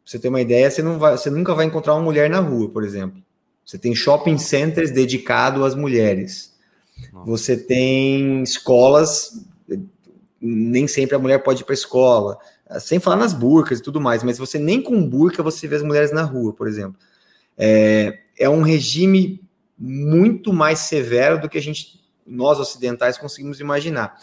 você 0.04 0.18
ter 0.18 0.28
uma 0.28 0.40
ideia, 0.40 0.70
você, 0.70 0.82
não 0.82 0.98
vai, 0.98 1.16
você 1.16 1.30
nunca 1.30 1.54
vai 1.54 1.66
encontrar 1.66 1.94
uma 1.94 2.02
mulher 2.02 2.30
na 2.30 2.40
rua, 2.40 2.70
por 2.70 2.84
exemplo. 2.84 3.22
Você 3.68 3.76
tem 3.76 3.94
shopping 3.94 4.38
centers 4.38 4.90
dedicado 4.90 5.62
às 5.62 5.74
mulheres. 5.74 6.54
Você 7.26 7.54
tem 7.54 8.42
escolas, 8.42 9.46
nem 10.40 10.88
sempre 10.88 11.14
a 11.14 11.18
mulher 11.18 11.42
pode 11.42 11.60
ir 11.60 11.64
para 11.64 11.74
a 11.74 11.76
escola, 11.76 12.38
sem 12.80 12.98
falar 12.98 13.16
nas 13.16 13.34
burcas 13.34 13.78
e 13.78 13.82
tudo 13.82 14.00
mais, 14.00 14.22
mas 14.24 14.38
você 14.38 14.58
nem 14.58 14.80
com 14.80 15.06
burca 15.06 15.42
você 15.42 15.68
vê 15.68 15.76
as 15.76 15.82
mulheres 15.82 16.10
na 16.10 16.22
rua, 16.22 16.54
por 16.54 16.66
exemplo. 16.66 16.98
É, 17.58 18.20
é 18.38 18.48
um 18.48 18.62
regime 18.62 19.38
muito 19.78 20.50
mais 20.50 20.78
severo 20.78 21.38
do 21.38 21.46
que 21.46 21.58
a 21.58 21.62
gente, 21.62 22.00
nós 22.26 22.58
ocidentais, 22.58 23.18
conseguimos 23.18 23.60
imaginar. 23.60 24.16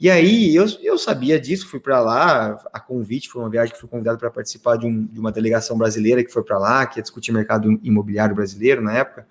E 0.00 0.08
aí 0.08 0.56
eu, 0.56 0.64
eu 0.82 0.96
sabia 0.96 1.38
disso, 1.38 1.68
fui 1.68 1.78
para 1.78 2.00
lá, 2.00 2.58
a 2.72 2.80
convite, 2.80 3.28
foi 3.28 3.42
uma 3.42 3.50
viagem 3.50 3.74
que 3.74 3.78
fui 3.78 3.88
convidado 3.88 4.18
para 4.18 4.30
participar 4.30 4.76
de, 4.76 4.86
um, 4.86 5.04
de, 5.04 5.20
uma 5.20 5.30
delegação 5.30 5.76
brasileira 5.76 6.24
que 6.24 6.32
foi 6.32 6.42
para 6.42 6.58
lá, 6.58 6.86
que 6.86 6.98
ia 6.98 7.02
discutir 7.02 7.32
mercado 7.32 7.78
imobiliário 7.82 8.34
brasileiro 8.34 8.80
na 8.80 8.94
época. 8.94 9.26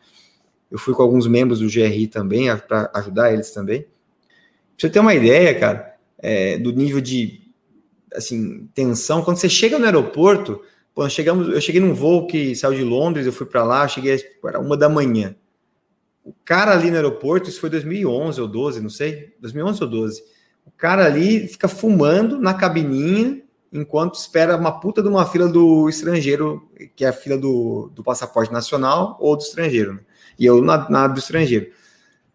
Eu 0.70 0.78
fui 0.78 0.94
com 0.94 1.02
alguns 1.02 1.26
membros 1.26 1.60
do 1.60 1.66
GRI 1.66 2.06
também, 2.06 2.56
para 2.56 2.92
ajudar 2.94 3.34
eles 3.34 3.50
também. 3.50 3.82
Pra 3.82 3.90
você 4.78 4.90
ter 4.92 5.00
uma 5.00 5.16
ideia, 5.16 5.60
cara, 5.60 5.96
é, 6.20 6.60
do 6.60 6.72
nível 6.72 7.02
de 7.02 7.52
assim, 8.14 8.70
tensão, 8.76 9.24
quando 9.24 9.38
você 9.38 9.50
chega 9.50 9.80
no 9.80 9.86
aeroporto, 9.86 10.62
quando 10.94 11.10
chegamos, 11.10 11.50
eu 11.50 11.60
cheguei 11.62 11.82
num 11.82 11.96
voo 11.96 12.28
que 12.28 12.56
saiu 12.56 12.76
de 12.76 12.84
Londres, 12.84 13.26
eu 13.26 13.34
fui 13.34 13.48
para 13.48 13.64
lá, 13.64 13.88
cheguei 13.88 14.24
era 14.46 14.60
uma 14.60 14.78
da 14.78 14.88
manhã. 14.88 15.36
O 16.24 16.32
cara 16.46 16.74
ali 16.74 16.92
no 16.92 16.96
aeroporto, 16.96 17.50
isso 17.50 17.60
foi 17.60 17.72
2011 17.72 18.40
ou 18.40 18.48
12, 18.48 18.82
não 18.82 18.90
sei, 18.90 19.34
2011 19.40 19.84
ou 19.84 19.90
12 19.90 20.39
o 20.70 20.72
cara 20.78 21.06
ali 21.06 21.48
fica 21.48 21.68
fumando 21.68 22.40
na 22.40 22.54
cabininha 22.54 23.42
enquanto 23.74 24.16
espera 24.16 24.56
uma 24.56 24.80
puta 24.80 25.02
de 25.02 25.08
uma 25.08 25.26
fila 25.26 25.48
do 25.48 25.90
estrangeiro, 25.90 26.70
que 26.96 27.04
é 27.04 27.10
a 27.10 27.14
fila 27.14 27.38
do, 27.38 27.92
do 27.94 28.04
passaporte 28.04 28.54
nacional 28.54 29.18
ou 29.20 29.36
do 29.36 29.42
estrangeiro, 29.42 29.94
né? 29.94 30.00
E 30.38 30.46
eu 30.46 30.62
na, 30.62 30.90
na 30.90 31.08
do 31.08 31.20
estrangeiro. 31.20 31.72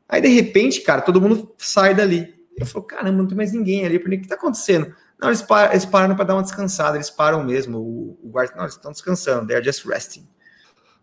Aí, 0.08 0.20
de 0.20 0.28
repente, 0.28 0.80
cara, 0.80 1.00
todo 1.00 1.20
mundo 1.20 1.54
sai 1.56 1.94
dali. 1.94 2.34
Eu 2.56 2.66
falo, 2.66 2.84
caramba, 2.84 3.18
não 3.18 3.26
tem 3.26 3.36
mais 3.36 3.52
ninguém 3.52 3.84
ali. 3.86 3.96
O 3.96 4.00
que 4.02 4.28
tá 4.28 4.34
acontecendo? 4.34 4.94
Não, 5.18 5.28
eles, 5.28 5.42
par 5.42 5.70
eles 5.70 5.84
pararam 5.86 6.14
para 6.14 6.24
dar 6.24 6.34
uma 6.34 6.42
descansada, 6.42 6.96
eles 6.96 7.10
param 7.10 7.42
mesmo. 7.42 7.78
O, 7.78 8.18
o 8.22 8.28
guarda, 8.28 8.54
não, 8.56 8.64
eles 8.64 8.74
estão 8.74 8.92
descansando, 8.92 9.46
they 9.46 9.56
are 9.56 9.64
just 9.64 9.86
resting. 9.86 10.28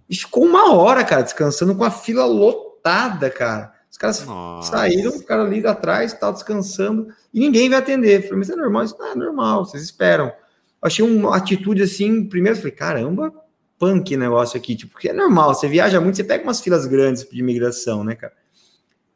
E 0.10 0.16
ficou 0.16 0.46
uma 0.46 0.74
hora, 0.74 1.04
cara, 1.04 1.24
descansando 1.24 1.76
com 1.76 1.84
a 1.84 1.92
fila 1.92 2.26
lotada, 2.26 3.30
cara. 3.30 3.74
Os 3.92 3.98
caras 3.98 4.26
Nossa. 4.26 4.72
saíram, 4.72 5.12
ficaram 5.12 5.44
ali 5.44 5.66
atrás, 5.68 6.14
tal, 6.14 6.32
descansando, 6.32 7.10
e 7.34 7.40
ninguém 7.42 7.70
vai 7.70 7.78
atender. 7.78 8.22
Falei, 8.24 8.38
mas 8.40 8.50
é 8.50 8.56
normal? 8.56 8.86
Isso 8.86 8.96
não 8.98 9.12
é 9.12 9.16
normal, 9.16 9.66
vocês 9.66 9.84
esperam. 9.84 10.32
Achei 10.82 11.04
uma 11.04 11.36
atitude 11.36 11.84
assim, 11.84 12.24
primeiro 12.24 12.58
falei, 12.58 12.72
caramba, 12.72 13.34
punk 13.78 14.16
negócio 14.16 14.58
aqui, 14.58 14.76
tipo, 14.76 14.94
porque 14.94 15.10
é 15.10 15.14
normal, 15.14 15.54
você 15.54 15.68
viaja 15.68 16.00
muito, 16.00 16.16
você 16.16 16.24
pega 16.24 16.44
umas 16.44 16.62
filas 16.62 16.86
grandes 16.86 17.28
de 17.30 17.40
imigração, 17.40 18.04
né, 18.04 18.16
cara? 18.16 18.34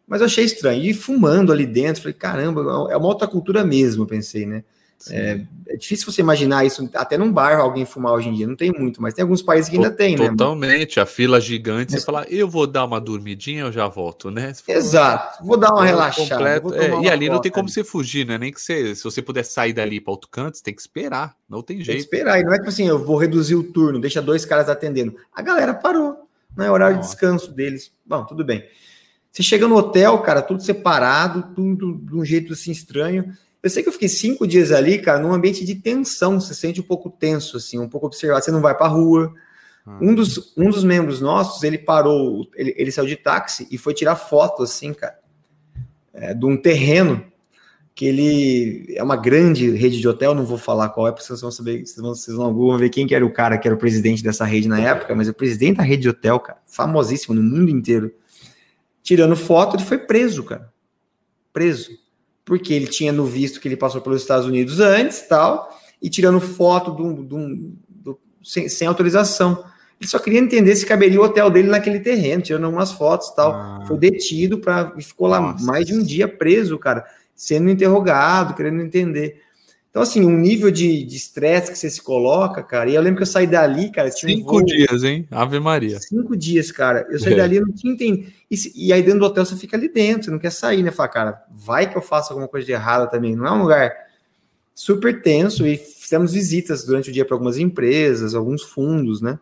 Mas 0.05 0.19
eu 0.19 0.25
achei 0.25 0.43
estranho. 0.43 0.83
E 0.83 0.93
fumando 0.93 1.51
ali 1.51 1.65
dentro, 1.65 2.01
falei, 2.03 2.13
caramba, 2.13 2.61
é 2.91 2.97
uma 2.97 3.07
outra 3.07 3.27
cultura 3.27 3.63
mesmo, 3.63 4.05
pensei, 4.05 4.45
né? 4.45 4.63
É, 5.09 5.41
é, 5.67 5.75
difícil 5.75 6.11
você 6.11 6.21
imaginar 6.21 6.65
isso, 6.65 6.89
até 6.95 7.17
num 7.17 7.31
bar 7.31 7.59
alguém 7.59 7.85
fumar 7.85 8.13
hoje 8.13 8.29
em 8.29 8.33
dia, 8.33 8.47
não 8.47 8.55
tem 8.55 8.71
muito, 8.71 9.01
mas 9.01 9.13
tem 9.13 9.21
alguns 9.21 9.41
países 9.41 9.69
que 9.69 9.75
ainda 9.75 9.91
tem, 9.91 10.15
né? 10.15 10.29
Totalmente, 10.29 10.99
a 10.99 11.05
fila 11.05 11.39
gigante, 11.39 11.91
você 11.91 12.01
fala, 12.01 12.25
eu 12.29 12.47
vou 12.47 12.65
dar 12.65 12.85
uma 12.85 12.99
dormidinha, 12.99 13.63
eu 13.63 13.71
já 13.71 13.87
volto, 13.87 14.31
né? 14.31 14.53
Fala, 14.53 14.77
Exato, 14.77 15.45
vou 15.45 15.57
dar 15.57 15.71
uma 15.71 15.85
relaxada. 15.85 16.49
É, 16.49 17.03
e 17.03 17.09
ali 17.09 17.29
não 17.29 17.39
tem 17.39 17.51
como 17.51 17.69
você 17.69 17.83
fugir, 17.83 18.25
né? 18.25 18.37
Nem 18.37 18.51
que 18.51 18.59
você, 18.59 18.95
se 18.95 19.03
você 19.03 19.21
puder 19.21 19.43
sair 19.43 19.73
dali 19.73 19.99
para 19.99 20.11
outro 20.11 20.29
canto, 20.29 20.57
você 20.57 20.63
tem 20.63 20.73
que 20.73 20.81
esperar, 20.81 21.35
não 21.47 21.61
tem 21.61 21.77
jeito. 21.77 21.87
Tem 21.87 21.97
que 21.97 22.01
esperar, 22.03 22.39
e 22.39 22.43
não 22.43 22.53
é 22.53 22.59
que 22.59 22.67
assim, 22.67 22.87
eu 22.87 22.97
vou 22.97 23.17
reduzir 23.17 23.55
o 23.55 23.63
turno, 23.63 23.99
deixa 23.99 24.21
dois 24.21 24.45
caras 24.45 24.69
atendendo. 24.69 25.15
A 25.33 25.41
galera 25.41 25.73
parou, 25.73 26.27
não 26.55 26.65
é 26.65 26.71
horário 26.71 26.95
Nossa. 26.95 27.09
de 27.09 27.13
descanso 27.13 27.51
deles. 27.51 27.91
Bom, 28.05 28.25
tudo 28.25 28.43
bem. 28.43 28.63
Você 29.31 29.43
chega 29.43 29.67
no 29.67 29.75
hotel, 29.75 30.17
cara, 30.19 30.41
tudo 30.41 30.63
separado, 30.63 31.53
tudo 31.53 31.95
de 31.95 32.15
um 32.15 32.23
jeito 32.23 32.53
assim 32.53 32.71
estranho. 32.71 33.35
Eu 33.65 33.69
sei 33.71 33.81
que 33.81 33.89
eu 33.89 33.93
fiquei 33.93 34.07
cinco 34.07 34.45
dias 34.45 34.71
ali, 34.71 34.99
cara, 34.99 35.17
num 35.17 35.33
ambiente 35.33 35.65
de 35.65 35.73
tensão. 35.73 36.39
Você 36.39 36.53
sente 36.53 36.79
um 36.79 36.83
pouco 36.83 37.09
tenso, 37.09 37.57
assim, 37.57 37.79
um 37.79 37.89
pouco 37.89 38.05
observado. 38.05 38.45
Você 38.45 38.51
não 38.51 38.61
vai 38.61 38.77
para 38.77 38.85
rua. 38.85 39.33
Ah. 39.83 39.97
Um, 39.99 40.13
dos, 40.13 40.53
um 40.55 40.69
dos 40.69 40.83
membros 40.83 41.19
nossos, 41.19 41.63
ele 41.63 41.79
parou, 41.79 42.47
ele, 42.53 42.75
ele 42.77 42.91
saiu 42.91 43.07
de 43.07 43.15
táxi 43.15 43.67
e 43.71 43.77
foi 43.79 43.95
tirar 43.95 44.17
foto, 44.17 44.61
assim, 44.61 44.93
cara, 44.93 45.17
é, 46.13 46.31
de 46.35 46.45
um 46.45 46.55
terreno 46.55 47.25
que 47.95 48.05
ele 48.05 48.93
é 48.95 49.01
uma 49.01 49.17
grande 49.17 49.71
rede 49.71 49.99
de 49.99 50.07
hotel, 50.07 50.35
não 50.35 50.45
vou 50.45 50.59
falar 50.59 50.89
qual 50.89 51.07
é, 51.07 51.11
porque 51.11 51.25
vocês 51.25 51.41
vão 51.41 51.49
saber, 51.49 51.87
vocês 51.87 51.97
vão, 51.97 52.13
vocês 52.13 52.37
vão 52.37 52.77
ver 52.77 52.89
quem 52.89 53.07
que 53.07 53.15
era 53.15 53.25
o 53.25 53.33
cara 53.33 53.57
que 53.57 53.67
era 53.67 53.73
o 53.73 53.79
presidente 53.79 54.21
dessa 54.21 54.45
rede 54.45 54.67
na 54.67 54.79
época, 54.79 55.15
mas 55.15 55.27
o 55.27 55.33
presidente 55.33 55.77
da 55.77 55.83
rede 55.83 56.03
de 56.03 56.09
hotel, 56.09 56.39
cara, 56.39 56.59
famosíssimo 56.67 57.33
no 57.33 57.41
mundo 57.41 57.71
inteiro, 57.71 58.13
tirando 59.01 59.35
foto, 59.35 59.75
ele 59.75 59.83
foi 59.83 59.97
preso, 59.97 60.43
cara. 60.43 60.71
Preso 61.51 62.04
porque 62.45 62.71
ele 62.71 62.85
tinha 62.85 63.11
no 63.11 63.25
visto 63.25 63.59
que 63.59 63.67
ele 63.67 63.75
passou 63.75 63.99
pelos 63.99 64.21
Estados 64.21 64.45
Unidos 64.45 64.79
antes 64.79 65.27
tal, 65.27 65.75
e 66.01 66.09
tirando 66.09 66.39
foto 66.39 66.91
do, 66.91 67.23
do, 67.23 67.73
do, 67.89 68.19
sem, 68.43 68.69
sem, 68.69 68.87
autorização. 68.87 69.65
Ele 69.99 70.07
só 70.07 70.19
queria 70.19 70.39
entender 70.39 70.75
se 70.75 70.85
caberia 70.85 71.19
o 71.19 71.23
hotel 71.23 71.49
dele 71.49 71.69
naquele 71.69 71.99
terreno, 71.99 72.43
tirando 72.43 72.65
algumas 72.65 72.91
fotos 72.91 73.31
tal. 73.31 73.53
Ah. 73.53 73.83
Foi 73.87 73.97
detido 73.97 74.59
para 74.59 74.93
e 74.95 75.01
ficou 75.01 75.27
lá 75.27 75.39
Nossa. 75.39 75.65
mais 75.65 75.85
de 75.85 75.95
um 75.95 76.03
dia 76.03 76.27
preso, 76.27 76.77
cara, 76.77 77.03
sendo 77.33 77.69
interrogado, 77.69 78.53
querendo 78.53 78.81
entender. 78.81 79.41
Então, 79.95 80.03
assim, 80.03 80.25
um 80.25 80.37
nível 80.37 80.69
de 80.71 81.05
estresse 81.05 81.71
que 81.71 81.77
você 81.77 81.89
se 81.89 82.01
coloca, 82.01 82.61
cara. 82.61 82.89
E 82.89 82.95
eu 82.95 83.01
lembro 83.01 83.15
que 83.15 83.23
eu 83.23 83.27
saí 83.27 83.47
dali, 83.47 83.89
cara. 83.89 84.11
Cinco 84.11 84.59
um 84.59 84.65
dias, 84.65 85.05
hein? 85.05 85.25
Ave 85.31 85.57
Maria. 85.57 86.01
Cinco 86.01 86.35
dias, 86.35 86.69
cara. 86.69 87.07
Eu 87.09 87.17
saí 87.17 87.31
é. 87.31 87.37
dali, 87.37 87.61
não 87.61 87.71
tinha 87.71 87.93
entendido. 87.93 88.29
E, 88.51 88.87
e, 88.87 88.91
aí 88.91 89.01
dentro 89.01 89.19
do 89.19 89.25
hotel 89.25 89.45
você 89.45 89.55
fica 89.55 89.77
ali 89.77 89.87
dentro, 89.87 90.25
você 90.25 90.31
não 90.31 90.37
quer 90.37 90.51
sair, 90.51 90.83
né? 90.83 90.91
Fala, 90.91 91.07
cara, 91.07 91.45
vai 91.49 91.89
que 91.89 91.97
eu 91.97 92.01
faço 92.01 92.33
alguma 92.33 92.45
coisa 92.45 92.65
de 92.65 92.73
errada 92.73 93.07
também. 93.07 93.37
Não 93.37 93.47
é 93.47 93.51
um 93.53 93.61
lugar 93.61 93.95
super 94.73 95.21
tenso 95.21 95.65
e 95.65 95.77
fizemos 95.77 96.33
visitas 96.33 96.83
durante 96.83 97.09
o 97.09 97.13
dia 97.13 97.23
para 97.23 97.35
algumas 97.35 97.57
empresas, 97.57 98.35
alguns 98.35 98.63
fundos, 98.63 99.21
né? 99.21 99.39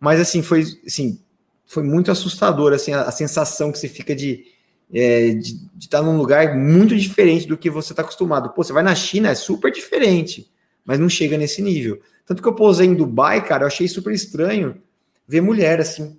Mas 0.00 0.18
assim, 0.18 0.42
foi 0.42 0.64
assim, 0.84 1.20
foi 1.64 1.84
muito 1.84 2.10
assustador 2.10 2.72
assim, 2.72 2.94
a, 2.94 3.02
a 3.02 3.12
sensação 3.12 3.70
que 3.70 3.78
você 3.78 3.88
fica 3.88 4.12
de 4.12 4.44
é, 4.92 5.32
de, 5.34 5.56
estar 5.78 6.02
num 6.02 6.16
lugar 6.16 6.56
muito 6.56 6.96
diferente 6.96 7.46
do 7.46 7.56
que 7.56 7.70
você 7.70 7.92
está 7.92 8.02
acostumado. 8.02 8.50
Pô, 8.50 8.62
você 8.62 8.72
vai 8.72 8.82
na 8.82 8.94
China, 8.94 9.30
é 9.30 9.34
super 9.34 9.70
diferente, 9.72 10.50
mas 10.84 10.98
não 10.98 11.08
chega 11.08 11.36
nesse 11.36 11.62
nível. 11.62 12.00
Tanto 12.24 12.42
que 12.42 12.48
eu 12.48 12.54
pousei 12.54 12.86
em 12.86 12.94
Dubai, 12.94 13.44
cara, 13.44 13.64
eu 13.64 13.68
achei 13.68 13.88
super 13.88 14.12
estranho 14.12 14.80
ver 15.26 15.40
mulher 15.40 15.80
assim. 15.80 16.18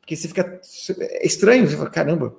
Porque 0.00 0.16
você 0.16 0.28
fica. 0.28 0.60
É 0.98 1.26
estranho, 1.26 1.68
você 1.68 1.76
fala, 1.76 1.90
caramba, 1.90 2.36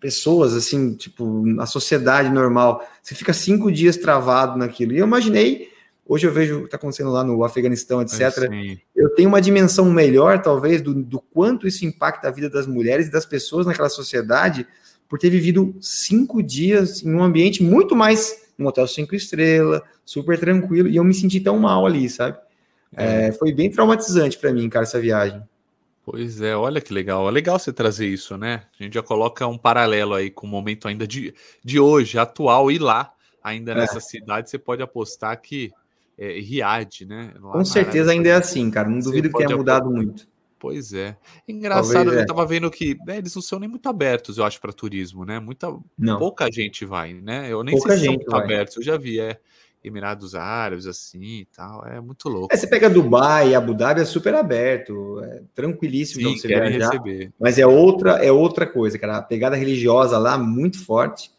pessoas 0.00 0.54
assim, 0.54 0.94
tipo, 0.94 1.44
na 1.46 1.66
sociedade 1.66 2.30
normal, 2.30 2.86
você 3.02 3.14
fica 3.14 3.32
cinco 3.32 3.70
dias 3.70 3.96
travado 3.96 4.58
naquilo. 4.58 4.92
E 4.92 4.98
eu 4.98 5.06
imaginei 5.06 5.70
Hoje 6.08 6.26
eu 6.26 6.32
vejo 6.32 6.56
o 6.56 6.60
que 6.60 6.64
está 6.66 6.76
acontecendo 6.76 7.10
lá 7.10 7.24
no 7.24 7.42
Afeganistão, 7.42 8.00
etc. 8.00 8.48
Eu 8.94 9.10
tenho 9.14 9.28
uma 9.28 9.40
dimensão 9.40 9.90
melhor, 9.90 10.40
talvez, 10.40 10.80
do, 10.80 10.94
do, 10.94 11.20
quanto 11.20 11.66
isso 11.66 11.84
impacta 11.84 12.28
a 12.28 12.30
vida 12.30 12.48
das 12.48 12.66
mulheres 12.66 13.08
e 13.08 13.10
das 13.10 13.26
pessoas 13.26 13.66
naquela 13.66 13.88
sociedade, 13.88 14.66
por 15.08 15.18
ter 15.18 15.30
vivido 15.30 15.74
cinco 15.80 16.42
dias 16.42 17.02
em 17.02 17.12
um 17.12 17.22
ambiente 17.22 17.62
muito 17.62 17.96
mais 17.96 18.46
um 18.58 18.66
hotel 18.66 18.86
cinco 18.86 19.14
estrelas, 19.14 19.82
super 20.04 20.38
tranquilo, 20.38 20.88
e 20.88 20.96
eu 20.96 21.04
me 21.04 21.12
senti 21.12 21.40
tão 21.40 21.58
mal 21.58 21.84
ali, 21.84 22.08
sabe? 22.08 22.38
É. 22.96 23.26
É, 23.26 23.32
foi 23.32 23.52
bem 23.52 23.70
traumatizante 23.70 24.38
para 24.38 24.52
mim, 24.52 24.68
cara, 24.68 24.84
essa 24.84 25.00
viagem. 25.00 25.42
Pois 26.04 26.40
é, 26.40 26.56
olha 26.56 26.80
que 26.80 26.94
legal. 26.94 27.28
É 27.28 27.32
legal 27.32 27.58
você 27.58 27.72
trazer 27.72 28.06
isso, 28.06 28.38
né? 28.38 28.62
A 28.78 28.82
gente 28.82 28.94
já 28.94 29.02
coloca 29.02 29.46
um 29.46 29.58
paralelo 29.58 30.14
aí 30.14 30.30
com 30.30 30.46
o 30.46 30.50
momento 30.50 30.86
ainda 30.86 31.06
de, 31.06 31.34
de 31.64 31.80
hoje, 31.80 32.16
atual, 32.16 32.70
e 32.70 32.78
lá, 32.78 33.12
ainda 33.42 33.72
é. 33.72 33.74
nessa 33.74 34.00
cidade, 34.00 34.48
você 34.48 34.58
pode 34.58 34.82
apostar 34.82 35.40
que 35.40 35.72
é, 36.18 36.40
Riad, 36.40 37.06
né? 37.06 37.32
Lá 37.40 37.52
Com 37.52 37.64
certeza 37.64 38.12
ainda 38.12 38.28
é 38.28 38.32
assim, 38.32 38.70
cara. 38.70 38.88
Não 38.88 38.98
duvido 38.98 39.30
que 39.30 39.38
tenha 39.38 39.56
mudado 39.56 39.90
muito. 39.90 40.26
Pois 40.58 40.92
é. 40.92 41.16
Engraçado, 41.46 41.92
Talvez, 41.92 42.16
eu 42.16 42.22
é. 42.22 42.26
tava 42.26 42.46
vendo 42.46 42.70
que 42.70 42.96
né, 43.06 43.18
eles 43.18 43.34
não 43.34 43.42
são 43.42 43.58
nem 43.58 43.68
muito 43.68 43.88
abertos, 43.88 44.38
eu 44.38 44.44
acho, 44.44 44.60
para 44.60 44.72
turismo, 44.72 45.24
né? 45.24 45.38
Muita, 45.38 45.68
não. 45.98 46.18
pouca 46.18 46.50
gente 46.50 46.84
vai, 46.84 47.12
né? 47.12 47.46
Eu 47.50 47.62
nem 47.62 47.74
pouca 47.74 47.90
sei 47.90 47.98
se 47.98 48.04
são 48.06 48.14
muito 48.14 48.30
vai. 48.30 48.42
abertos, 48.42 48.76
eu 48.76 48.82
já 48.82 48.96
vi, 48.96 49.20
é. 49.20 49.38
Emirados 49.84 50.34
Árabes, 50.34 50.84
assim 50.84 51.42
e 51.42 51.44
tal, 51.44 51.86
é 51.86 52.00
muito 52.00 52.28
louco. 52.28 52.52
É, 52.52 52.56
você 52.56 52.66
pega 52.66 52.90
Dubai, 52.90 53.54
Abu 53.54 53.72
Dhabi 53.72 54.00
é 54.00 54.04
super 54.04 54.34
aberto, 54.34 55.20
é 55.22 55.42
tranquilíssimo 55.54 56.28
Sim, 56.28 56.36
você 56.36 56.48
viajar, 56.48 56.90
receber. 56.90 57.32
mas 57.38 57.56
é 57.56 57.66
outra, 57.66 58.12
é 58.14 58.32
outra 58.32 58.66
coisa, 58.66 58.98
cara. 58.98 59.18
A 59.18 59.22
pegada 59.22 59.54
religiosa 59.54 60.18
lá 60.18 60.36
muito 60.36 60.84
forte 60.84 61.30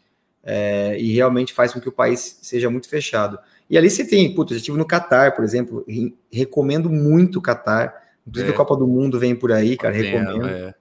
é, 0.41 0.97
e 0.97 1.13
realmente 1.13 1.51
faz 1.51 1.73
com 1.73 1.81
que 1.81 1.89
o 1.89 1.91
país 1.91 2.39
seja 2.41 2.69
muito 2.69 2.87
fechado. 2.87 3.37
E 3.69 3.77
ali 3.77 3.89
você 3.89 4.05
tem, 4.05 4.33
putz, 4.33 4.51
eu 4.51 4.57
estive 4.57 4.77
no 4.77 4.85
Catar, 4.85 5.35
por 5.35 5.43
exemplo, 5.43 5.85
recomendo 6.31 6.89
muito 6.89 7.39
o 7.39 7.41
Catar. 7.41 7.93
Inclusive 8.25 8.51
é. 8.51 8.53
a 8.53 8.57
Copa 8.57 8.75
do 8.75 8.87
Mundo 8.87 9.19
vem 9.19 9.35
por 9.35 9.51
aí, 9.51 9.75
cara, 9.75 9.93
recomendo. 9.93 10.47
É, 10.47 10.75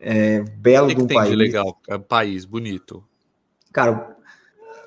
é 0.00 0.40
belo 0.40 0.88
que 0.88 0.94
de 0.94 1.02
um 1.02 1.06
que 1.06 1.14
país. 1.14 1.36
legal, 1.36 1.80
é 1.88 1.98
país 1.98 2.44
bonito. 2.44 3.04
Cara, 3.72 4.16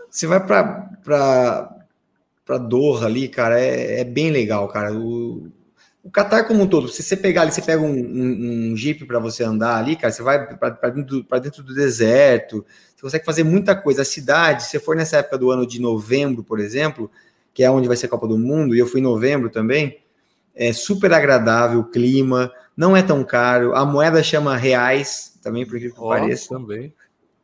você 0.10 0.26
vai 0.26 0.46
para 0.46 1.78
para 2.48 2.58
Doha 2.58 3.06
ali, 3.06 3.28
cara, 3.28 3.60
é, 3.60 4.00
é, 4.00 4.04
bem 4.06 4.32
legal, 4.32 4.70
cara. 4.70 4.94
O, 4.94 5.52
o 6.02 6.10
Qatar 6.10 6.48
como 6.48 6.64
um 6.64 6.68
todo, 6.68 6.88
se 6.88 7.04
você 7.04 7.18
pegar 7.18 7.42
ali, 7.42 7.52
você 7.52 7.62
pega 7.62 7.82
um, 7.82 7.92
um, 7.92 8.72
um 8.72 8.78
Jeep 8.78 9.04
para 9.06 9.20
você 9.20 9.44
andar 9.44 9.76
ali, 9.76 9.98
cara, 9.98 10.14
você 10.14 10.24
vai 10.24 10.56
para 10.56 10.90
dentro, 10.90 11.26
dentro 11.42 11.62
do 11.62 11.74
deserto, 11.74 12.66
você 12.96 13.02
consegue 13.02 13.26
fazer 13.26 13.44
muita 13.44 13.76
coisa. 13.76 14.04
A 14.04 14.06
cidade, 14.06 14.64
se 14.64 14.80
for 14.80 14.96
nessa 14.96 15.18
época 15.18 15.38
do 15.38 15.52
ano 15.52 15.68
de 15.68 15.82
novembro, 15.82 16.42
por 16.42 16.60
exemplo, 16.60 17.12
que 17.58 17.64
é 17.64 17.72
onde 17.72 17.88
vai 17.88 17.98
ser 17.98 18.06
a 18.06 18.10
Copa 18.10 18.28
do 18.28 18.38
Mundo, 18.38 18.76
e 18.76 18.78
eu 18.78 18.86
fui 18.86 19.00
em 19.00 19.04
novembro 19.04 19.50
também. 19.50 19.98
É 20.54 20.72
super 20.72 21.12
agradável 21.12 21.80
o 21.80 21.90
clima, 21.90 22.52
não 22.78 22.96
é 22.96 23.02
tão 23.02 23.24
caro. 23.24 23.76
A 23.76 23.84
moeda 23.84 24.22
chama 24.22 24.56
reais, 24.56 25.40
também, 25.42 25.66
por 25.66 25.80
que 25.80 25.92
oh, 25.98 26.10
pareça. 26.10 26.50
Também. 26.50 26.94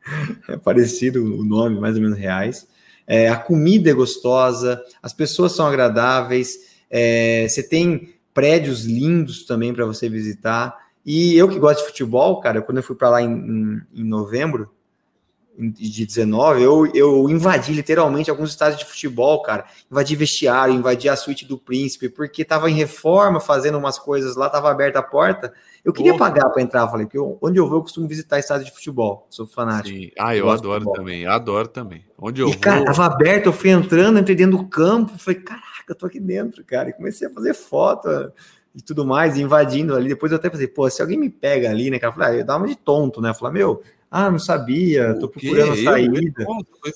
É 0.48 0.56
parecido 0.56 1.24
o 1.24 1.44
nome, 1.44 1.80
mais 1.80 1.96
ou 1.96 2.02
menos 2.02 2.16
reais. 2.16 2.68
É, 3.08 3.28
a 3.28 3.38
comida 3.38 3.90
é 3.90 3.94
gostosa, 3.94 4.84
as 5.02 5.14
pessoas 5.14 5.54
são 5.54 5.66
agradáveis, 5.66 6.60
é, 6.92 7.48
você 7.50 7.64
tem 7.64 8.14
prédios 8.36 8.86
lindos 8.86 9.46
também 9.46 9.74
para 9.74 9.86
você 9.86 10.08
visitar. 10.08 10.78
E 11.04 11.36
eu 11.36 11.50
que 11.50 11.58
gosto 11.58 11.80
de 11.80 11.88
futebol, 11.88 12.40
cara, 12.40 12.62
quando 12.62 12.78
eu 12.78 12.84
fui 12.84 12.96
para 12.96 13.10
lá 13.10 13.22
em, 13.24 13.32
em, 13.32 13.82
em 13.96 14.04
novembro, 14.04 14.70
de 15.58 16.06
19, 16.06 16.64
eu, 16.64 16.88
eu 16.94 17.30
invadi 17.30 17.74
literalmente 17.74 18.30
alguns 18.30 18.50
estádios 18.50 18.80
de 18.80 18.86
futebol, 18.86 19.42
cara. 19.42 19.66
Invadi 19.92 20.16
vestiário, 20.16 20.74
invadi 20.74 21.08
a 21.08 21.16
suíte 21.16 21.46
do 21.46 21.58
príncipe, 21.58 22.10
porque 22.10 22.44
tava 22.44 22.70
em 22.70 22.74
reforma, 22.74 23.40
fazendo 23.40 23.78
umas 23.78 24.00
coisas 24.00 24.36
lá, 24.36 24.50
tava 24.50 24.72
aberta 24.72 25.00
a 25.00 25.04
porta. 25.04 25.54
Eu 25.86 25.94
queria 25.94 26.18
pagar 26.18 26.50
para 26.50 26.62
entrar, 26.62 26.88
falei, 26.88 27.06
porque 27.06 27.18
eu, 27.18 27.38
onde 27.42 27.60
eu 27.60 27.68
vou, 27.68 27.80
eu 27.80 27.82
costumo 27.84 28.08
visitar 28.08 28.40
estádio 28.40 28.66
de 28.66 28.72
futebol. 28.72 29.28
Sou 29.30 29.46
fanático. 29.46 29.96
Sim. 29.96 30.12
Ah, 30.18 30.36
eu, 30.36 30.46
eu 30.46 30.52
adoro 30.52 30.92
também, 30.92 31.26
adoro 31.28 31.68
também. 31.68 32.04
Onde 32.18 32.42
eu 32.42 32.48
e, 32.48 32.52
vou. 32.52 32.60
Cara, 32.60 32.86
tava 32.86 33.06
aberto, 33.06 33.48
eu 33.48 33.54
fui 33.54 33.70
entrando, 33.70 34.18
entrei 34.18 34.36
dentro 34.36 34.58
do 34.58 34.66
campo, 34.66 35.18
falei, 35.18 35.40
caraca, 35.42 35.84
eu 35.90 35.96
tô 35.96 36.08
aqui 36.08 36.20
dentro, 36.20 36.64
cara. 36.64 36.90
E 36.90 36.94
comecei 36.94 37.28
a 37.28 37.32
fazer 37.32 37.54
foto 37.54 38.10
e 38.74 38.82
tudo 38.82 39.06
mais, 39.06 39.38
invadindo 39.38 39.96
ali. 39.96 40.10
Depois 40.10 40.32
eu 40.32 40.38
até 40.38 40.50
pensei, 40.50 40.68
pô, 40.68 40.90
se 40.90 41.02
alguém 41.02 41.20
me 41.20 41.30
pega 41.30 41.70
ali, 41.70 41.92
né, 41.92 42.00
cara? 42.00 42.12
Eu 42.12 42.18
falei, 42.18 42.30
ah, 42.30 42.40
eu 42.40 42.46
dava 42.46 42.60
uma 42.60 42.68
de 42.68 42.76
tonto, 42.76 43.22
né? 43.22 43.30
Eu 43.30 43.36
falei, 43.36 43.54
meu 43.54 43.84
ah, 44.16 44.30
não 44.30 44.38
sabia, 44.38 45.18
tô 45.20 45.28
procurando 45.28 45.76
saída. 45.84 46.22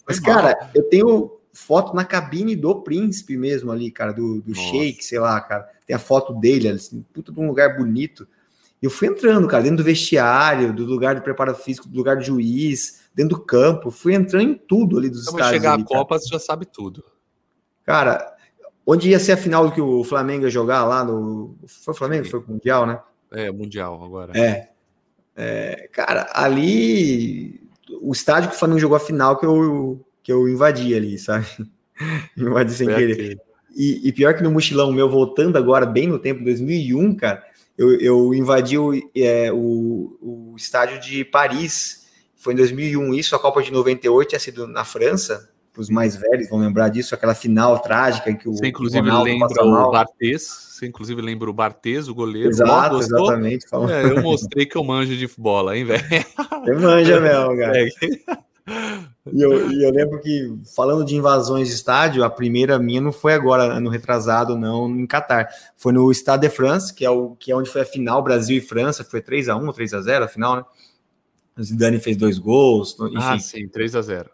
Mas, 0.07 0.20
cara, 0.20 0.70
eu 0.76 0.84
tenho 0.84 1.39
foto 1.51 1.95
na 1.95 2.05
cabine 2.05 2.55
do 2.55 2.84
príncipe 2.84 3.36
mesmo 3.36 3.72
ali, 3.72 3.89
cara, 3.89 4.11
do, 4.11 4.39
do 4.39 4.53
Sheik, 4.53 5.03
sei 5.03 5.18
lá, 5.18 5.41
cara. 5.41 5.68
Tem 5.88 5.95
a 5.95 5.99
foto 5.99 6.32
dele, 6.32 6.70
assim, 6.70 7.03
puta 7.11 7.32
de 7.32 7.39
um 7.39 7.47
lugar 7.47 7.76
bonito. 7.76 8.28
Eu 8.80 8.91
fui 8.91 9.07
entrando, 9.07 9.47
cara, 9.47 9.63
dentro 9.63 9.78
do 9.78 9.84
vestiário, 9.84 10.72
do 10.72 10.86
lugar 10.86 11.15
de 11.15 11.22
preparo 11.22 11.55
físico, 11.55 11.88
do 11.88 11.97
lugar 11.97 12.18
do 12.18 12.24
juiz, 12.24 13.01
dentro 13.15 13.36
do 13.36 13.43
campo, 13.43 13.89
fui 13.89 14.13
entrando 14.13 14.51
em 14.51 14.53
tudo 14.53 14.99
ali 14.99 15.09
dos 15.09 15.26
Quando 15.26 15.49
chegar 15.49 15.74
ali, 15.74 15.82
a 15.82 15.86
Copa, 15.86 16.20
você 16.20 16.28
já 16.28 16.38
sabe 16.38 16.68
tudo. 16.68 17.03
Cara, 17.84 18.32
onde 18.86 19.09
ia 19.09 19.20
ser 19.20 19.32
a 19.32 19.38
final 19.38 19.65
do 19.65 19.72
que 19.74 19.82
o 19.82 20.03
Flamengo 20.03 20.43
ia 20.43 20.51
jogar 20.51 20.86
lá 20.86 21.03
no. 21.03 21.57
Foi 21.65 21.95
o 21.95 21.97
Flamengo? 21.97 22.30
Foi 22.30 22.39
o 22.41 22.45
Mundial, 22.47 22.86
né? 22.86 22.99
É, 23.32 23.51
Mundial 23.51 24.03
agora. 24.03 24.38
É. 24.38 24.76
É, 25.38 25.88
cara, 25.93 26.27
ali 26.33 27.61
o 28.01 28.11
estádio 28.11 28.49
que 28.49 28.55
o 28.55 28.59
Flamengo 28.59 28.79
jogou 28.79 28.97
a 28.97 28.99
final 28.99 29.38
que 29.38 29.45
eu, 29.45 30.03
que 30.23 30.31
eu 30.31 30.49
invadi 30.49 30.95
ali, 30.95 31.17
sabe? 31.19 31.45
invadi 32.35 32.73
sem 32.73 32.88
querer. 32.88 33.39
E, 33.75 34.07
e, 34.07 34.11
pior 34.11 34.33
que 34.33 34.41
no 34.41 34.49
mochilão 34.49 34.91
meu, 34.91 35.07
voltando 35.07 35.55
agora, 35.55 35.85
bem 35.85 36.07
no 36.07 36.17
tempo, 36.17 36.43
2001, 36.43 37.15
cara, 37.15 37.43
eu, 37.77 37.91
eu 37.99 38.33
invadi 38.33 38.75
o, 38.75 38.91
é, 39.15 39.51
o, 39.53 40.17
o 40.19 40.55
estádio 40.57 40.99
de 40.99 41.23
Paris, 41.23 42.07
foi 42.35 42.53
em 42.53 42.57
2001, 42.57 43.13
isso, 43.13 43.35
a 43.35 43.39
Copa 43.39 43.61
de 43.61 43.71
98 43.71 44.29
tinha 44.29 44.39
sido 44.39 44.67
na 44.67 44.83
França, 44.83 45.51
os 45.82 45.89
mais 45.89 46.15
velhos 46.15 46.49
vão 46.49 46.59
lembrar 46.59 46.89
disso, 46.89 47.13
aquela 47.13 47.36
final 47.36 47.80
trágica 47.80 48.34
que 48.34 48.47
o. 48.47 48.53
Você, 48.53 48.67
inclusive, 48.67 49.01
lembra 49.01 49.63
o 49.63 49.91
Bartes, 49.91 50.67
você, 50.78 50.86
inclusive, 50.86 51.21
lembra 51.21 51.49
o 51.49 51.53
Bartes, 51.53 52.07
o 52.07 52.13
goleiro. 52.13 52.49
Exato, 52.49 52.99
exatamente. 52.99 53.65
É, 53.89 54.11
eu 54.11 54.21
mostrei 54.21 54.65
que 54.65 54.75
eu 54.75 54.84
manjo 54.84 55.15
de 55.15 55.30
bola, 55.38 55.78
hein, 55.78 55.86
velho? 55.86 56.03
Você 56.03 56.73
manja 56.73 57.19
mesmo, 57.19 57.57
cara. 57.57 57.80
É. 57.80 57.88
E 59.34 59.41
eu, 59.41 59.71
e 59.71 59.84
eu, 59.84 59.91
lembro 59.91 60.19
que, 60.19 60.53
falando 60.75 61.03
de 61.03 61.15
invasões 61.15 61.67
de 61.69 61.73
estádio, 61.73 62.23
a 62.23 62.30
primeira 62.30 62.78
minha 62.78 63.01
não 63.01 63.11
foi 63.11 63.34
agora, 63.34 63.80
no 63.80 63.89
retrasado, 63.89 64.57
não, 64.57 64.89
em 64.89 65.07
Catar. 65.07 65.47
Foi 65.75 65.91
no 65.91 66.11
Stade 66.11 66.47
de 66.47 66.53
France, 66.53 66.93
que 66.93 67.05
é, 67.05 67.09
o, 67.09 67.36
que 67.36 67.51
é 67.51 67.55
onde 67.55 67.69
foi 67.69 67.82
a 67.82 67.86
final 67.86 68.21
Brasil 68.21 68.57
e 68.57 68.61
França, 68.61 69.03
foi 69.03 69.21
3x1 69.21 69.65
ou 69.65 69.73
3x0 69.73 70.23
a 70.23 70.28
final, 70.28 70.57
né? 70.57 70.65
O 71.57 71.63
Zidane 71.63 71.99
fez 71.99 72.15
dois 72.15 72.38
gols. 72.38 72.95
Enfim. 72.99 73.15
Ah, 73.17 73.39
sim, 73.39 73.67
3x0. 73.67 74.28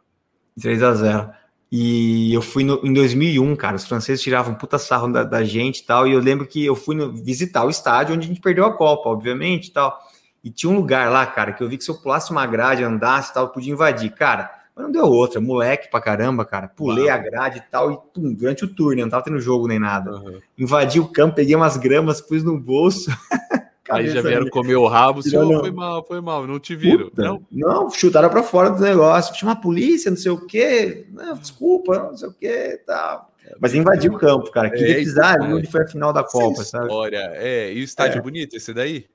3 0.60 0.84
a 0.84 0.94
0 0.94 1.30
E 1.72 2.34
eu 2.34 2.42
fui 2.42 2.64
no, 2.64 2.80
em 2.84 2.94
2001, 2.94 3.56
cara. 3.56 3.76
Os 3.76 3.86
franceses 3.86 4.22
tiravam 4.22 4.56
puta 4.56 4.78
sarro 4.78 5.12
da, 5.12 5.24
da 5.24 5.44
gente 5.44 5.80
e 5.80 5.84
tal. 5.84 6.08
E 6.08 6.14
eu 6.14 6.20
lembro 6.20 6.46
que 6.46 6.66
eu 6.66 6.76
fui 6.76 6.96
no, 6.96 7.12
visitar 7.14 7.66
o 7.66 7.70
estádio 7.70 8.16
onde 8.16 8.26
a 8.26 8.28
gente 8.28 8.42
perdeu 8.42 8.66
a 8.66 8.74
Copa, 8.76 9.10
obviamente 9.10 9.68
e 9.68 9.72
tal. 9.72 9.98
E 10.44 10.50
tinha 10.50 10.72
um 10.72 10.76
lugar 10.76 11.10
lá, 11.10 11.26
cara, 11.26 11.54
que 11.54 11.64
eu 11.64 11.70
vi 11.70 11.78
que 11.78 11.84
se 11.84 11.90
eu 11.90 12.02
pulasse 12.02 12.32
uma 12.32 12.46
grade, 12.46 12.84
andasse 12.84 13.32
e 13.32 13.34
tal, 13.34 13.46
eu 13.46 13.50
podia 13.50 13.72
invadir. 13.72 14.12
Cara, 14.12 14.52
mas 14.76 14.86
não 14.86 14.92
deu 14.92 15.06
outra. 15.06 15.40
Moleque 15.40 15.90
pra 15.90 16.02
caramba, 16.02 16.44
cara. 16.44 16.68
Pulei 16.68 17.10
a 17.10 17.18
grade 17.18 17.60
e 17.60 17.72
tal. 17.72 17.92
E 17.92 17.98
pum, 18.14 18.34
durante 18.34 18.66
o 18.66 18.68
turno, 18.68 19.02
não 19.02 19.10
tava 19.10 19.24
tendo 19.24 19.40
jogo 19.40 19.68
nem 19.68 19.80
nada. 19.80 20.12
Uhum. 20.12 20.40
Invadi 20.58 21.00
o 21.00 21.08
campo, 21.08 21.36
peguei 21.36 21.56
umas 21.56 21.78
gramas, 21.78 22.20
pus 22.20 22.44
no 22.44 22.60
bolso. 22.60 23.10
Aí 23.90 24.08
já 24.08 24.22
vieram 24.22 24.50
comer 24.50 24.76
o 24.76 24.88
rabo, 24.88 25.20
não. 25.26 25.60
foi 25.60 25.72
mal, 25.72 26.06
foi 26.06 26.22
mal, 26.22 26.48
não 26.48 26.60
te 26.60 26.76
viram. 26.76 27.12
não? 27.18 27.46
não, 27.52 27.90
chutaram 27.90 28.30
para 28.30 28.42
fora 28.42 28.70
do 28.70 28.82
negócio, 28.82 29.36
chama 29.36 29.52
a 29.52 29.58
polícia, 29.58 30.10
não 30.10 30.18
sei 30.18 30.32
o 30.32 30.46
quê, 30.46 31.06
não, 31.12 31.36
desculpa, 31.36 32.00
não 32.00 32.18
sei 32.18 32.30
o 32.30 32.34
quê, 32.34 32.82
tal. 32.86 33.30
Mas 33.60 33.74
invadiu 33.74 34.14
o 34.14 34.18
campo, 34.18 34.50
cara. 34.52 34.70
Queria 34.70 34.94
é, 34.94 35.00
pisar 35.00 35.38
é, 35.38 35.54
onde 35.54 35.70
foi 35.70 35.82
a 35.82 35.88
final 35.88 36.14
da 36.14 36.24
Copa, 36.24 36.62
Essa 36.62 36.72
sabe? 36.72 36.86
História, 36.86 37.32
é. 37.34 37.74
E 37.74 37.82
o 37.82 37.84
estádio 37.84 38.20
é. 38.20 38.22
bonito, 38.22 38.56
esse 38.56 38.74
daí? 38.74 39.06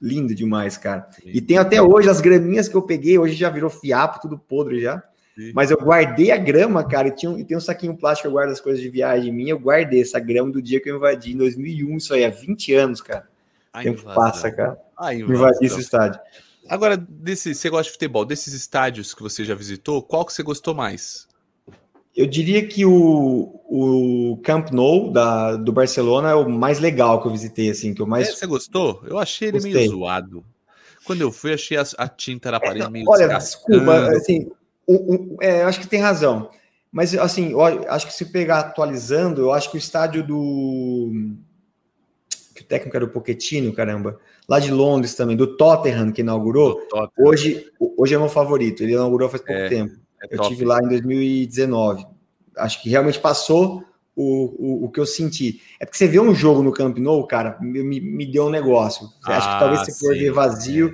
Lindo 0.00 0.34
demais, 0.34 0.76
cara. 0.78 1.06
Sim. 1.10 1.22
E 1.26 1.40
tem 1.40 1.58
até 1.58 1.80
hoje 1.80 2.08
as 2.08 2.20
graminhas 2.20 2.68
que 2.68 2.74
eu 2.74 2.82
peguei, 2.82 3.18
hoje 3.18 3.34
já 3.34 3.50
virou 3.50 3.68
fiapo, 3.70 4.20
tudo 4.20 4.38
podre 4.38 4.80
já. 4.80 5.02
Sim. 5.36 5.52
Mas 5.54 5.70
eu 5.70 5.76
guardei 5.76 6.30
a 6.30 6.36
grama, 6.36 6.86
cara, 6.86 7.08
e, 7.08 7.10
tinha, 7.10 7.38
e 7.38 7.44
tem 7.44 7.56
um 7.56 7.60
saquinho 7.60 7.96
plástico 7.96 8.22
que 8.22 8.28
eu 8.28 8.32
guardo 8.32 8.50
as 8.50 8.60
coisas 8.60 8.80
de 8.80 8.88
viagem 8.88 9.32
minha, 9.32 9.52
eu 9.52 9.58
guardei 9.58 10.02
essa 10.02 10.18
grama 10.18 10.50
do 10.50 10.60
dia 10.60 10.80
que 10.80 10.90
eu 10.90 10.96
invadi 10.96 11.32
em 11.32 11.36
2001, 11.36 11.96
isso 11.96 12.14
aí, 12.14 12.24
há 12.24 12.30
20 12.30 12.74
anos, 12.74 13.00
cara. 13.00 13.26
O 13.74 13.82
tempo 13.82 14.02
passa, 14.02 14.50
cara. 14.50 14.78
Invadir 15.14 15.66
esse 15.66 15.80
estádio. 15.80 16.20
Agora, 16.68 16.96
desse, 16.96 17.54
você 17.54 17.68
gosta 17.68 17.84
de 17.84 17.92
futebol? 17.92 18.24
Desses 18.24 18.52
estádios 18.52 19.14
que 19.14 19.22
você 19.22 19.44
já 19.44 19.54
visitou, 19.54 20.02
qual 20.02 20.24
que 20.24 20.32
você 20.32 20.42
gostou 20.42 20.74
mais? 20.74 21.26
Eu 22.14 22.26
diria 22.26 22.66
que 22.66 22.84
o, 22.84 23.60
o 23.64 24.38
Camp 24.44 24.70
Nou 24.70 25.10
da, 25.10 25.56
do 25.56 25.72
Barcelona 25.72 26.30
é 26.30 26.34
o 26.34 26.48
mais 26.48 26.78
legal 26.78 27.20
que 27.20 27.26
eu 27.26 27.32
visitei, 27.32 27.70
assim, 27.70 27.94
que 27.94 28.02
eu 28.02 28.06
mais. 28.06 28.28
É, 28.28 28.32
você 28.32 28.46
gostou? 28.46 29.02
Eu 29.06 29.18
achei 29.18 29.48
ele 29.48 29.58
Gostei. 29.58 29.72
meio 29.72 29.90
zoado. 29.90 30.44
Quando 31.04 31.22
eu 31.22 31.32
fui, 31.32 31.54
achei 31.54 31.76
a, 31.76 31.84
a 31.98 32.06
tinta 32.06 32.50
na 32.50 32.60
parede 32.60 32.86
é, 32.86 32.90
meio 32.90 33.08
Olha, 33.08 33.26
desculpa, 33.28 34.08
assim, 34.10 34.50
o, 34.86 34.94
o, 34.94 35.36
é, 35.40 35.62
acho 35.62 35.80
que 35.80 35.86
tem 35.86 36.00
razão. 36.00 36.48
Mas, 36.92 37.14
assim, 37.14 37.52
eu 37.52 37.62
acho 37.62 38.06
que 38.06 38.12
se 38.12 38.26
pegar 38.26 38.58
atualizando, 38.58 39.40
eu 39.40 39.52
acho 39.52 39.70
que 39.70 39.76
o 39.76 39.78
estádio 39.78 40.22
do 40.22 41.10
que 42.62 42.66
o 42.66 42.68
técnico 42.68 42.96
era 42.96 43.04
o 43.04 43.08
Pochettino, 43.08 43.72
caramba, 43.72 44.18
lá 44.48 44.58
de 44.58 44.70
Londres 44.70 45.14
também, 45.14 45.36
do 45.36 45.56
Tottenham, 45.56 46.12
que 46.12 46.20
inaugurou, 46.20 46.76
Tottenham. 46.88 47.10
hoje, 47.18 47.66
hoje 47.96 48.14
é 48.14 48.18
meu 48.18 48.28
favorito, 48.28 48.82
ele 48.82 48.92
inaugurou 48.92 49.28
faz 49.28 49.42
pouco 49.42 49.60
é, 49.60 49.68
tempo. 49.68 49.94
É 50.22 50.34
eu 50.34 50.40
tive 50.42 50.64
lá 50.64 50.78
em 50.82 50.88
2019. 50.88 52.06
Acho 52.56 52.82
que 52.82 52.90
realmente 52.90 53.18
passou 53.18 53.82
o, 54.14 54.82
o, 54.84 54.84
o 54.84 54.90
que 54.90 55.00
eu 55.00 55.06
senti. 55.06 55.60
É 55.80 55.84
porque 55.84 55.98
você 55.98 56.06
vê 56.06 56.20
um 56.20 56.34
jogo 56.34 56.62
no 56.62 56.72
Camp 56.72 56.98
Nou, 56.98 57.26
cara, 57.26 57.58
me, 57.60 58.00
me 58.00 58.26
deu 58.30 58.46
um 58.46 58.50
negócio. 58.50 59.08
Ah, 59.24 59.36
acho 59.36 59.52
que 59.52 59.58
talvez 59.58 59.84
se 59.84 59.98
for 59.98 60.14
ver 60.14 60.30
vazio, 60.30 60.88
é. 60.88 60.92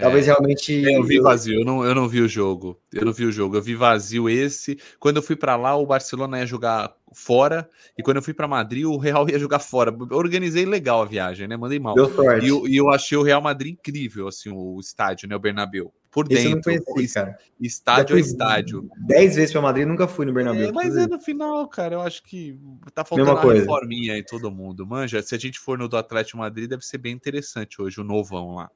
Talvez 0.00 0.26
realmente. 0.26 0.88
É, 0.88 0.96
eu 0.96 1.04
vi 1.04 1.20
vazio, 1.20 1.60
eu 1.60 1.64
não, 1.64 1.84
eu 1.84 1.94
não 1.94 2.08
vi 2.08 2.20
o 2.20 2.28
jogo. 2.28 2.80
Eu 2.92 3.04
não 3.04 3.12
vi 3.12 3.24
o 3.24 3.32
jogo, 3.32 3.56
eu 3.56 3.62
vi 3.62 3.74
vazio 3.74 4.28
esse. 4.28 4.78
Quando 4.98 5.16
eu 5.16 5.22
fui 5.22 5.36
para 5.36 5.56
lá, 5.56 5.76
o 5.76 5.86
Barcelona 5.86 6.38
ia 6.38 6.46
jogar 6.46 6.94
fora, 7.14 7.68
e 7.96 8.02
quando 8.02 8.16
eu 8.16 8.22
fui 8.22 8.32
para 8.32 8.48
Madrid, 8.48 8.84
o 8.84 8.96
Real 8.96 9.28
ia 9.30 9.38
jogar 9.38 9.58
fora. 9.58 9.94
Eu 10.10 10.16
organizei 10.16 10.64
legal 10.64 11.02
a 11.02 11.04
viagem, 11.04 11.46
né? 11.46 11.56
Mandei 11.56 11.78
mal. 11.78 11.94
Deu 11.94 12.12
sorte. 12.14 12.46
E, 12.46 12.48
eu, 12.48 12.66
e 12.66 12.76
eu 12.76 12.90
achei 12.90 13.16
o 13.18 13.22
Real 13.22 13.42
Madrid 13.42 13.74
incrível, 13.74 14.28
assim, 14.28 14.50
o 14.50 14.78
estádio, 14.80 15.28
né? 15.28 15.36
O 15.36 15.40
Bernabéu. 15.40 15.92
Por 16.10 16.30
Esse 16.30 16.44
dentro. 16.44 16.70
Eu 16.70 16.76
não 16.76 16.84
conheci, 16.84 17.14
cara. 17.14 17.38
Estádio 17.58 18.16
a 18.16 18.20
estádio. 18.20 18.90
Dez 18.98 19.34
vezes 19.34 19.50
para 19.50 19.62
Madrid, 19.62 19.86
nunca 19.86 20.06
fui 20.06 20.26
no 20.26 20.32
Bernabéu. 20.32 20.68
É, 20.68 20.72
mas 20.72 20.94
é 20.94 21.06
no 21.06 21.18
final, 21.18 21.66
cara, 21.68 21.94
eu 21.94 22.00
acho 22.02 22.22
que 22.22 22.58
tá 22.94 23.02
faltando 23.02 23.30
Mesma 23.30 23.40
uma 23.40 23.42
coisa. 23.42 23.60
reforminha 23.60 24.12
aí 24.12 24.22
todo 24.22 24.50
mundo. 24.50 24.86
Manja, 24.86 25.22
se 25.22 25.34
a 25.34 25.38
gente 25.38 25.58
for 25.58 25.78
no 25.78 25.88
do 25.88 25.96
Atlético 25.96 26.36
Madrid, 26.36 26.68
deve 26.68 26.84
ser 26.84 26.98
bem 26.98 27.14
interessante 27.14 27.80
hoje, 27.80 27.98
o 27.98 28.04
novão 28.04 28.56
lá. 28.56 28.70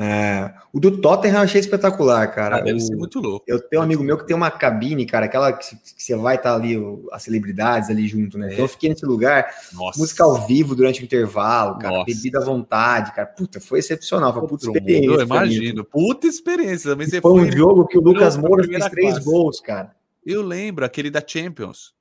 É, 0.00 0.52
o 0.72 0.78
do 0.78 0.96
Tottenham 1.00 1.38
eu 1.38 1.42
achei 1.42 1.60
espetacular, 1.60 2.32
cara. 2.32 2.58
Ah, 2.58 2.60
deve 2.60 2.78
o, 2.78 2.80
ser 2.80 2.94
muito 2.94 3.18
louco. 3.18 3.44
Eu 3.48 3.60
tenho 3.60 3.82
um 3.82 3.84
amigo 3.84 4.04
meu 4.04 4.16
que 4.16 4.24
tem 4.24 4.36
uma 4.36 4.48
cabine, 4.48 5.04
cara, 5.04 5.26
aquela 5.26 5.52
que, 5.52 5.74
que 5.74 6.00
você 6.00 6.14
vai 6.14 6.36
estar 6.36 6.50
tá 6.50 6.54
ali, 6.56 6.76
as 7.10 7.24
celebridades 7.24 7.90
ali 7.90 8.06
junto, 8.06 8.38
né? 8.38 8.48
É. 8.48 8.52
Então 8.52 8.64
eu 8.64 8.68
fiquei 8.68 8.88
nesse 8.88 9.04
lugar, 9.04 9.52
Nossa. 9.72 9.98
música 9.98 10.22
ao 10.22 10.46
vivo 10.46 10.76
durante 10.76 11.00
o 11.00 11.04
intervalo, 11.04 11.78
cara, 11.78 11.96
Nossa. 11.96 12.06
bebida 12.06 12.38
à 12.38 12.44
vontade, 12.44 13.12
cara. 13.12 13.26
Puta, 13.26 13.60
foi 13.60 13.80
excepcional, 13.80 14.32
foi 14.32 14.46
puta 14.46 14.66
experiência. 14.66 15.10
Eu 15.10 15.20
imagino, 15.20 15.84
puta 15.84 16.28
experiência. 16.28 16.90
Também 16.90 17.08
você 17.08 17.20
foi, 17.20 17.32
foi 17.32 17.48
um 17.48 17.52
jogo 17.52 17.84
que 17.86 17.98
o 17.98 18.00
Lucas 18.00 18.36
Moura 18.36 18.64
fez 18.64 18.86
três 18.86 19.10
classe. 19.14 19.26
gols, 19.26 19.60
cara. 19.60 19.90
Eu 20.24 20.42
lembro, 20.42 20.84
aquele 20.84 21.10
da 21.10 21.22
Champions. 21.26 21.92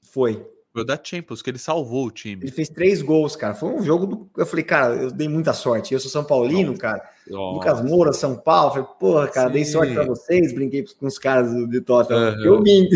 Foi. 0.00 0.46
Foi 0.74 0.82
o 0.82 0.84
da 0.84 0.98
Champions, 1.00 1.40
que 1.40 1.48
ele 1.48 1.58
salvou 1.58 2.06
o 2.06 2.10
time. 2.10 2.42
Ele 2.42 2.50
fez 2.50 2.68
três 2.68 3.00
gols, 3.00 3.36
cara. 3.36 3.54
Foi 3.54 3.68
um 3.68 3.80
jogo 3.80 4.06
do. 4.06 4.30
Eu 4.36 4.44
falei, 4.44 4.64
cara, 4.64 4.94
eu 4.96 5.08
dei 5.08 5.28
muita 5.28 5.52
sorte. 5.52 5.94
Eu 5.94 6.00
sou 6.00 6.10
São 6.10 6.24
Paulino, 6.24 6.70
Nossa. 6.70 6.80
cara. 6.80 7.10
Nossa. 7.28 7.54
Lucas 7.54 7.88
Moura, 7.88 8.12
São 8.12 8.34
Paulo. 8.34 8.72
Falei, 8.72 8.88
porra, 8.98 9.28
cara, 9.28 9.46
Sim. 9.46 9.52
dei 9.52 9.64
sorte 9.66 9.94
para 9.94 10.04
vocês. 10.04 10.52
Brinquei 10.52 10.84
com 10.98 11.06
os 11.06 11.16
caras 11.16 11.54
do 11.54 11.80
Tottenham. 11.80 12.34
Uhum. 12.34 12.44
Eu 12.44 12.62
vim. 12.64 12.88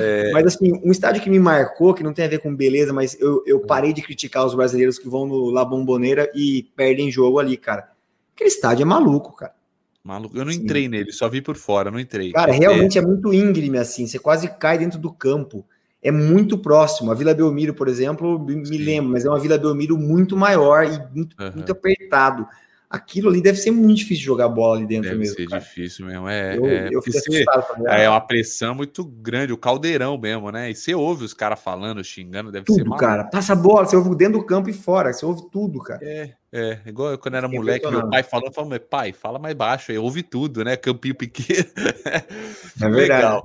É... 0.00 0.32
Mas, 0.34 0.46
assim, 0.46 0.80
um 0.84 0.90
estádio 0.90 1.22
que 1.22 1.30
me 1.30 1.38
marcou, 1.38 1.94
que 1.94 2.02
não 2.02 2.12
tem 2.12 2.24
a 2.24 2.28
ver 2.28 2.40
com 2.40 2.52
beleza, 2.52 2.92
mas 2.92 3.16
eu, 3.20 3.40
eu 3.46 3.58
uhum. 3.58 3.66
parei 3.66 3.92
de 3.92 4.02
criticar 4.02 4.44
os 4.44 4.56
brasileiros 4.56 4.98
que 4.98 5.08
vão 5.08 5.26
no 5.26 5.48
La 5.50 5.64
Bombonera 5.64 6.28
e 6.34 6.68
perdem 6.74 7.08
jogo 7.08 7.38
ali, 7.38 7.56
cara. 7.56 7.88
Aquele 8.34 8.50
estádio 8.50 8.82
é 8.82 8.84
maluco, 8.84 9.32
cara. 9.32 9.54
Maluco. 10.02 10.36
Eu 10.36 10.44
não 10.44 10.52
Sim. 10.52 10.58
entrei 10.58 10.88
nele, 10.88 11.12
só 11.12 11.28
vi 11.28 11.40
por 11.40 11.54
fora, 11.54 11.88
não 11.88 12.00
entrei. 12.00 12.32
Cara, 12.32 12.50
realmente 12.52 12.98
é... 12.98 13.00
é 13.00 13.06
muito 13.06 13.32
íngreme, 13.32 13.78
assim. 13.78 14.08
Você 14.08 14.18
quase 14.18 14.48
cai 14.58 14.76
dentro 14.76 14.98
do 14.98 15.12
campo 15.12 15.64
é 16.02 16.10
muito 16.10 16.58
próximo. 16.58 17.10
A 17.10 17.14
Vila 17.14 17.34
Belmiro, 17.34 17.74
por 17.74 17.88
exemplo, 17.88 18.38
me 18.38 18.66
Sim. 18.66 18.78
lembro, 18.78 19.10
mas 19.10 19.24
é 19.24 19.28
uma 19.28 19.38
Vila 19.38 19.58
Belmiro 19.58 19.98
muito 19.98 20.36
maior 20.36 20.84
e 20.84 20.98
muito, 21.14 21.36
uhum. 21.40 21.52
muito 21.54 21.72
apertado. 21.72 22.46
Aquilo 22.88 23.28
ali 23.28 23.42
deve 23.42 23.58
ser 23.58 23.72
muito 23.72 23.98
difícil 23.98 24.24
jogar 24.24 24.48
bola 24.48 24.76
ali 24.76 24.86
dentro 24.86 25.10
deve 25.10 25.18
mesmo. 25.18 25.36
Deve 25.36 25.48
ser 25.48 25.50
cara. 25.50 25.62
difícil 25.62 26.06
mesmo. 26.06 26.28
É, 26.28 26.56
eu, 26.56 26.66
é, 26.66 26.88
eu 26.92 27.02
ser, 27.02 27.44
é 27.88 28.08
uma 28.08 28.20
pressão 28.20 28.76
muito 28.76 29.04
grande, 29.04 29.52
o 29.52 29.58
caldeirão 29.58 30.16
mesmo, 30.16 30.52
né? 30.52 30.70
E 30.70 30.74
você 30.74 30.94
ouve 30.94 31.24
os 31.24 31.34
caras 31.34 31.60
falando, 31.60 32.02
xingando, 32.04 32.52
deve 32.52 32.64
tudo, 32.64 32.76
ser 32.76 32.84
maluco. 32.84 33.00
cara. 33.00 33.24
Passa 33.24 33.54
a 33.54 33.56
bola, 33.56 33.84
você 33.84 33.96
ouve 33.96 34.14
dentro 34.14 34.38
do 34.38 34.46
campo 34.46 34.70
e 34.70 34.72
fora, 34.72 35.12
você 35.12 35.26
ouve 35.26 35.50
tudo, 35.50 35.80
cara. 35.80 35.98
É, 36.02 36.34
é, 36.58 36.80
igual 36.86 37.10
eu, 37.10 37.18
quando 37.18 37.34
era 37.34 37.46
moleque, 37.46 37.86
meu 37.86 38.08
pai 38.08 38.22
falando, 38.22 38.50
falando, 38.54 38.80
pai, 38.80 39.12
fala 39.12 39.38
mais 39.38 39.54
baixo, 39.54 39.92
aí 39.92 39.98
ouve 39.98 40.22
tudo, 40.22 40.64
né? 40.64 40.74
Campinho 40.74 41.14
pequeno. 41.14 41.68
É 42.80 42.88
verdade. 42.90 43.42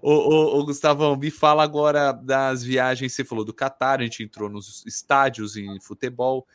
Ô, 0.00 0.10
ô, 0.10 0.58
ô, 0.58 0.64
Gustavão, 0.64 1.14
me 1.14 1.30
fala 1.30 1.62
agora 1.62 2.12
das 2.12 2.62
viagens, 2.62 3.12
você 3.12 3.24
falou 3.24 3.44
do 3.44 3.52
Catar, 3.52 4.00
a 4.00 4.02
gente 4.02 4.22
entrou 4.22 4.48
nos 4.48 4.84
estádios 4.86 5.56
em 5.56 5.78
futebol. 5.80 6.46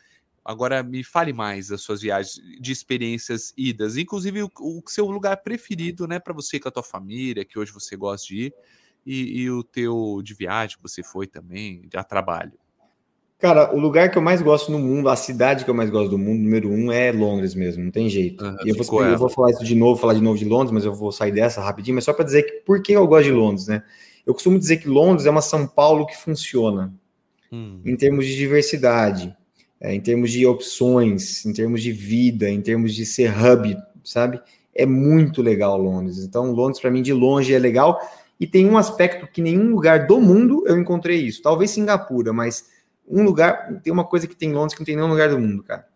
Agora 0.44 0.82
me 0.82 1.04
fale 1.04 1.32
mais 1.32 1.68
das 1.68 1.82
suas 1.82 2.02
viagens, 2.02 2.40
de 2.60 2.72
experiências 2.72 3.52
idas, 3.56 3.96
inclusive 3.96 4.42
o, 4.42 4.50
o 4.60 4.82
seu 4.86 5.06
lugar 5.06 5.36
preferido, 5.38 6.06
né, 6.06 6.18
para 6.18 6.34
você 6.34 6.58
com 6.58 6.68
a 6.68 6.72
tua 6.72 6.82
família, 6.82 7.44
que 7.44 7.58
hoje 7.58 7.72
você 7.72 7.96
gosta 7.96 8.26
de 8.26 8.46
ir, 8.46 8.54
e, 9.04 9.42
e 9.42 9.50
o 9.50 9.62
teu 9.62 10.20
de 10.22 10.34
viagem 10.34 10.76
que 10.76 10.82
você 10.82 11.02
foi 11.02 11.26
também, 11.26 11.88
a 11.94 12.04
trabalho. 12.04 12.58
Cara, 13.38 13.74
o 13.74 13.78
lugar 13.78 14.10
que 14.10 14.16
eu 14.16 14.22
mais 14.22 14.40
gosto 14.40 14.72
no 14.72 14.78
mundo, 14.78 15.10
a 15.10 15.16
cidade 15.16 15.64
que 15.64 15.70
eu 15.70 15.74
mais 15.74 15.90
gosto 15.90 16.10
do 16.10 16.18
mundo, 16.18 16.42
número 16.42 16.70
um, 16.70 16.90
é 16.90 17.12
Londres 17.12 17.54
mesmo, 17.54 17.84
não 17.84 17.90
tem 17.90 18.08
jeito. 18.08 18.42
Uhum, 18.42 18.56
eu, 18.64 18.74
vou, 18.74 19.04
eu, 19.04 19.18
vou, 19.18 19.28
falar 19.28 19.50
isso 19.50 19.64
de 19.64 19.74
novo, 19.74 20.00
falar 20.00 20.14
de 20.14 20.22
novo 20.22 20.38
de 20.38 20.46
Londres, 20.46 20.72
mas 20.72 20.86
eu 20.86 20.94
vou 20.94 21.12
sair 21.12 21.32
dessa 21.32 21.60
rapidinho, 21.60 21.96
mas 21.96 22.04
só 22.04 22.14
para 22.14 22.24
dizer 22.24 22.44
que 22.44 22.52
por 22.64 22.80
que 22.80 22.92
eu 22.92 23.06
gosto 23.06 23.24
de 23.24 23.32
Londres, 23.32 23.66
né? 23.66 23.82
Eu 24.26 24.32
costumo 24.32 24.58
dizer 24.58 24.78
que 24.78 24.88
Londres 24.88 25.26
é 25.26 25.30
uma 25.30 25.42
São 25.42 25.66
Paulo 25.66 26.06
que 26.06 26.16
funciona 26.16 26.92
hum. 27.52 27.80
em 27.84 27.94
termos 27.94 28.26
de 28.26 28.34
diversidade. 28.36 29.36
é, 29.80 29.94
em 29.94 30.00
termos 30.00 30.30
de 30.32 30.46
opções, 30.46 31.44
em 31.44 31.52
termos 31.52 31.82
de 31.82 31.92
vida, 31.92 32.48
em 32.48 32.62
termos 32.62 32.94
de 32.94 33.04
ser 33.04 33.30
hub, 33.30 33.76
sabe? 34.02 34.40
É 34.74 34.86
muito 34.86 35.42
legal 35.42 35.76
Londres. 35.78 36.18
Então, 36.18 36.50
Londres, 36.52 36.80
para 36.80 36.90
mim, 36.90 37.02
de 37.02 37.12
longe 37.12 37.52
é 37.52 37.58
legal. 37.58 38.00
E 38.38 38.46
tem 38.46 38.66
um 38.66 38.76
aspecto 38.76 39.26
que 39.26 39.40
nenhum 39.40 39.70
lugar 39.70 40.06
do 40.06 40.20
mundo 40.20 40.64
eu 40.66 40.78
encontrei 40.78 41.18
isso. 41.20 41.42
Talvez 41.42 41.70
Singapura, 41.70 42.32
mas 42.32 42.64
um 43.08 43.22
lugar, 43.22 43.80
tem 43.82 43.92
uma 43.92 44.04
coisa 44.04 44.26
que 44.26 44.36
tem 44.36 44.50
em 44.50 44.52
Londres 44.52 44.74
que 44.74 44.80
não 44.80 44.86
tem 44.86 44.96
nenhum 44.96 45.08
lugar 45.08 45.28
do 45.28 45.38
mundo, 45.38 45.62
cara. 45.62 45.86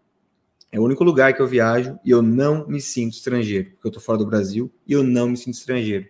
É 0.73 0.79
o 0.79 0.85
único 0.85 1.03
lugar 1.03 1.35
que 1.35 1.43
eu 1.43 1.47
viajo 1.49 1.99
e 2.05 2.11
eu 2.11 2.23
não 2.23 2.67
me 2.69 2.81
sinto 2.81 3.15
estrangeiro, 3.15 3.71
porque 3.71 3.89
eu 3.89 3.93
tô 3.93 4.01
fora 4.01 4.19
do 4.19 4.27
Brasil 4.27 4.71
e 4.87 4.93
eu 4.93 5.03
não 5.03 5.29
me 5.29 5.37
sinto 5.37 5.55
estrangeiro. 5.55 6.07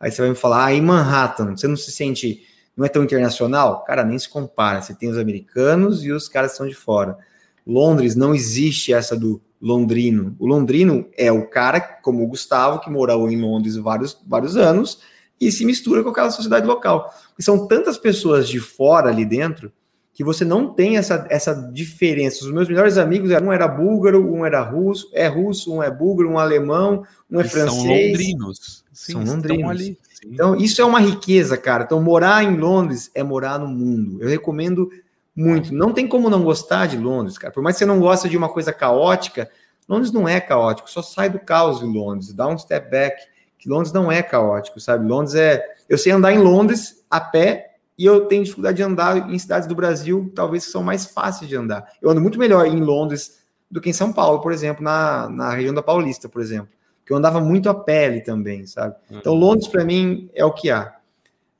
Aí 0.00 0.10
você 0.10 0.22
vai 0.22 0.30
me 0.30 0.36
falar, 0.36 0.66
ah, 0.66 0.72
em 0.72 0.80
Manhattan, 0.80 1.56
você 1.56 1.68
não 1.68 1.76
se 1.76 1.92
sente, 1.92 2.42
não 2.74 2.86
é 2.86 2.88
tão 2.88 3.04
internacional? 3.04 3.84
Cara, 3.84 4.04
nem 4.04 4.18
se 4.18 4.28
compara. 4.28 4.80
Você 4.80 4.94
tem 4.94 5.10
os 5.10 5.18
americanos 5.18 6.04
e 6.04 6.10
os 6.10 6.28
caras 6.28 6.56
são 6.56 6.66
de 6.66 6.74
fora. 6.74 7.18
Londres 7.66 8.14
não 8.16 8.34
existe 8.34 8.94
essa 8.94 9.14
do 9.14 9.42
londrino. 9.60 10.34
O 10.38 10.46
londrino 10.46 11.06
é 11.16 11.30
o 11.30 11.46
cara, 11.46 11.80
como 11.80 12.22
o 12.22 12.28
Gustavo, 12.28 12.80
que 12.80 12.88
morou 12.88 13.28
em 13.28 13.38
Londres 13.38 13.76
vários, 13.76 14.18
vários 14.26 14.56
anos 14.56 15.00
e 15.40 15.52
se 15.52 15.64
mistura 15.64 16.02
com 16.02 16.10
aquela 16.10 16.30
sociedade 16.30 16.66
local. 16.66 17.12
E 17.38 17.42
são 17.42 17.66
tantas 17.66 17.98
pessoas 17.98 18.48
de 18.48 18.58
fora 18.58 19.10
ali 19.10 19.24
dentro 19.24 19.72
que 20.18 20.24
você 20.24 20.44
não 20.44 20.74
tem 20.74 20.96
essa, 20.96 21.28
essa 21.30 21.54
diferença. 21.54 22.44
Os 22.44 22.50
meus 22.50 22.66
melhores 22.66 22.98
amigos, 22.98 23.30
um 23.30 23.52
era 23.52 23.68
búlgaro, 23.68 24.34
um 24.34 24.44
era 24.44 24.60
russo, 24.60 25.08
é 25.14 25.28
russo, 25.28 25.72
um 25.72 25.80
é 25.80 25.88
búlgaro, 25.88 26.28
um 26.28 26.40
alemão, 26.40 27.04
um 27.30 27.38
é 27.38 27.42
Eles 27.42 27.52
francês. 27.52 27.78
São 27.78 27.86
londrinos. 27.86 28.84
Sim, 28.92 29.12
são 29.12 29.22
londrinos. 29.22 29.70
Ali, 29.70 29.98
então, 30.24 30.56
isso 30.56 30.82
é 30.82 30.84
uma 30.84 30.98
riqueza, 30.98 31.56
cara. 31.56 31.84
Então, 31.84 32.02
morar 32.02 32.42
em 32.42 32.56
Londres 32.56 33.12
é 33.14 33.22
morar 33.22 33.60
no 33.60 33.68
mundo. 33.68 34.20
Eu 34.20 34.28
recomendo 34.28 34.90
muito. 35.36 35.72
Não 35.72 35.92
tem 35.92 36.08
como 36.08 36.28
não 36.28 36.42
gostar 36.42 36.86
de 36.86 36.96
Londres, 36.96 37.38
cara. 37.38 37.54
Por 37.54 37.62
mais 37.62 37.76
que 37.76 37.78
você 37.78 37.86
não 37.86 38.00
goste 38.00 38.28
de 38.28 38.36
uma 38.36 38.48
coisa 38.48 38.72
caótica, 38.72 39.48
Londres 39.88 40.10
não 40.10 40.28
é 40.28 40.40
caótico. 40.40 40.90
Só 40.90 41.00
sai 41.00 41.30
do 41.30 41.38
caos 41.38 41.80
em 41.80 41.92
Londres. 41.92 42.32
Dá 42.32 42.48
um 42.48 42.58
step 42.58 42.90
back. 42.90 43.22
Que 43.56 43.68
Londres 43.68 43.92
não 43.92 44.10
é 44.10 44.20
caótico, 44.20 44.80
sabe? 44.80 45.06
Londres 45.06 45.36
é. 45.36 45.64
Eu 45.88 45.96
sei 45.96 46.10
andar 46.10 46.32
em 46.32 46.38
Londres 46.38 47.04
a 47.08 47.20
pé 47.20 47.67
e 47.98 48.04
eu 48.04 48.26
tenho 48.26 48.44
dificuldade 48.44 48.76
de 48.76 48.82
andar 48.82 49.28
em 49.28 49.38
cidades 49.38 49.66
do 49.66 49.74
Brasil, 49.74 50.30
talvez 50.34 50.64
que 50.64 50.70
são 50.70 50.84
mais 50.84 51.06
fáceis 51.06 51.48
de 51.48 51.56
andar. 51.56 51.84
Eu 52.00 52.08
ando 52.08 52.20
muito 52.20 52.38
melhor 52.38 52.64
em 52.66 52.80
Londres 52.80 53.40
do 53.68 53.80
que 53.80 53.90
em 53.90 53.92
São 53.92 54.12
Paulo, 54.12 54.40
por 54.40 54.52
exemplo, 54.52 54.84
na, 54.84 55.28
na 55.28 55.52
região 55.52 55.74
da 55.74 55.82
Paulista, 55.82 56.28
por 56.28 56.40
exemplo. 56.40 56.68
Porque 57.00 57.12
eu 57.12 57.16
andava 57.16 57.40
muito 57.40 57.68
a 57.68 57.74
pele 57.74 58.20
também, 58.20 58.66
sabe? 58.66 58.94
Então, 59.10 59.32
uhum. 59.32 59.40
Londres, 59.40 59.66
para 59.66 59.84
mim, 59.84 60.30
é 60.32 60.44
o 60.44 60.52
que 60.52 60.70
há. 60.70 60.94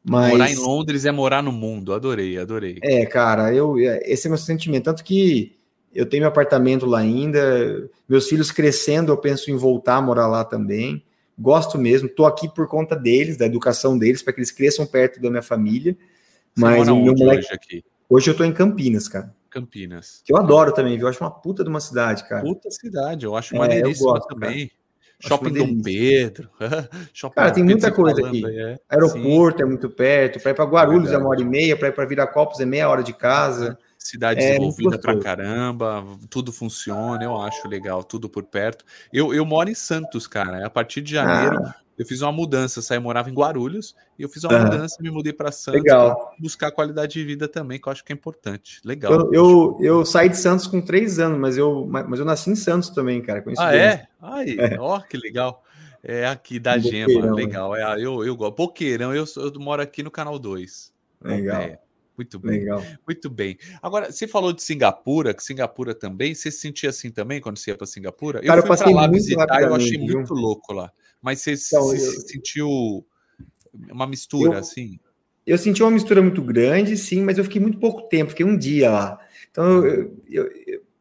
Mas... 0.05 0.31
Morar 0.31 0.51
em 0.51 0.57
Londres 0.57 1.05
é 1.05 1.11
morar 1.11 1.43
no 1.43 1.51
mundo. 1.51 1.93
Adorei, 1.93 2.39
adorei. 2.39 2.79
É, 2.83 3.05
cara, 3.05 3.53
eu, 3.53 3.77
esse 3.79 4.27
é 4.27 4.31
meu 4.31 4.39
sentimento. 4.39 4.85
Tanto 4.85 5.03
que 5.03 5.57
eu 5.93 6.07
tenho 6.07 6.23
meu 6.23 6.29
apartamento 6.29 6.87
lá 6.87 7.01
ainda, 7.01 7.91
meus 8.09 8.29
filhos 8.29 8.53
crescendo, 8.53 9.11
eu 9.11 9.17
penso 9.17 9.51
em 9.51 9.57
voltar 9.57 9.97
a 9.97 10.03
morar 10.03 10.29
lá 10.29 10.45
também. 10.45 11.03
Gosto 11.39 11.79
mesmo, 11.79 12.09
tô 12.09 12.27
aqui 12.27 12.49
por 12.53 12.67
conta 12.69 12.95
deles, 12.97 13.37
da 13.37 13.47
educação 13.47 13.99
deles, 13.99 14.23
para 14.23 14.33
que 14.33 14.41
eles 14.41 14.51
cresçam 14.51 14.87
perto 14.87 15.21
da 15.21 15.31
minha 15.31 15.43
família. 15.43 15.97
Mas 16.59 16.89
o 16.89 16.97
meu 16.97 17.15
moleque. 17.15 17.47
Hoje, 17.47 17.53
aqui? 17.53 17.85
hoje 18.09 18.31
eu 18.31 18.37
tô 18.37 18.45
em 18.45 18.53
Campinas, 18.53 19.09
cara. 19.09 19.35
Campinas. 19.51 20.23
Que 20.25 20.33
eu 20.33 20.37
adoro 20.37 20.73
também, 20.73 20.97
viu? 20.97 21.07
Eu 21.07 21.11
acho 21.11 21.23
uma 21.23 21.31
puta 21.31 21.63
de 21.63 21.71
uma 21.71 21.81
cidade, 21.81 22.29
cara. 22.29 22.43
Puta 22.43 22.71
cidade, 22.71 23.25
eu 23.25 23.37
acho 23.37 23.55
é, 23.55 23.59
maneiríssima 23.59 24.11
eu 24.11 24.15
gosto, 24.15 24.29
também. 24.29 24.69
Cara. 24.69 24.79
Shopping 25.21 25.53
Dom 25.53 25.83
Pedro. 25.83 26.49
Shopping 27.13 27.35
cara, 27.35 27.51
tem 27.51 27.65
muita 27.65 27.91
coisa 27.91 28.25
aqui. 28.25 28.45
É. 28.47 28.79
Aeroporto 28.89 29.59
Sim. 29.59 29.65
é 29.65 29.67
muito 29.67 29.91
perto. 29.91 30.41
Para 30.41 30.53
ir 30.53 30.55
para 30.55 30.65
Guarulhos 30.65 31.11
é, 31.11 31.15
é 31.15 31.19
uma 31.19 31.29
hora 31.29 31.41
e 31.41 31.45
meia. 31.45 31.77
Para 31.77 31.89
ir 31.89 31.93
para 31.93 32.05
Viracopos 32.05 32.61
é 32.61 32.65
meia 32.65 32.89
hora 32.89 33.03
de 33.03 33.13
casa. 33.13 33.77
Cidade 33.99 34.41
é, 34.41 34.51
desenvolvida 34.51 34.97
pra 34.97 35.19
caramba, 35.19 36.07
tudo 36.31 36.53
funciona, 36.53 37.23
eu 37.23 37.37
acho 37.43 37.67
legal, 37.67 38.05
tudo 38.05 38.29
por 38.29 38.45
perto. 38.45 38.85
Eu, 39.13 39.35
eu 39.35 39.45
moro 39.45 39.69
em 39.69 39.75
Santos, 39.75 40.29
cara. 40.29 40.65
A 40.65 40.71
partir 40.71 41.03
de 41.03 41.15
janeiro, 41.15 41.65
ah. 41.65 41.75
Eu 41.99 42.07
fiz 42.07 42.23
uma 42.23 42.31
mudança, 42.31 42.81
saí, 42.81 42.99
morava 42.99 43.29
em 43.29 43.35
Guarulhos, 43.35 43.97
e 44.17 44.23
eu 44.23 44.29
fiz 44.29 44.45
uma 44.45 44.55
uhum. 44.55 44.65
mudança, 44.65 44.97
me 45.01 45.11
mudei 45.11 45.33
para 45.33 45.51
Santos 45.51 45.83
para 45.83 46.17
buscar 46.39 46.71
qualidade 46.71 47.15
de 47.15 47.25
vida 47.25 47.49
também, 47.49 47.81
que 47.81 47.89
eu 47.89 47.93
acho 47.93 48.05
que 48.05 48.13
é 48.13 48.15
importante. 48.15 48.81
Legal. 48.85 49.13
Eu, 49.13 49.33
eu, 49.33 49.79
eu, 49.81 50.05
saí 50.07 50.29
de 50.29 50.37
Santos 50.37 50.69
com 50.69 50.81
três 50.81 51.19
anos, 51.19 51.39
mas 51.39 51.59
eu, 51.59 51.87
mas 51.87 52.21
eu 52.21 52.25
nasci 52.25 52.51
em 52.51 52.55
Santos 52.57 52.91
também, 52.91 53.21
cara. 53.21 53.43
Ah, 53.59 53.75
é? 53.75 54.07
Aí, 54.23 54.57
é. 54.59 54.79
ó, 54.79 55.01
que 55.01 55.17
legal. 55.17 55.65
É 56.03 56.27
aqui 56.27 56.61
da 56.61 56.79
Gema, 56.79 57.35
legal. 57.35 57.75
É, 57.75 58.01
eu, 58.01 58.25
eu 58.25 58.37
gosto. 58.37 58.55
Boqueirão, 58.55 59.13
eu, 59.13 59.25
eu 59.37 59.53
moro 59.57 59.83
aqui 59.83 60.03
no 60.03 60.11
canal 60.11 60.39
2. 60.39 60.93
Legal. 61.25 61.61
É. 61.61 61.79
Muito 62.17 62.39
bem. 62.39 62.61
Legal. 62.61 62.83
Muito 63.07 63.31
bem. 63.31 63.57
Agora, 63.81 64.11
você 64.11 64.27
falou 64.27 64.53
de 64.53 64.61
Singapura, 64.61 65.33
que 65.33 65.43
Singapura 65.43 65.95
também, 65.95 66.35
você 66.35 66.51
se 66.51 66.59
sentia 66.59 66.91
assim 66.91 67.11
também 67.11 67.41
quando 67.41 67.59
você 67.59 67.71
ia 67.71 67.77
para 67.77 67.87
Singapura? 67.87 68.41
Cara, 68.43 68.61
eu 68.61 68.67
fui 68.67 68.77
para 68.77 68.91
lá 68.91 69.07
visitar 69.07 69.61
e 69.61 69.65
eu 69.65 69.75
achei 69.75 69.99
muito 69.99 70.35
louco 70.35 70.73
lá. 70.73 70.93
Mas 71.23 71.41
você, 71.41 71.55
então, 71.55 71.85
você 71.85 72.07
eu, 72.07 72.21
sentiu 72.21 73.07
uma 73.91 74.07
mistura, 74.07 74.55
eu, 74.55 74.59
assim? 74.59 74.99
Eu 75.47 75.59
senti 75.59 75.83
uma 75.83 75.91
mistura 75.91 76.21
muito 76.23 76.43
grande, 76.43 76.97
sim, 76.97 77.23
mas 77.23 77.39
eu 77.39 77.45
fiquei 77.45 77.61
muito 77.61 77.79
pouco 77.79 78.03
tempo, 78.03 78.31
fiquei 78.31 78.47
um 78.47 78.57
dia 78.57 78.91
lá. 78.91 79.19
Então 79.51 79.85
eu, 79.85 80.17
eu, 80.29 80.51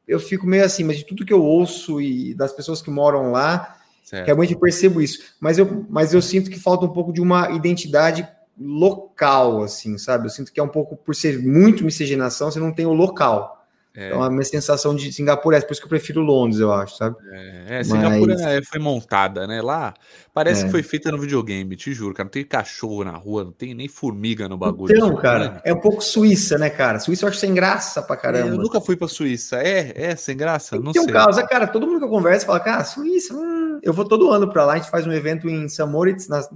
eu, 0.07 0.19
fico 0.19 0.47
meio 0.47 0.63
assim, 0.63 0.83
mas 0.83 0.97
de 0.97 1.05
tudo 1.05 1.25
que 1.25 1.33
eu 1.33 1.43
ouço 1.43 2.01
e 2.01 2.33
das 2.33 2.53
pessoas 2.53 2.81
que 2.81 2.89
moram 2.89 3.31
lá, 3.31 3.77
certo. 4.03 4.25
realmente 4.25 4.53
eu 4.53 4.59
percebo 4.59 5.01
isso. 5.01 5.35
Mas 5.39 5.57
eu, 5.57 5.85
mas 5.89 6.13
eu 6.13 6.21
sinto 6.21 6.49
que 6.49 6.59
falta 6.59 6.85
um 6.85 6.93
pouco 6.93 7.11
de 7.11 7.21
uma 7.21 7.51
identidade 7.51 8.27
local, 8.59 9.61
assim, 9.61 9.97
sabe? 9.97 10.25
Eu 10.25 10.29
sinto 10.31 10.51
que 10.51 10.59
é 10.59 10.63
um 10.63 10.69
pouco, 10.69 10.95
por 10.95 11.13
ser 11.13 11.39
muito 11.39 11.85
miscigenação, 11.85 12.49
você 12.49 12.59
não 12.59 12.73
tem 12.73 12.85
o 12.85 12.93
local. 12.93 13.56
É. 13.97 14.09
Então 14.09 14.21
a 14.21 14.29
minha 14.29 14.43
sensação 14.43 14.95
de 14.95 15.11
Singapura 15.11 15.57
é 15.57 15.61
por 15.61 15.71
isso 15.71 15.81
que 15.81 15.87
eu 15.87 15.89
prefiro 15.89 16.21
Londres, 16.21 16.59
eu 16.59 16.71
acho, 16.71 16.97
sabe? 16.97 17.15
É, 17.31 17.79
é 17.79 17.83
Singapura 17.83 18.35
Mas... 18.35 18.41
É, 18.43 18.61
foi 18.61 18.79
montada, 18.79 19.47
né? 19.47 19.59
Lá 19.59 19.91
parece 20.31 20.61
é. 20.61 20.65
que 20.65 20.71
foi 20.71 20.83
feita 20.83 21.11
no 21.11 21.17
videogame, 21.17 21.75
te 21.75 21.91
juro, 21.93 22.13
cara. 22.13 22.25
Não 22.25 22.31
tem 22.31 22.45
cachorro 22.45 23.03
na 23.03 23.17
rua, 23.17 23.45
não 23.45 23.51
tem 23.51 23.73
nem 23.73 23.87
formiga 23.87 24.47
no 24.47 24.55
bagulho. 24.55 24.95
Então, 24.95 25.15
cara, 25.15 25.59
é 25.65 25.73
um 25.73 25.79
pouco 25.79 26.03
Suíça, 26.03 26.59
né, 26.59 26.69
cara? 26.69 26.99
Suíça 26.99 27.25
eu 27.25 27.29
acho 27.29 27.39
sem 27.39 27.55
graça 27.55 28.03
pra 28.03 28.15
caramba. 28.15 28.49
eu 28.49 28.57
nunca 28.57 28.79
fui 28.79 28.95
pra 28.95 29.07
Suíça. 29.07 29.57
É, 29.63 30.11
é, 30.11 30.15
sem 30.15 30.37
graça? 30.37 30.77
Não 30.77 30.91
tem 30.91 31.01
sei. 31.01 31.09
um 31.09 31.13
caos, 31.13 31.39
é, 31.39 31.47
cara, 31.47 31.65
todo 31.65 31.87
mundo 31.87 31.97
que 31.97 32.05
eu 32.05 32.09
converso 32.09 32.45
fala, 32.45 32.59
cara, 32.59 32.83
Suíça, 32.83 33.33
hum, 33.33 33.79
eu 33.81 33.91
vou 33.93 34.05
todo 34.05 34.29
ano 34.29 34.47
pra 34.47 34.63
lá, 34.63 34.73
a 34.73 34.77
gente 34.77 34.91
faz 34.91 35.07
um 35.07 35.11
evento 35.11 35.49
em 35.49 35.67
St. 35.67 35.85
Moritz, 35.85 36.27
nas, 36.27 36.47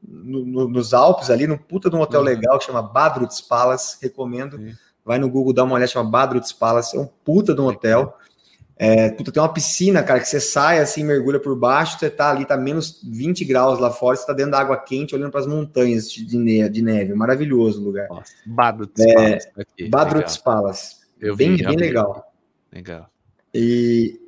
no, 0.00 0.46
no, 0.46 0.68
nos 0.68 0.94
Alpes, 0.94 1.28
ali, 1.28 1.44
num 1.48 1.58
puta 1.58 1.90
de 1.90 1.96
um 1.96 2.00
hotel 2.00 2.20
uhum. 2.20 2.26
legal 2.26 2.56
que 2.56 2.66
chama 2.66 2.82
Badruts 2.82 3.40
Palace, 3.40 3.96
recomendo. 4.00 4.58
Sim 4.58 4.76
Vai 5.08 5.18
no 5.18 5.30
Google, 5.30 5.54
dá 5.54 5.64
uma 5.64 5.76
olhada, 5.76 5.90
chama 5.90 6.10
Badruts 6.10 6.52
Palace, 6.52 6.94
é 6.94 7.00
um 7.00 7.08
puta 7.24 7.54
de 7.54 7.62
um 7.62 7.66
hotel. 7.66 8.14
É, 8.76 9.08
puta, 9.08 9.32
tem 9.32 9.42
uma 9.42 9.50
piscina, 9.50 10.02
cara, 10.02 10.20
que 10.20 10.28
você 10.28 10.38
sai 10.38 10.80
assim, 10.80 11.02
mergulha 11.02 11.40
por 11.40 11.56
baixo, 11.56 11.98
você 11.98 12.10
tá 12.10 12.30
ali, 12.30 12.44
tá 12.44 12.58
menos 12.58 13.00
20 13.02 13.42
graus 13.46 13.78
lá 13.78 13.90
fora, 13.90 14.18
você 14.18 14.26
tá 14.26 14.34
dentro 14.34 14.52
da 14.52 14.60
água 14.60 14.76
quente, 14.76 15.14
olhando 15.14 15.30
para 15.30 15.40
as 15.40 15.46
montanhas 15.46 16.12
de, 16.12 16.36
neve, 16.36 16.68
de 16.68 16.82
neve. 16.82 17.14
Maravilhoso 17.14 17.80
o 17.80 17.84
lugar. 17.84 18.06
Nossa, 18.10 18.30
Badruts 18.44 19.02
é, 19.02 19.14
Palace. 19.14 19.48
Aqui, 19.56 19.88
Badruts 19.88 20.36
Palace. 20.36 20.96
Eu 21.18 21.34
bem, 21.34 21.56
vi, 21.56 21.64
bem 21.64 21.76
legal. 21.76 22.30
Legal. 22.70 23.08
E 23.54 24.20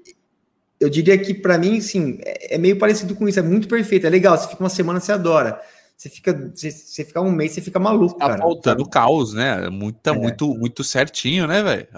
eu 0.81 0.89
diria 0.89 1.19
que 1.19 1.35
para 1.35 1.59
mim, 1.59 1.79
sim, 1.83 2.19
é, 2.23 2.55
é 2.55 2.59
meio 2.59 2.79
parecido 2.79 3.15
com 3.15 3.29
isso, 3.29 3.39
é 3.39 3.43
muito 3.43 3.69
perfeito, 3.69 4.07
é 4.07 4.11
legal, 4.11 4.39
você 4.39 4.49
fica 4.49 4.63
uma 4.63 4.71
semana, 4.71 4.99
você 4.99 5.13
adora 5.13 5.61
você 6.01 6.09
fica, 6.09 6.51
você, 6.55 6.71
você 6.71 7.05
fica 7.05 7.21
um 7.21 7.31
mês, 7.31 7.53
você 7.53 7.61
fica 7.61 7.79
maluco, 7.79 8.19
tá 8.19 8.29
cara. 8.29 8.41
faltando 8.41 8.89
caos, 8.89 9.35
né? 9.35 9.69
Muito, 9.69 10.09
é. 10.09 10.13
muito, 10.15 10.49
muito 10.55 10.83
certinho, 10.83 11.47
né, 11.47 11.63
velho? 11.63 11.89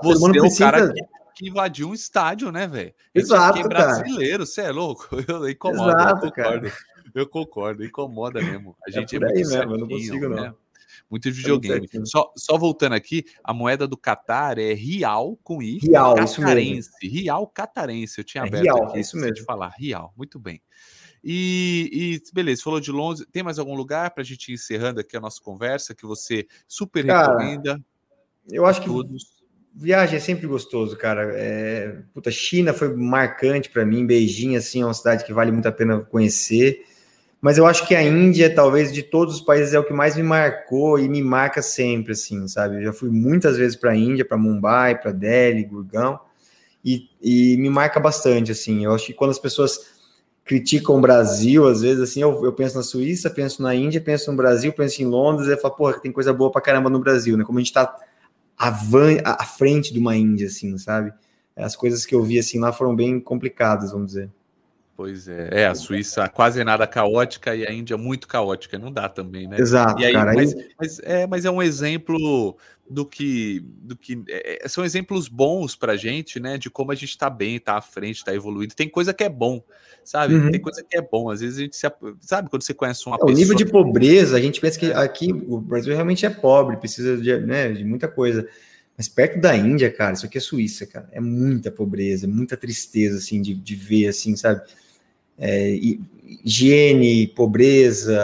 Você 0.00 0.24
é 0.24 0.28
o 0.28 0.30
precisa... 0.30 0.70
cara 0.70 0.92
que, 0.92 1.02
que, 1.34 1.48
invadiu 1.48 1.88
um 1.88 1.94
estádio, 1.94 2.52
né, 2.52 2.68
velho? 2.68 2.94
Exato, 3.12 3.58
é 3.58 3.64
brasileiro, 3.64 4.46
você 4.46 4.60
é 4.60 4.70
louco? 4.70 5.08
Eu 5.26 5.50
incomodo, 5.50 5.90
Exato, 5.90 6.26
eu 6.26 6.30
concordo. 6.30 6.70
Cara. 6.70 6.78
Eu 7.12 7.26
concordo, 7.26 7.84
incomoda 7.84 8.40
mesmo. 8.40 8.76
A 8.86 8.90
é 8.90 8.92
gente 8.92 9.16
é, 9.16 9.18
é 9.18 9.20
muito 9.22 9.34
mesmo, 9.34 9.72
eu 9.74 9.78
não 9.78 9.88
consigo, 9.88 10.28
né? 10.28 10.36
não. 10.36 10.56
Muito 11.10 11.32
videogame. 11.32 11.88
Só, 12.04 12.32
só 12.36 12.56
voltando 12.56 12.94
aqui, 12.94 13.24
a 13.42 13.52
moeda 13.52 13.88
do 13.88 13.96
Qatar 13.96 14.56
é 14.58 14.72
real 14.72 15.36
com 15.42 15.60
i. 15.60 15.78
Real, 15.78 16.14
catarense. 16.14 16.90
Real 17.02 17.46
catarense. 17.48 18.20
Eu 18.20 18.24
tinha 18.24 18.44
aberto 18.44 18.62
real, 18.62 18.84
aqui. 18.84 19.00
Isso 19.00 19.16
mesmo. 19.16 19.34
de 19.34 19.42
falar. 19.42 19.72
Real. 19.76 20.12
Muito 20.16 20.38
bem. 20.38 20.60
E, 21.22 21.90
e, 21.92 22.32
beleza, 22.32 22.62
falou 22.62 22.80
de 22.80 22.92
Londres. 22.92 23.26
Tem 23.32 23.42
mais 23.42 23.58
algum 23.58 23.74
lugar 23.74 24.10
para 24.10 24.22
a 24.22 24.26
gente 24.26 24.50
ir 24.50 24.54
encerrando 24.54 25.00
aqui 25.00 25.16
a 25.16 25.20
nossa 25.20 25.40
conversa 25.40 25.94
que 25.94 26.06
você 26.06 26.46
super 26.66 27.06
cara, 27.06 27.32
recomenda? 27.32 27.80
Eu 28.50 28.64
acho 28.64 28.80
que 28.80 28.88
todos. 28.88 29.42
viagem 29.74 30.16
é 30.16 30.20
sempre 30.20 30.46
gostoso, 30.46 30.96
cara. 30.96 31.32
É, 31.34 32.02
puta, 32.14 32.30
China 32.30 32.72
foi 32.72 32.94
marcante 32.94 33.68
para 33.68 33.84
mim. 33.84 34.06
Beijing, 34.06 34.56
assim, 34.56 34.82
é 34.82 34.84
uma 34.84 34.94
cidade 34.94 35.24
que 35.24 35.32
vale 35.32 35.52
muito 35.52 35.66
a 35.66 35.72
pena 35.72 36.00
conhecer. 36.00 36.84
Mas 37.40 37.56
eu 37.56 37.66
acho 37.66 37.86
que 37.86 37.94
a 37.94 38.02
Índia, 38.02 38.52
talvez 38.52 38.92
de 38.92 39.02
todos 39.02 39.36
os 39.36 39.40
países, 39.40 39.72
é 39.72 39.78
o 39.78 39.84
que 39.84 39.92
mais 39.92 40.16
me 40.16 40.24
marcou 40.24 40.98
e 40.98 41.08
me 41.08 41.22
marca 41.22 41.62
sempre, 41.62 42.12
assim, 42.12 42.48
sabe? 42.48 42.76
Eu 42.76 42.84
já 42.86 42.92
fui 42.92 43.10
muitas 43.10 43.56
vezes 43.56 43.76
para 43.76 43.92
a 43.92 43.96
Índia, 43.96 44.24
para 44.24 44.36
Mumbai, 44.36 45.00
para 45.00 45.12
Delhi, 45.12 45.62
Gurgaon, 45.62 46.18
e, 46.84 47.08
e 47.22 47.56
me 47.58 47.70
marca 47.70 48.00
bastante, 48.00 48.50
assim. 48.50 48.84
Eu 48.84 48.92
acho 48.92 49.06
que 49.06 49.12
quando 49.12 49.30
as 49.30 49.38
pessoas 49.38 49.97
criticam 50.48 50.96
o 50.96 51.00
Brasil, 51.00 51.68
às 51.68 51.82
vezes, 51.82 52.02
assim, 52.02 52.22
eu, 52.22 52.42
eu, 52.42 52.52
penso 52.54 52.74
na 52.74 52.82
Suíça, 52.82 53.28
penso 53.28 53.62
na 53.62 53.74
Índia, 53.74 54.00
penso 54.00 54.30
no 54.30 54.36
Brasil, 54.36 54.72
penso 54.72 55.02
em 55.02 55.04
Londres, 55.04 55.46
e 55.46 55.52
eu 55.52 55.58
falo, 55.58 55.74
porra, 55.74 56.00
tem 56.00 56.10
coisa 56.10 56.32
boa 56.32 56.50
pra 56.50 56.62
caramba 56.62 56.88
no 56.88 56.98
Brasil, 56.98 57.36
né? 57.36 57.44
Como 57.44 57.58
a 57.58 57.62
gente 57.62 57.74
tá 57.74 57.94
à, 58.56 59.44
frente 59.44 59.92
de 59.92 59.98
uma 59.98 60.16
Índia, 60.16 60.46
assim, 60.46 60.78
sabe? 60.78 61.12
As 61.54 61.76
coisas 61.76 62.06
que 62.06 62.14
eu 62.14 62.22
vi 62.22 62.38
assim 62.38 62.58
lá 62.58 62.72
foram 62.72 62.96
bem 62.96 63.20
complicadas, 63.20 63.92
vamos 63.92 64.06
dizer. 64.06 64.30
Pois 64.98 65.28
é, 65.28 65.48
é 65.52 65.66
a 65.68 65.76
Suíça 65.76 66.28
quase 66.28 66.64
nada 66.64 66.84
caótica 66.84 67.54
e 67.54 67.64
a 67.64 67.72
Índia 67.72 67.96
muito 67.96 68.26
caótica, 68.26 68.80
não 68.80 68.90
dá 68.90 69.08
também, 69.08 69.46
né? 69.46 69.56
Exato, 69.56 70.04
aí, 70.04 70.12
cara. 70.12 70.34
Mas, 70.34 70.56
mas, 70.76 70.98
é, 71.04 71.24
mas 71.24 71.44
é 71.44 71.50
um 71.52 71.62
exemplo 71.62 72.56
do 72.90 73.06
que, 73.06 73.64
do 73.80 73.94
que 73.94 74.20
é, 74.28 74.64
é 74.64 74.68
são 74.68 74.84
exemplos 74.84 75.28
bons 75.28 75.76
para 75.76 75.96
gente, 75.96 76.40
né? 76.40 76.58
De 76.58 76.68
como 76.68 76.90
a 76.90 76.96
gente 76.96 77.10
está 77.10 77.30
bem, 77.30 77.54
está 77.54 77.76
à 77.76 77.80
frente, 77.80 78.16
está 78.16 78.34
evoluindo. 78.34 78.74
Tem 78.74 78.88
coisa 78.88 79.14
que 79.14 79.22
é 79.22 79.28
bom, 79.28 79.62
sabe? 80.02 80.34
Uhum. 80.34 80.50
Tem 80.50 80.60
coisa 80.60 80.82
que 80.82 80.98
é 80.98 81.00
bom. 81.00 81.30
Às 81.30 81.42
vezes 81.42 81.58
a 81.58 81.60
gente 81.60 81.76
se, 81.76 81.86
sabe 82.20 82.50
quando 82.50 82.62
você 82.62 82.74
conhece 82.74 83.06
uma 83.06 83.14
é, 83.14 83.18
pessoa. 83.18 83.32
O 83.32 83.38
nível 83.38 83.54
de 83.54 83.66
pobreza, 83.66 84.36
a 84.36 84.40
gente 84.40 84.60
pensa 84.60 84.80
que 84.80 84.90
aqui 84.90 85.30
o 85.30 85.60
Brasil 85.60 85.94
realmente 85.94 86.26
é 86.26 86.30
pobre, 86.30 86.76
precisa 86.76 87.16
de, 87.16 87.38
né, 87.38 87.70
de 87.70 87.84
muita 87.84 88.08
coisa. 88.08 88.48
Mas 88.96 89.08
perto 89.08 89.40
da 89.40 89.56
Índia, 89.56 89.92
cara, 89.92 90.14
isso 90.14 90.26
aqui 90.26 90.38
é 90.38 90.40
Suíça, 90.40 90.84
cara. 90.84 91.08
É 91.12 91.20
muita 91.20 91.70
pobreza, 91.70 92.26
muita 92.26 92.56
tristeza, 92.56 93.18
assim, 93.18 93.40
de, 93.40 93.54
de 93.54 93.76
ver, 93.76 94.08
assim, 94.08 94.34
sabe? 94.34 94.60
É, 95.38 95.78
higiene, 96.44 97.28
pobreza. 97.28 98.18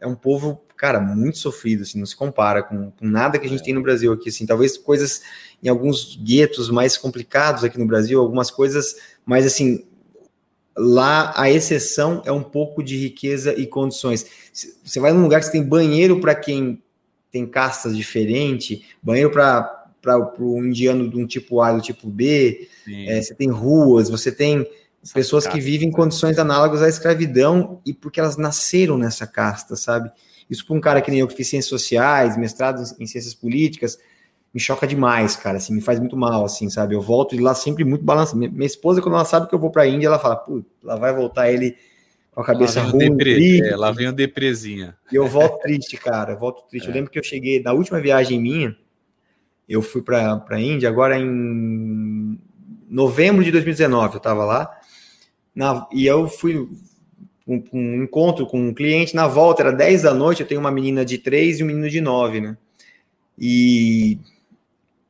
É 0.00 0.06
um 0.06 0.14
povo, 0.14 0.60
cara, 0.76 1.00
muito 1.00 1.38
sofrido, 1.38 1.82
assim, 1.82 1.98
não 1.98 2.06
se 2.06 2.16
compara 2.16 2.62
com, 2.62 2.90
com 2.90 3.06
nada 3.06 3.38
que 3.38 3.46
a 3.46 3.48
gente 3.48 3.62
tem 3.62 3.74
no 3.74 3.82
Brasil 3.82 4.12
aqui, 4.12 4.28
assim. 4.28 4.46
Talvez 4.46 4.76
coisas 4.76 5.22
em 5.62 5.68
alguns 5.68 6.16
guetos 6.16 6.70
mais 6.70 6.96
complicados 6.96 7.64
aqui 7.64 7.78
no 7.78 7.86
Brasil, 7.86 8.20
algumas 8.20 8.50
coisas, 8.50 8.96
mas, 9.24 9.46
assim, 9.46 9.84
lá 10.76 11.32
a 11.34 11.50
exceção 11.50 12.22
é 12.26 12.32
um 12.32 12.42
pouco 12.42 12.82
de 12.82 12.96
riqueza 12.96 13.54
e 13.58 13.66
condições. 13.66 14.26
Você 14.52 15.00
vai 15.00 15.12
num 15.12 15.22
lugar 15.22 15.40
que 15.40 15.46
você 15.46 15.52
tem 15.52 15.62
banheiro 15.62 16.20
para 16.20 16.34
quem 16.34 16.82
tem 17.30 17.46
castas 17.46 17.96
diferentes, 17.96 18.82
banheiro 19.02 19.30
para 19.30 19.74
para 20.06 20.20
o 20.38 20.64
indiano 20.64 21.10
de 21.10 21.16
um 21.16 21.26
tipo 21.26 21.60
A 21.60 21.72
e 21.72 21.76
do 21.76 21.82
tipo 21.82 22.08
B, 22.08 22.68
é, 23.08 23.20
você 23.20 23.34
tem 23.34 23.50
ruas, 23.50 24.08
você 24.08 24.30
tem 24.30 24.64
Pessoas 25.12 25.46
que 25.46 25.60
vivem 25.60 25.88
em 25.88 25.92
condições 25.92 26.38
análogas 26.38 26.82
à 26.82 26.88
escravidão 26.88 27.80
e 27.84 27.92
porque 27.92 28.20
elas 28.20 28.36
nasceram 28.36 28.96
nessa 28.96 29.26
casta, 29.26 29.76
sabe? 29.76 30.10
Isso 30.48 30.66
para 30.66 30.76
um 30.76 30.80
cara 30.80 31.00
que 31.00 31.10
nem 31.10 31.20
eu 31.20 31.28
que 31.28 31.34
fiz 31.34 31.48
ciências 31.48 31.68
sociais, 31.68 32.36
mestrado 32.36 32.82
em 32.98 33.06
ciências 33.06 33.34
políticas, 33.34 33.98
me 34.54 34.60
choca 34.60 34.86
demais, 34.86 35.36
cara, 35.36 35.58
assim, 35.58 35.74
me 35.74 35.82
faz 35.82 36.00
muito 36.00 36.16
mal, 36.16 36.44
assim, 36.44 36.70
sabe? 36.70 36.94
Eu 36.94 37.00
volto 37.02 37.36
de 37.36 37.42
lá 37.42 37.54
sempre 37.54 37.84
muito 37.84 38.04
balançado. 38.04 38.38
Minha 38.38 38.66
esposa, 38.66 39.02
quando 39.02 39.16
ela 39.16 39.24
sabe 39.24 39.48
que 39.48 39.54
eu 39.54 39.58
vou 39.58 39.70
para 39.70 39.82
a 39.82 39.86
Índia, 39.86 40.06
ela 40.06 40.18
fala, 40.18 40.36
pô, 40.36 40.64
lá 40.82 40.96
vai 40.96 41.14
voltar 41.14 41.50
ele 41.50 41.76
com 42.32 42.40
a 42.40 42.44
cabeça 42.44 42.80
lá 42.80 42.88
ruim. 42.88 43.10
Depre, 43.10 43.34
triste, 43.34 43.64
é, 43.64 43.76
lá 43.76 43.92
vem 43.92 44.08
o 44.08 44.12
depresinha. 44.12 44.96
E 45.12 45.16
eu 45.16 45.26
volto 45.26 45.60
triste, 45.60 45.96
cara, 45.96 46.32
eu 46.32 46.38
volto 46.38 46.66
triste. 46.68 46.86
É. 46.86 46.90
Eu 46.90 46.94
lembro 46.94 47.10
que 47.10 47.18
eu 47.18 47.22
cheguei, 47.22 47.62
na 47.62 47.72
última 47.72 48.00
viagem 48.00 48.40
minha, 48.40 48.74
eu 49.68 49.82
fui 49.82 50.00
para 50.00 50.42
a 50.48 50.60
Índia 50.60 50.88
agora 50.88 51.18
em 51.18 52.38
novembro 52.88 53.44
de 53.44 53.50
2019, 53.50 54.14
eu 54.14 54.18
estava 54.18 54.44
lá, 54.44 54.78
na, 55.56 55.88
e 55.90 56.06
eu 56.06 56.28
fui 56.28 56.68
um, 57.48 57.64
um, 57.72 58.02
encontro 58.02 58.46
com 58.46 58.60
um 58.60 58.74
cliente, 58.74 59.16
na 59.16 59.26
volta 59.26 59.62
era 59.62 59.72
10 59.72 60.02
da 60.02 60.12
noite, 60.12 60.42
eu 60.42 60.46
tenho 60.46 60.60
uma 60.60 60.70
menina 60.70 61.02
de 61.02 61.16
3 61.16 61.60
e 61.60 61.62
um 61.64 61.66
menino 61.66 61.88
de 61.88 61.98
9, 61.98 62.42
né? 62.42 62.56
E, 63.38 64.18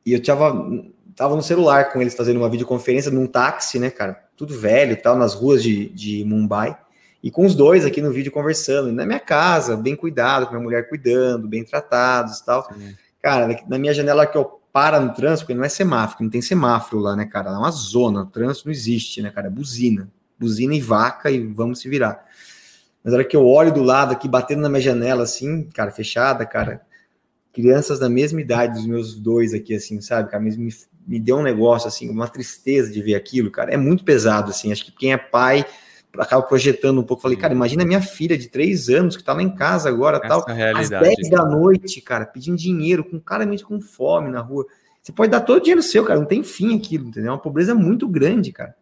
e 0.05 0.13
eu 0.13 0.23
tava, 0.23 0.85
tava 1.13 1.35
no 1.35 1.43
celular 1.43 1.91
com 1.91 2.01
eles 2.01 2.15
fazendo 2.15 2.37
uma 2.37 2.49
videoconferência 2.49 3.11
num 3.11 3.27
táxi, 3.27 3.77
né, 3.77 3.89
cara? 3.89 4.23
Tudo 4.37 4.57
velho 4.57 4.95
tal, 5.01 5.17
nas 5.17 5.33
ruas 5.33 5.61
de, 5.61 5.89
de 5.89 6.23
Mumbai. 6.23 6.77
E 7.21 7.29
com 7.29 7.45
os 7.45 7.53
dois 7.53 7.85
aqui 7.85 8.01
no 8.01 8.11
vídeo 8.11 8.31
conversando, 8.31 8.89
na 8.91 9.05
minha 9.05 9.19
casa, 9.19 9.75
bem 9.75 9.97
cuidado, 9.97 10.45
com 10.45 10.53
minha 10.53 10.63
mulher 10.63 10.87
cuidando, 10.87 11.45
bem 11.45 11.63
tratados 11.63 12.39
tal. 12.39 12.71
Sim. 12.71 12.95
Cara, 13.21 13.59
na 13.67 13.77
minha 13.77 13.93
janela 13.93 14.25
que 14.25 14.37
eu 14.37 14.61
para 14.71 14.99
no 14.99 15.11
trânsito, 15.13 15.47
porque 15.47 15.57
não 15.57 15.63
é 15.63 15.69
semáforo, 15.69 16.23
não 16.23 16.29
tem 16.29 16.41
semáforo 16.41 17.01
lá, 17.01 17.15
né, 17.15 17.25
cara? 17.25 17.49
É 17.49 17.57
uma 17.57 17.71
zona, 17.71 18.21
o 18.21 18.25
trânsito 18.27 18.67
não 18.67 18.71
existe, 18.71 19.21
né, 19.21 19.31
cara? 19.31 19.47
É 19.47 19.49
buzina. 19.49 20.07
Buzina 20.39 20.75
e 20.75 20.81
vaca 20.81 21.31
e 21.31 21.45
vamos 21.45 21.79
se 21.79 21.89
virar. 21.89 22.25
Mas 23.03 23.13
a 23.13 23.17
hora 23.17 23.25
que 23.25 23.35
eu 23.35 23.45
olho 23.45 23.73
do 23.73 23.81
lado 23.81 24.11
aqui, 24.11 24.27
batendo 24.27 24.61
na 24.61 24.69
minha 24.69 24.81
janela, 24.81 25.23
assim, 25.23 25.63
cara, 25.73 25.91
fechada, 25.91 26.45
cara, 26.45 26.81
crianças 27.53 27.99
da 27.99 28.09
mesma 28.09 28.41
idade 28.41 28.73
dos 28.73 28.85
meus 28.85 29.15
dois 29.15 29.53
aqui, 29.53 29.73
assim, 29.73 30.01
sabe, 30.01 30.29
cara, 30.29 30.43
me, 30.43 30.69
me 31.07 31.19
deu 31.19 31.37
um 31.37 31.43
negócio, 31.43 31.87
assim, 31.87 32.09
uma 32.09 32.27
tristeza 32.27 32.91
de 32.91 33.01
ver 33.01 33.15
aquilo, 33.15 33.49
cara. 33.49 33.73
É 33.73 33.77
muito 33.77 34.03
pesado, 34.03 34.51
assim. 34.51 34.71
Acho 34.71 34.85
que 34.85 34.91
quem 34.91 35.13
é 35.13 35.17
pai 35.17 35.65
acaba 36.17 36.43
projetando 36.43 36.99
um 36.99 37.03
pouco. 37.03 37.21
Falei, 37.21 37.37
cara, 37.37 37.53
imagina 37.53 37.85
minha 37.85 38.01
filha 38.01 38.37
de 38.37 38.49
três 38.49 38.89
anos 38.89 39.15
que 39.15 39.23
tá 39.23 39.33
lá 39.33 39.41
em 39.41 39.53
casa 39.55 39.89
agora, 39.89 40.17
Essa 40.17 40.27
tal, 40.27 40.45
às 40.75 40.89
10 40.89 41.29
da 41.29 41.45
noite, 41.45 42.01
cara, 42.01 42.25
pedindo 42.25 42.57
dinheiro, 42.57 43.03
com 43.03 43.19
claramente 43.19 43.63
com 43.63 43.79
fome 43.79 44.29
na 44.29 44.41
rua. 44.41 44.65
Você 45.01 45.11
pode 45.11 45.31
dar 45.31 45.41
todo 45.41 45.59
o 45.59 45.61
dinheiro 45.61 45.81
seu, 45.81 46.03
cara, 46.03 46.19
não 46.19 46.27
tem 46.27 46.43
fim 46.43 46.75
aquilo, 46.77 47.07
entendeu? 47.07 47.29
É 47.29 47.31
uma 47.31 47.41
pobreza 47.41 47.73
muito 47.73 48.07
grande, 48.07 48.51
cara. 48.51 48.75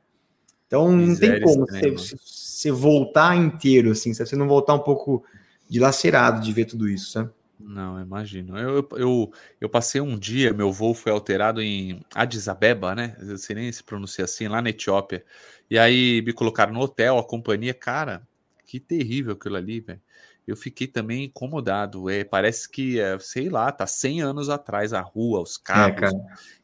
Então 0.68 0.92
não 0.92 1.16
tem 1.16 1.40
como 1.42 1.66
você, 1.68 2.18
você, 2.18 2.72
voltar 2.72 3.36
inteiro, 3.36 3.92
assim, 3.92 4.14
se 4.14 4.26
você 4.26 4.36
não 4.36 4.48
voltar 4.48 4.74
um 4.74 4.80
pouco 4.80 5.24
dilacerado 5.70 6.42
de 6.42 6.52
ver 6.52 6.66
tudo 6.66 6.90
isso, 6.90 7.12
sabe? 7.12 7.30
Não, 7.60 8.02
imagino. 8.02 8.58
Eu, 8.58 8.88
eu, 8.94 9.32
eu 9.62 9.70
passei 9.70 10.02
um 10.02 10.18
dia, 10.18 10.54
meu 10.54 10.72
voo 10.72 10.94
foi 10.94 11.12
alterado 11.12 11.62
em 11.62 12.02
Addis 12.14 12.48
Abeba, 12.48 12.94
né? 12.94 13.16
Eu 13.20 13.38
sei 13.38 13.56
nem 13.56 13.72
se 13.72 13.84
pronuncia 13.84 14.26
assim, 14.26 14.48
lá 14.48 14.62
na 14.62 14.70
Etiópia. 14.70 15.24
E 15.70 15.80
aí 15.80 16.22
me 16.22 16.34
colocaram 16.34 16.74
no 16.74 16.82
hotel, 16.82 17.18
a 17.18 17.24
companhia, 17.24 17.74
cara, 17.74 18.28
que 18.66 18.80
terrível 18.80 19.34
aquilo 19.34 19.56
ali, 19.56 19.80
velho. 19.80 20.02
Eu 20.48 20.56
fiquei 20.56 20.88
também 20.88 21.26
incomodado. 21.26 22.10
É, 22.10 22.24
parece 22.24 22.70
que, 22.70 23.00
é, 23.00 23.18
sei 23.20 23.50
lá, 23.50 23.72
tá 23.72 23.88
100 23.88 24.22
anos 24.22 24.50
atrás 24.50 24.94
a 24.94 25.02
rua, 25.02 25.42
os 25.42 25.58
é, 25.58 25.60
carros. 25.64 26.14
É, 26.14 26.18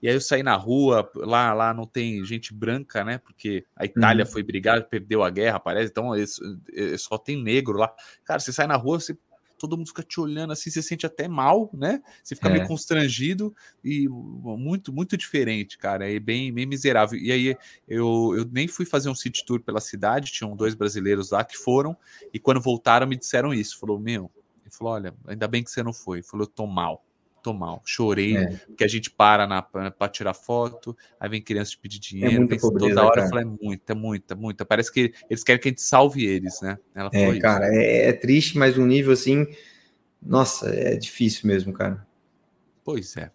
e 0.03 0.07
aí 0.07 0.13
eu 0.13 0.21
saí 0.21 0.43
na 0.43 0.55
rua, 0.55 1.09
lá, 1.15 1.53
lá 1.53 1.73
não 1.73 1.85
tem 1.85 2.23
gente 2.23 2.53
branca, 2.53 3.03
né? 3.03 3.17
Porque 3.17 3.65
a 3.75 3.85
Itália 3.85 4.25
uhum. 4.25 4.31
foi 4.31 4.43
brigar, 4.43 4.83
perdeu 4.87 5.23
a 5.23 5.29
guerra, 5.29 5.59
parece. 5.59 5.91
Então 5.91 6.11
só 6.97 7.17
tem 7.17 7.41
negro 7.41 7.77
lá. 7.77 7.93
Cara, 8.23 8.39
você 8.39 8.53
sai 8.53 8.67
na 8.67 8.75
rua, 8.75 8.99
você 8.99 9.17
todo 9.61 9.77
mundo 9.77 9.87
fica 9.87 10.03
te 10.03 10.19
olhando 10.19 10.51
assim, 10.51 10.69
você 10.69 10.81
sente 10.81 11.05
até 11.05 11.27
mal, 11.27 11.69
né? 11.73 12.01
Você 12.23 12.35
fica 12.35 12.49
é. 12.49 12.53
meio 12.53 12.67
constrangido 12.67 13.55
e 13.83 14.07
muito, 14.09 14.91
muito 14.91 15.15
diferente, 15.15 15.77
cara. 15.77 16.11
É 16.11 16.19
bem, 16.19 16.51
bem 16.51 16.65
miserável. 16.65 17.19
E 17.19 17.31
aí 17.31 17.55
eu, 17.87 18.33
eu 18.35 18.45
nem 18.51 18.67
fui 18.67 18.85
fazer 18.85 19.09
um 19.09 19.15
city 19.15 19.45
tour 19.45 19.61
pela 19.61 19.79
cidade, 19.79 20.31
tinham 20.31 20.55
dois 20.55 20.73
brasileiros 20.73 21.31
lá 21.31 21.43
que 21.43 21.57
foram, 21.57 21.95
e 22.33 22.39
quando 22.39 22.59
voltaram 22.59 23.05
me 23.05 23.15
disseram 23.15 23.53
isso. 23.53 23.79
Falou, 23.79 23.99
meu, 23.99 24.31
ele 24.63 24.73
falou: 24.73 24.93
olha, 24.93 25.13
ainda 25.27 25.47
bem 25.47 25.63
que 25.63 25.69
você 25.69 25.83
não 25.83 25.93
foi. 25.93 26.19
Ele 26.19 26.27
falou, 26.27 26.45
eu 26.45 26.51
tô 26.51 26.65
mal 26.65 27.03
tô 27.41 27.53
mal, 27.53 27.81
chorei, 27.85 28.37
é. 28.37 28.47
porque 28.67 28.83
a 28.83 28.87
gente 28.87 29.09
para 29.09 29.47
na 29.47 29.61
para 29.61 30.09
tirar 30.09 30.33
foto, 30.33 30.95
aí 31.19 31.29
vem 31.29 31.41
criança 31.41 31.71
te 31.71 31.77
pedir 31.77 31.97
é 31.97 31.99
dinheiro, 31.99 32.43
é 32.53 32.57
pobreza, 32.57 32.95
toda 32.95 33.05
hora 33.05 33.15
cara. 33.15 33.25
eu 33.25 33.29
falei, 33.29 33.45
é 33.45 33.65
muita, 33.65 33.95
muita, 33.95 34.35
muita. 34.35 34.65
Parece 34.65 34.91
que 34.91 35.13
eles 35.29 35.43
querem 35.43 35.61
que 35.61 35.67
a 35.67 35.71
gente 35.71 35.81
salve 35.81 36.25
eles, 36.25 36.61
né? 36.61 36.77
Ela 36.93 37.09
é, 37.13 37.39
cara, 37.39 37.67
é, 37.67 38.09
é, 38.09 38.13
triste, 38.13 38.57
mas 38.57 38.77
um 38.77 38.85
nível 38.85 39.13
assim, 39.13 39.47
nossa, 40.21 40.69
é 40.69 40.95
difícil 40.95 41.47
mesmo, 41.47 41.73
cara. 41.73 42.05
Pois 42.83 43.15
é. 43.17 43.31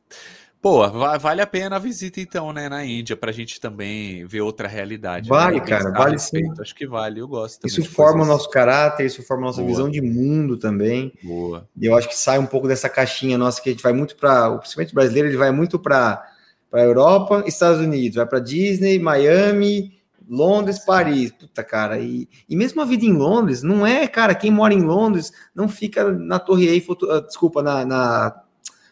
Pô, 0.66 0.88
vale 0.90 1.40
a 1.40 1.46
pena 1.46 1.76
a 1.76 1.78
visita 1.78 2.20
então, 2.20 2.52
né, 2.52 2.68
na 2.68 2.84
Índia, 2.84 3.16
para 3.16 3.30
a 3.30 3.32
gente 3.32 3.60
também 3.60 4.26
ver 4.26 4.40
outra 4.40 4.66
realidade. 4.66 5.30
Né? 5.30 5.36
Vale, 5.36 5.60
né? 5.60 5.64
cara, 5.64 5.92
vale 5.92 6.18
sim. 6.18 6.42
Acho 6.60 6.74
que 6.74 6.84
vale, 6.84 7.20
eu 7.20 7.28
gosto. 7.28 7.64
Isso 7.64 7.84
forma 7.84 8.24
o 8.24 8.26
nosso 8.26 8.50
caráter, 8.50 9.06
isso 9.06 9.22
forma 9.22 9.44
a 9.44 9.46
nossa 9.46 9.60
Boa. 9.60 9.70
visão 9.70 9.88
de 9.88 10.02
mundo 10.02 10.56
também. 10.56 11.12
Boa. 11.22 11.68
E 11.80 11.86
eu 11.86 11.96
acho 11.96 12.08
que 12.08 12.16
sai 12.16 12.40
um 12.40 12.46
pouco 12.46 12.66
dessa 12.66 12.88
caixinha 12.88 13.38
nossa 13.38 13.62
que 13.62 13.68
a 13.68 13.72
gente 13.72 13.82
vai 13.82 13.92
muito 13.92 14.16
para, 14.16 14.58
principalmente 14.58 14.92
brasileiro, 14.92 15.28
ele 15.28 15.36
vai 15.36 15.52
muito 15.52 15.78
para 15.78 16.32
para 16.68 16.82
Europa, 16.82 17.44
Estados 17.46 17.80
Unidos, 17.80 18.16
vai 18.16 18.26
para 18.26 18.40
Disney, 18.40 18.98
Miami, 18.98 20.00
Londres, 20.28 20.84
Paris, 20.84 21.30
puta 21.30 21.62
cara, 21.62 22.00
e, 22.00 22.28
e 22.48 22.56
mesmo 22.56 22.82
a 22.82 22.84
vida 22.84 23.04
em 23.04 23.12
Londres, 23.12 23.62
não 23.62 23.86
é, 23.86 24.08
cara, 24.08 24.34
quem 24.34 24.50
mora 24.50 24.74
em 24.74 24.82
Londres 24.82 25.32
não 25.54 25.68
fica 25.68 26.10
na 26.10 26.40
Torre 26.40 26.66
Eiffel, 26.66 26.98
ah, 27.08 27.20
desculpa, 27.20 27.62
na, 27.62 27.86
na 27.86 28.42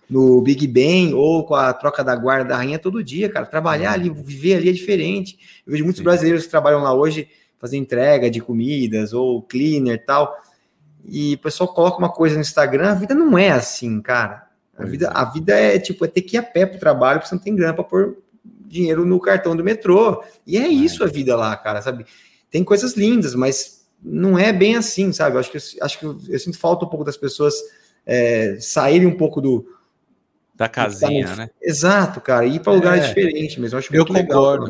no 0.08 0.40
Big 0.42 0.66
Ben 0.66 1.14
ou 1.14 1.44
com 1.44 1.54
a 1.54 1.72
troca 1.72 2.04
da 2.04 2.14
guarda 2.14 2.50
da 2.50 2.56
rainha 2.56 2.78
todo 2.78 3.02
dia, 3.02 3.28
cara. 3.28 3.46
Trabalhar 3.46 3.92
ali, 3.92 4.10
viver 4.10 4.56
ali 4.56 4.68
é 4.68 4.72
diferente. 4.72 5.38
Eu 5.66 5.72
vejo 5.72 5.84
muitos 5.84 5.98
Sim. 5.98 6.04
brasileiros 6.04 6.44
que 6.44 6.50
trabalham 6.50 6.82
lá 6.82 6.92
hoje 6.92 7.28
fazer 7.58 7.76
entrega 7.76 8.30
de 8.30 8.40
comidas 8.40 9.12
ou 9.12 9.42
cleaner 9.42 9.94
e 9.94 9.98
tal. 9.98 10.36
E 11.06 11.34
o 11.34 11.38
pessoal 11.38 11.72
coloca 11.72 11.98
uma 11.98 12.10
coisa 12.10 12.34
no 12.34 12.40
Instagram, 12.40 12.90
a 12.90 12.94
vida 12.94 13.14
não 13.14 13.36
é 13.38 13.50
assim, 13.50 14.00
cara. 14.00 14.46
A 14.76 14.84
vida, 14.84 15.06
é. 15.06 15.10
a 15.14 15.24
vida 15.24 15.54
é 15.54 15.78
tipo, 15.78 16.04
é 16.04 16.08
ter 16.08 16.22
que 16.22 16.36
ir 16.36 16.38
a 16.38 16.42
pé 16.42 16.66
pro 16.66 16.78
trabalho, 16.78 17.18
porque 17.18 17.28
você 17.28 17.34
não 17.34 17.42
tem 17.42 17.54
grana 17.54 17.74
para 17.74 17.84
pôr 17.84 18.18
dinheiro 18.66 19.04
no 19.04 19.20
cartão 19.20 19.54
do 19.54 19.62
metrô. 19.62 20.22
E 20.46 20.56
é, 20.56 20.62
é 20.62 20.68
isso 20.68 21.04
a 21.04 21.06
vida 21.06 21.36
lá, 21.36 21.56
cara, 21.56 21.80
sabe? 21.80 22.04
Tem 22.50 22.64
coisas 22.64 22.94
lindas, 22.94 23.34
mas 23.34 23.86
não 24.02 24.38
é 24.38 24.52
bem 24.52 24.76
assim, 24.76 25.12
sabe? 25.12 25.36
Eu 25.36 25.40
acho 25.40 25.50
que, 25.50 25.58
acho 25.80 25.98
que 25.98 26.04
eu, 26.04 26.18
eu 26.28 26.38
sinto 26.38 26.58
falta 26.58 26.84
um 26.84 26.88
pouco 26.88 27.04
das 27.04 27.16
pessoas 27.16 27.54
é, 28.04 28.56
saírem 28.60 29.06
um 29.06 29.16
pouco 29.16 29.40
do, 29.40 29.66
da 30.54 30.68
casinha, 30.68 31.34
né? 31.34 31.50
Exato, 31.60 32.20
cara. 32.20 32.46
Ir 32.46 32.60
para 32.60 32.72
lugares 32.72 33.04
é. 33.04 33.08
diferentes 33.08 33.56
mesmo. 33.56 33.76
Eu 33.76 33.78
acho 33.78 33.94
eu 33.94 34.06
concordo. 34.06 34.68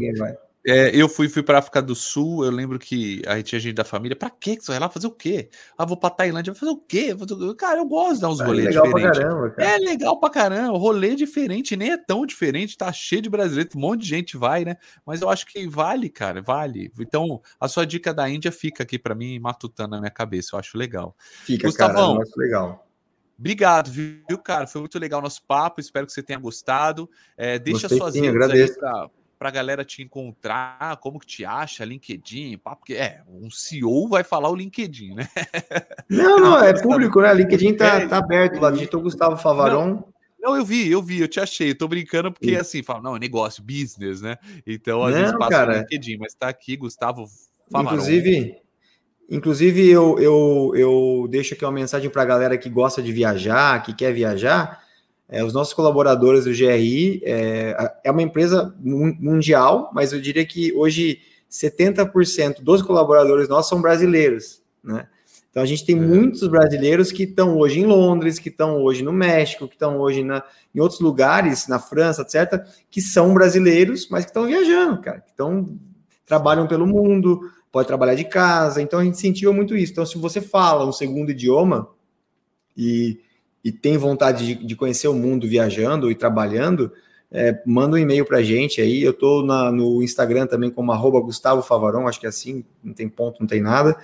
É, 0.67 0.97
eu 0.97 1.11
fui, 1.11 1.29
fui 1.29 1.43
para 1.43 1.59
África 1.59 1.83
do 1.83 1.95
Sul, 1.95 2.43
eu 2.43 2.51
lembro 2.51 2.79
que 2.79 3.21
a 3.27 3.37
gente 3.37 3.49
tinha 3.49 3.61
gente 3.61 3.75
da 3.75 3.85
família, 3.85 4.17
pra 4.17 4.31
que 4.31 4.59
você 4.59 4.73
vai 4.73 4.81
lá 4.81 4.89
fazer 4.89 5.07
o 5.07 5.11
quê? 5.11 5.51
Ah, 5.77 5.85
vou 5.85 5.95
pra 5.95 6.09
Tailândia, 6.09 6.55
vai 6.55 6.59
fazer 6.59 6.73
o 6.73 6.79
quê? 6.79 7.15
Cara, 7.59 7.81
eu 7.81 7.85
gosto 7.85 8.15
de 8.15 8.21
dar 8.23 8.31
uns 8.31 8.41
é 8.41 8.45
rolês 8.47 8.69
legal 8.69 8.87
diferentes. 8.87 9.21
É 9.59 9.77
legal 9.77 10.19
pra 10.19 10.31
caramba, 10.31 10.79
rolê 10.79 11.15
diferente, 11.15 11.77
nem 11.77 11.93
é 11.93 11.99
tão 11.99 12.25
diferente, 12.25 12.79
tá 12.79 12.91
cheio 12.91 13.21
de 13.21 13.29
brasileiro, 13.29 13.69
um 13.77 13.81
monte 13.81 14.01
de 14.01 14.09
gente 14.09 14.39
vai, 14.39 14.65
né? 14.65 14.79
Mas 15.05 15.21
eu 15.21 15.29
acho 15.29 15.45
que 15.45 15.69
vale, 15.69 16.09
cara, 16.09 16.41
vale. 16.41 16.91
Então, 16.99 17.43
a 17.61 17.69
sua 17.69 17.85
dica 17.85 18.15
da 18.15 18.27
Índia 18.31 18.51
fica 18.51 18.85
aqui 18.85 18.99
para 18.99 19.15
mim, 19.15 19.39
matutando 19.39 19.91
na 19.91 20.01
minha 20.01 20.11
cabeça, 20.11 20.57
eu 20.57 20.59
acho 20.59 20.79
legal. 20.79 21.15
Fica, 21.45 21.67
Gustavão, 21.67 22.15
cara, 22.15 22.17
eu 22.17 22.23
acho 22.23 22.41
legal. 22.41 22.84
Obrigado, 23.39 23.91
viu, 23.91 24.39
cara? 24.43 24.67
Foi 24.67 24.81
muito 24.81 24.99
legal 24.99 25.21
o 25.21 25.23
nosso 25.23 25.43
papo, 25.43 25.81
espero 25.81 26.07
que 26.07 26.13
você 26.13 26.23
tenha 26.23 26.39
gostado. 26.39 27.11
É, 27.37 27.59
deixa 27.59 27.89
Gostei, 27.89 27.99
suas 27.99 28.15
redes 28.15 28.51
aí 28.51 28.75
pra 28.77 29.11
para 29.45 29.51
a 29.51 29.53
galera 29.53 29.85
te 29.85 30.03
encontrar, 30.03 30.97
como 31.03 31.19
que 31.19 31.27
te 31.27 31.45
acha, 31.45 31.85
LinkedIn, 31.85 32.57
pá, 32.57 32.75
porque 32.75 32.95
é, 32.95 33.21
um 33.29 33.51
CEO 33.51 34.09
vai 34.09 34.25
falar 34.25 34.49
o 34.49 34.57
LinkedIn, 34.57 35.15
né? 35.15 35.29
Não, 36.09 36.39
não, 36.39 36.65
é 36.65 36.73
público, 36.81 37.21
né? 37.21 37.35
LinkedIn 37.35 37.75
tá, 37.75 38.01
é, 38.01 38.07
tá 38.07 38.19
aberto 38.19 38.59
lá, 38.59 38.71
digitou 38.71 39.03
Gustavo 39.03 39.37
Favaron. 39.37 39.87
Não, 39.87 40.15
não, 40.41 40.57
eu 40.57 40.65
vi, 40.65 40.91
eu 40.91 41.03
vi, 41.03 41.21
eu 41.21 41.29
te 41.29 41.41
achei, 41.41 41.71
eu 41.71 41.77
tô 41.77 41.89
brincando 41.89 42.33
porque 42.33 42.51
Sim. 42.51 42.57
assim, 42.57 42.83
fala, 42.83 43.03
não, 43.03 43.17
é 43.17 43.19
negócio, 43.19 43.63
business, 43.63 44.23
né? 44.23 44.39
Então, 44.67 45.03
às 45.03 45.15
não, 45.15 45.21
vezes 45.21 45.39
passa 45.39 45.51
cara, 45.51 45.73
no 45.75 45.79
LinkedIn, 45.81 46.17
mas 46.19 46.35
tá 46.35 46.49
aqui, 46.49 46.77
Gustavo 46.77 47.27
Favaron. 47.71 47.97
Inclusive, 47.97 48.57
inclusive 49.31 49.89
eu, 49.89 50.19
eu, 50.19 50.73
eu 50.75 51.29
deixo 51.31 51.55
aqui 51.55 51.65
uma 51.65 51.73
mensagem 51.73 52.11
para 52.11 52.23
a 52.23 52.27
galera 52.27 52.59
que 52.59 52.69
gosta 52.69 53.03
de 53.03 53.13
viajar, 53.13 53.83
que 53.83 53.95
quer 53.95 54.13
viajar, 54.13 54.83
é, 55.29 55.43
os 55.43 55.53
nossos 55.53 55.73
colaboradores 55.73 56.45
do 56.45 56.53
GRI 56.53 57.23
é, 57.25 57.93
é 58.05 58.11
uma 58.11 58.23
empresa 58.23 58.75
mundial, 58.81 59.91
mas 59.95 60.13
eu 60.13 60.21
diria 60.21 60.45
que 60.45 60.73
hoje 60.75 61.21
70% 61.51 62.61
dos 62.61 62.83
colaboradores 62.83 63.49
nossos 63.49 63.69
são 63.69 63.81
brasileiros, 63.81 64.63
né? 64.83 65.07
Então 65.51 65.63
a 65.63 65.67
gente 65.67 65.87
tem 65.87 65.97
uhum. 65.97 66.09
muitos 66.09 66.49
brasileiros 66.49 67.13
que 67.13 67.23
estão 67.23 67.57
hoje 67.57 67.79
em 67.79 67.87
Londres, 67.87 68.41
que 68.41 68.49
estão 68.49 68.83
hoje 68.83 69.05
no 69.05 69.13
México, 69.13 69.69
que 69.69 69.77
estão 69.77 70.01
hoje 70.01 70.25
na, 70.25 70.43
em 70.75 70.81
outros 70.81 70.99
lugares, 70.99 71.69
na 71.69 71.79
França, 71.79 72.23
etc., 72.23 72.61
que 72.91 73.01
são 73.01 73.33
brasileiros, 73.33 74.09
mas 74.11 74.25
que 74.25 74.31
estão 74.33 74.47
viajando, 74.47 75.01
cara, 75.01 75.21
que 75.21 75.31
estão 75.31 75.79
trabalham 76.27 76.67
pelo 76.67 76.87
mundo, 76.89 77.41
pode 77.75 77.89
trabalhar 77.89 78.15
de 78.15 78.25
casa. 78.25 78.81
Então 78.81 79.01
a 79.01 79.05
gente 79.05 79.19
sentiu 79.19 79.53
muito 79.53 79.77
isso. 79.77 79.91
Então, 79.91 80.07
se 80.07 80.17
você 80.17 80.41
fala 80.41 80.87
um 80.87 80.93
segundo 80.93 81.33
idioma 81.33 81.89
e 82.77 83.19
e 83.65 83.73
tem 83.73 83.97
vontade 83.97 84.47
de, 84.47 84.67
de 84.67 84.77
conhecer 84.77 85.09
o 85.09 85.15
mundo 85.15 85.49
viajando 85.49 86.11
e 86.11 86.15
trabalhando, 86.15 86.93
é, 87.33 87.63
manda 87.65 87.97
um 87.97 87.99
e-mail 87.99 88.27
para 88.27 88.39
a 88.39 88.43
gente 88.43 88.81
aí. 88.81 89.03
Eu 89.03 89.13
estou 89.13 89.43
no 89.43 90.03
Instagram 90.03 90.47
também 90.47 90.69
como 90.69 90.93
arroba 90.93 91.19
Gustavo 91.19 91.63
Favaron, 91.63 92.07
acho 92.07 92.21
que 92.21 92.27
é 92.27 92.29
assim, 92.29 92.63
não 92.83 92.93
tem 92.93 93.09
ponto, 93.09 93.41
não 93.41 93.47
tem 93.47 93.63
nada. 93.63 93.97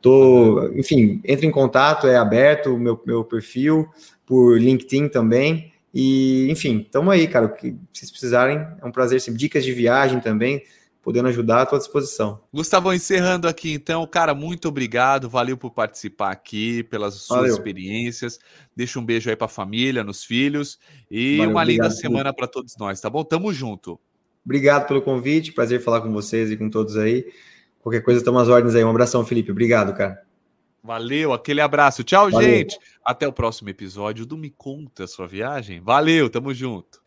Tô, 0.00 0.70
enfim, 0.74 1.20
entre 1.24 1.44
em 1.44 1.50
contato, 1.50 2.06
é 2.06 2.16
aberto 2.16 2.72
o 2.72 2.78
meu, 2.78 2.98
meu 3.04 3.24
perfil, 3.24 3.88
por 4.24 4.58
LinkedIn 4.58 5.08
também. 5.08 5.72
E, 5.92 6.48
enfim, 6.48 6.82
estamos 6.86 7.12
aí, 7.12 7.26
cara. 7.26 7.46
O 7.46 7.52
que 7.52 7.76
vocês 7.92 8.12
precisarem, 8.12 8.64
é 8.80 8.86
um 8.86 8.92
prazer. 8.92 9.20
Sempre. 9.20 9.40
Dicas 9.40 9.64
de 9.64 9.72
viagem 9.72 10.20
também 10.20 10.62
podendo 11.02 11.28
ajudar 11.28 11.62
à 11.62 11.66
tua 11.66 11.78
disposição. 11.78 12.40
Gustavo, 12.52 12.92
encerrando 12.92 13.48
aqui 13.48 13.72
então, 13.72 14.06
cara, 14.06 14.34
muito 14.34 14.68
obrigado, 14.68 15.28
valeu 15.28 15.56
por 15.56 15.70
participar 15.70 16.30
aqui, 16.30 16.82
pelas 16.84 17.14
suas 17.14 17.40
valeu. 17.40 17.54
experiências. 17.54 18.38
Deixa 18.74 18.98
um 18.98 19.04
beijo 19.04 19.30
aí 19.30 19.36
para 19.36 19.46
a 19.46 19.48
família, 19.48 20.04
nos 20.04 20.24
filhos 20.24 20.78
e 21.10 21.38
valeu, 21.38 21.50
uma 21.52 21.64
linda 21.64 21.90
semana 21.90 22.32
para 22.32 22.46
todos 22.46 22.76
nós, 22.78 23.00
tá 23.00 23.08
bom? 23.08 23.24
Tamo 23.24 23.52
junto. 23.52 23.98
Obrigado 24.44 24.86
pelo 24.86 25.02
convite, 25.02 25.52
prazer 25.52 25.82
falar 25.82 26.00
com 26.00 26.12
vocês 26.12 26.50
e 26.50 26.56
com 26.56 26.68
todos 26.70 26.96
aí. 26.96 27.26
Qualquer 27.80 28.02
coisa, 28.02 28.20
estamos 28.20 28.42
às 28.42 28.48
ordens 28.48 28.74
aí. 28.74 28.84
Um 28.84 28.90
abração, 28.90 29.24
Felipe. 29.24 29.50
Obrigado, 29.50 29.96
cara. 29.96 30.22
Valeu, 30.82 31.32
aquele 31.32 31.60
abraço. 31.60 32.02
Tchau, 32.02 32.30
Valeu. 32.30 32.48
gente. 32.48 32.78
Até 33.04 33.26
o 33.28 33.32
próximo 33.32 33.68
episódio 33.68 34.24
do 34.24 34.36
Me 34.36 34.50
Conta 34.50 35.06
Sua 35.06 35.26
Viagem. 35.26 35.80
Valeu, 35.80 36.28
tamo 36.30 36.52
junto. 36.54 36.99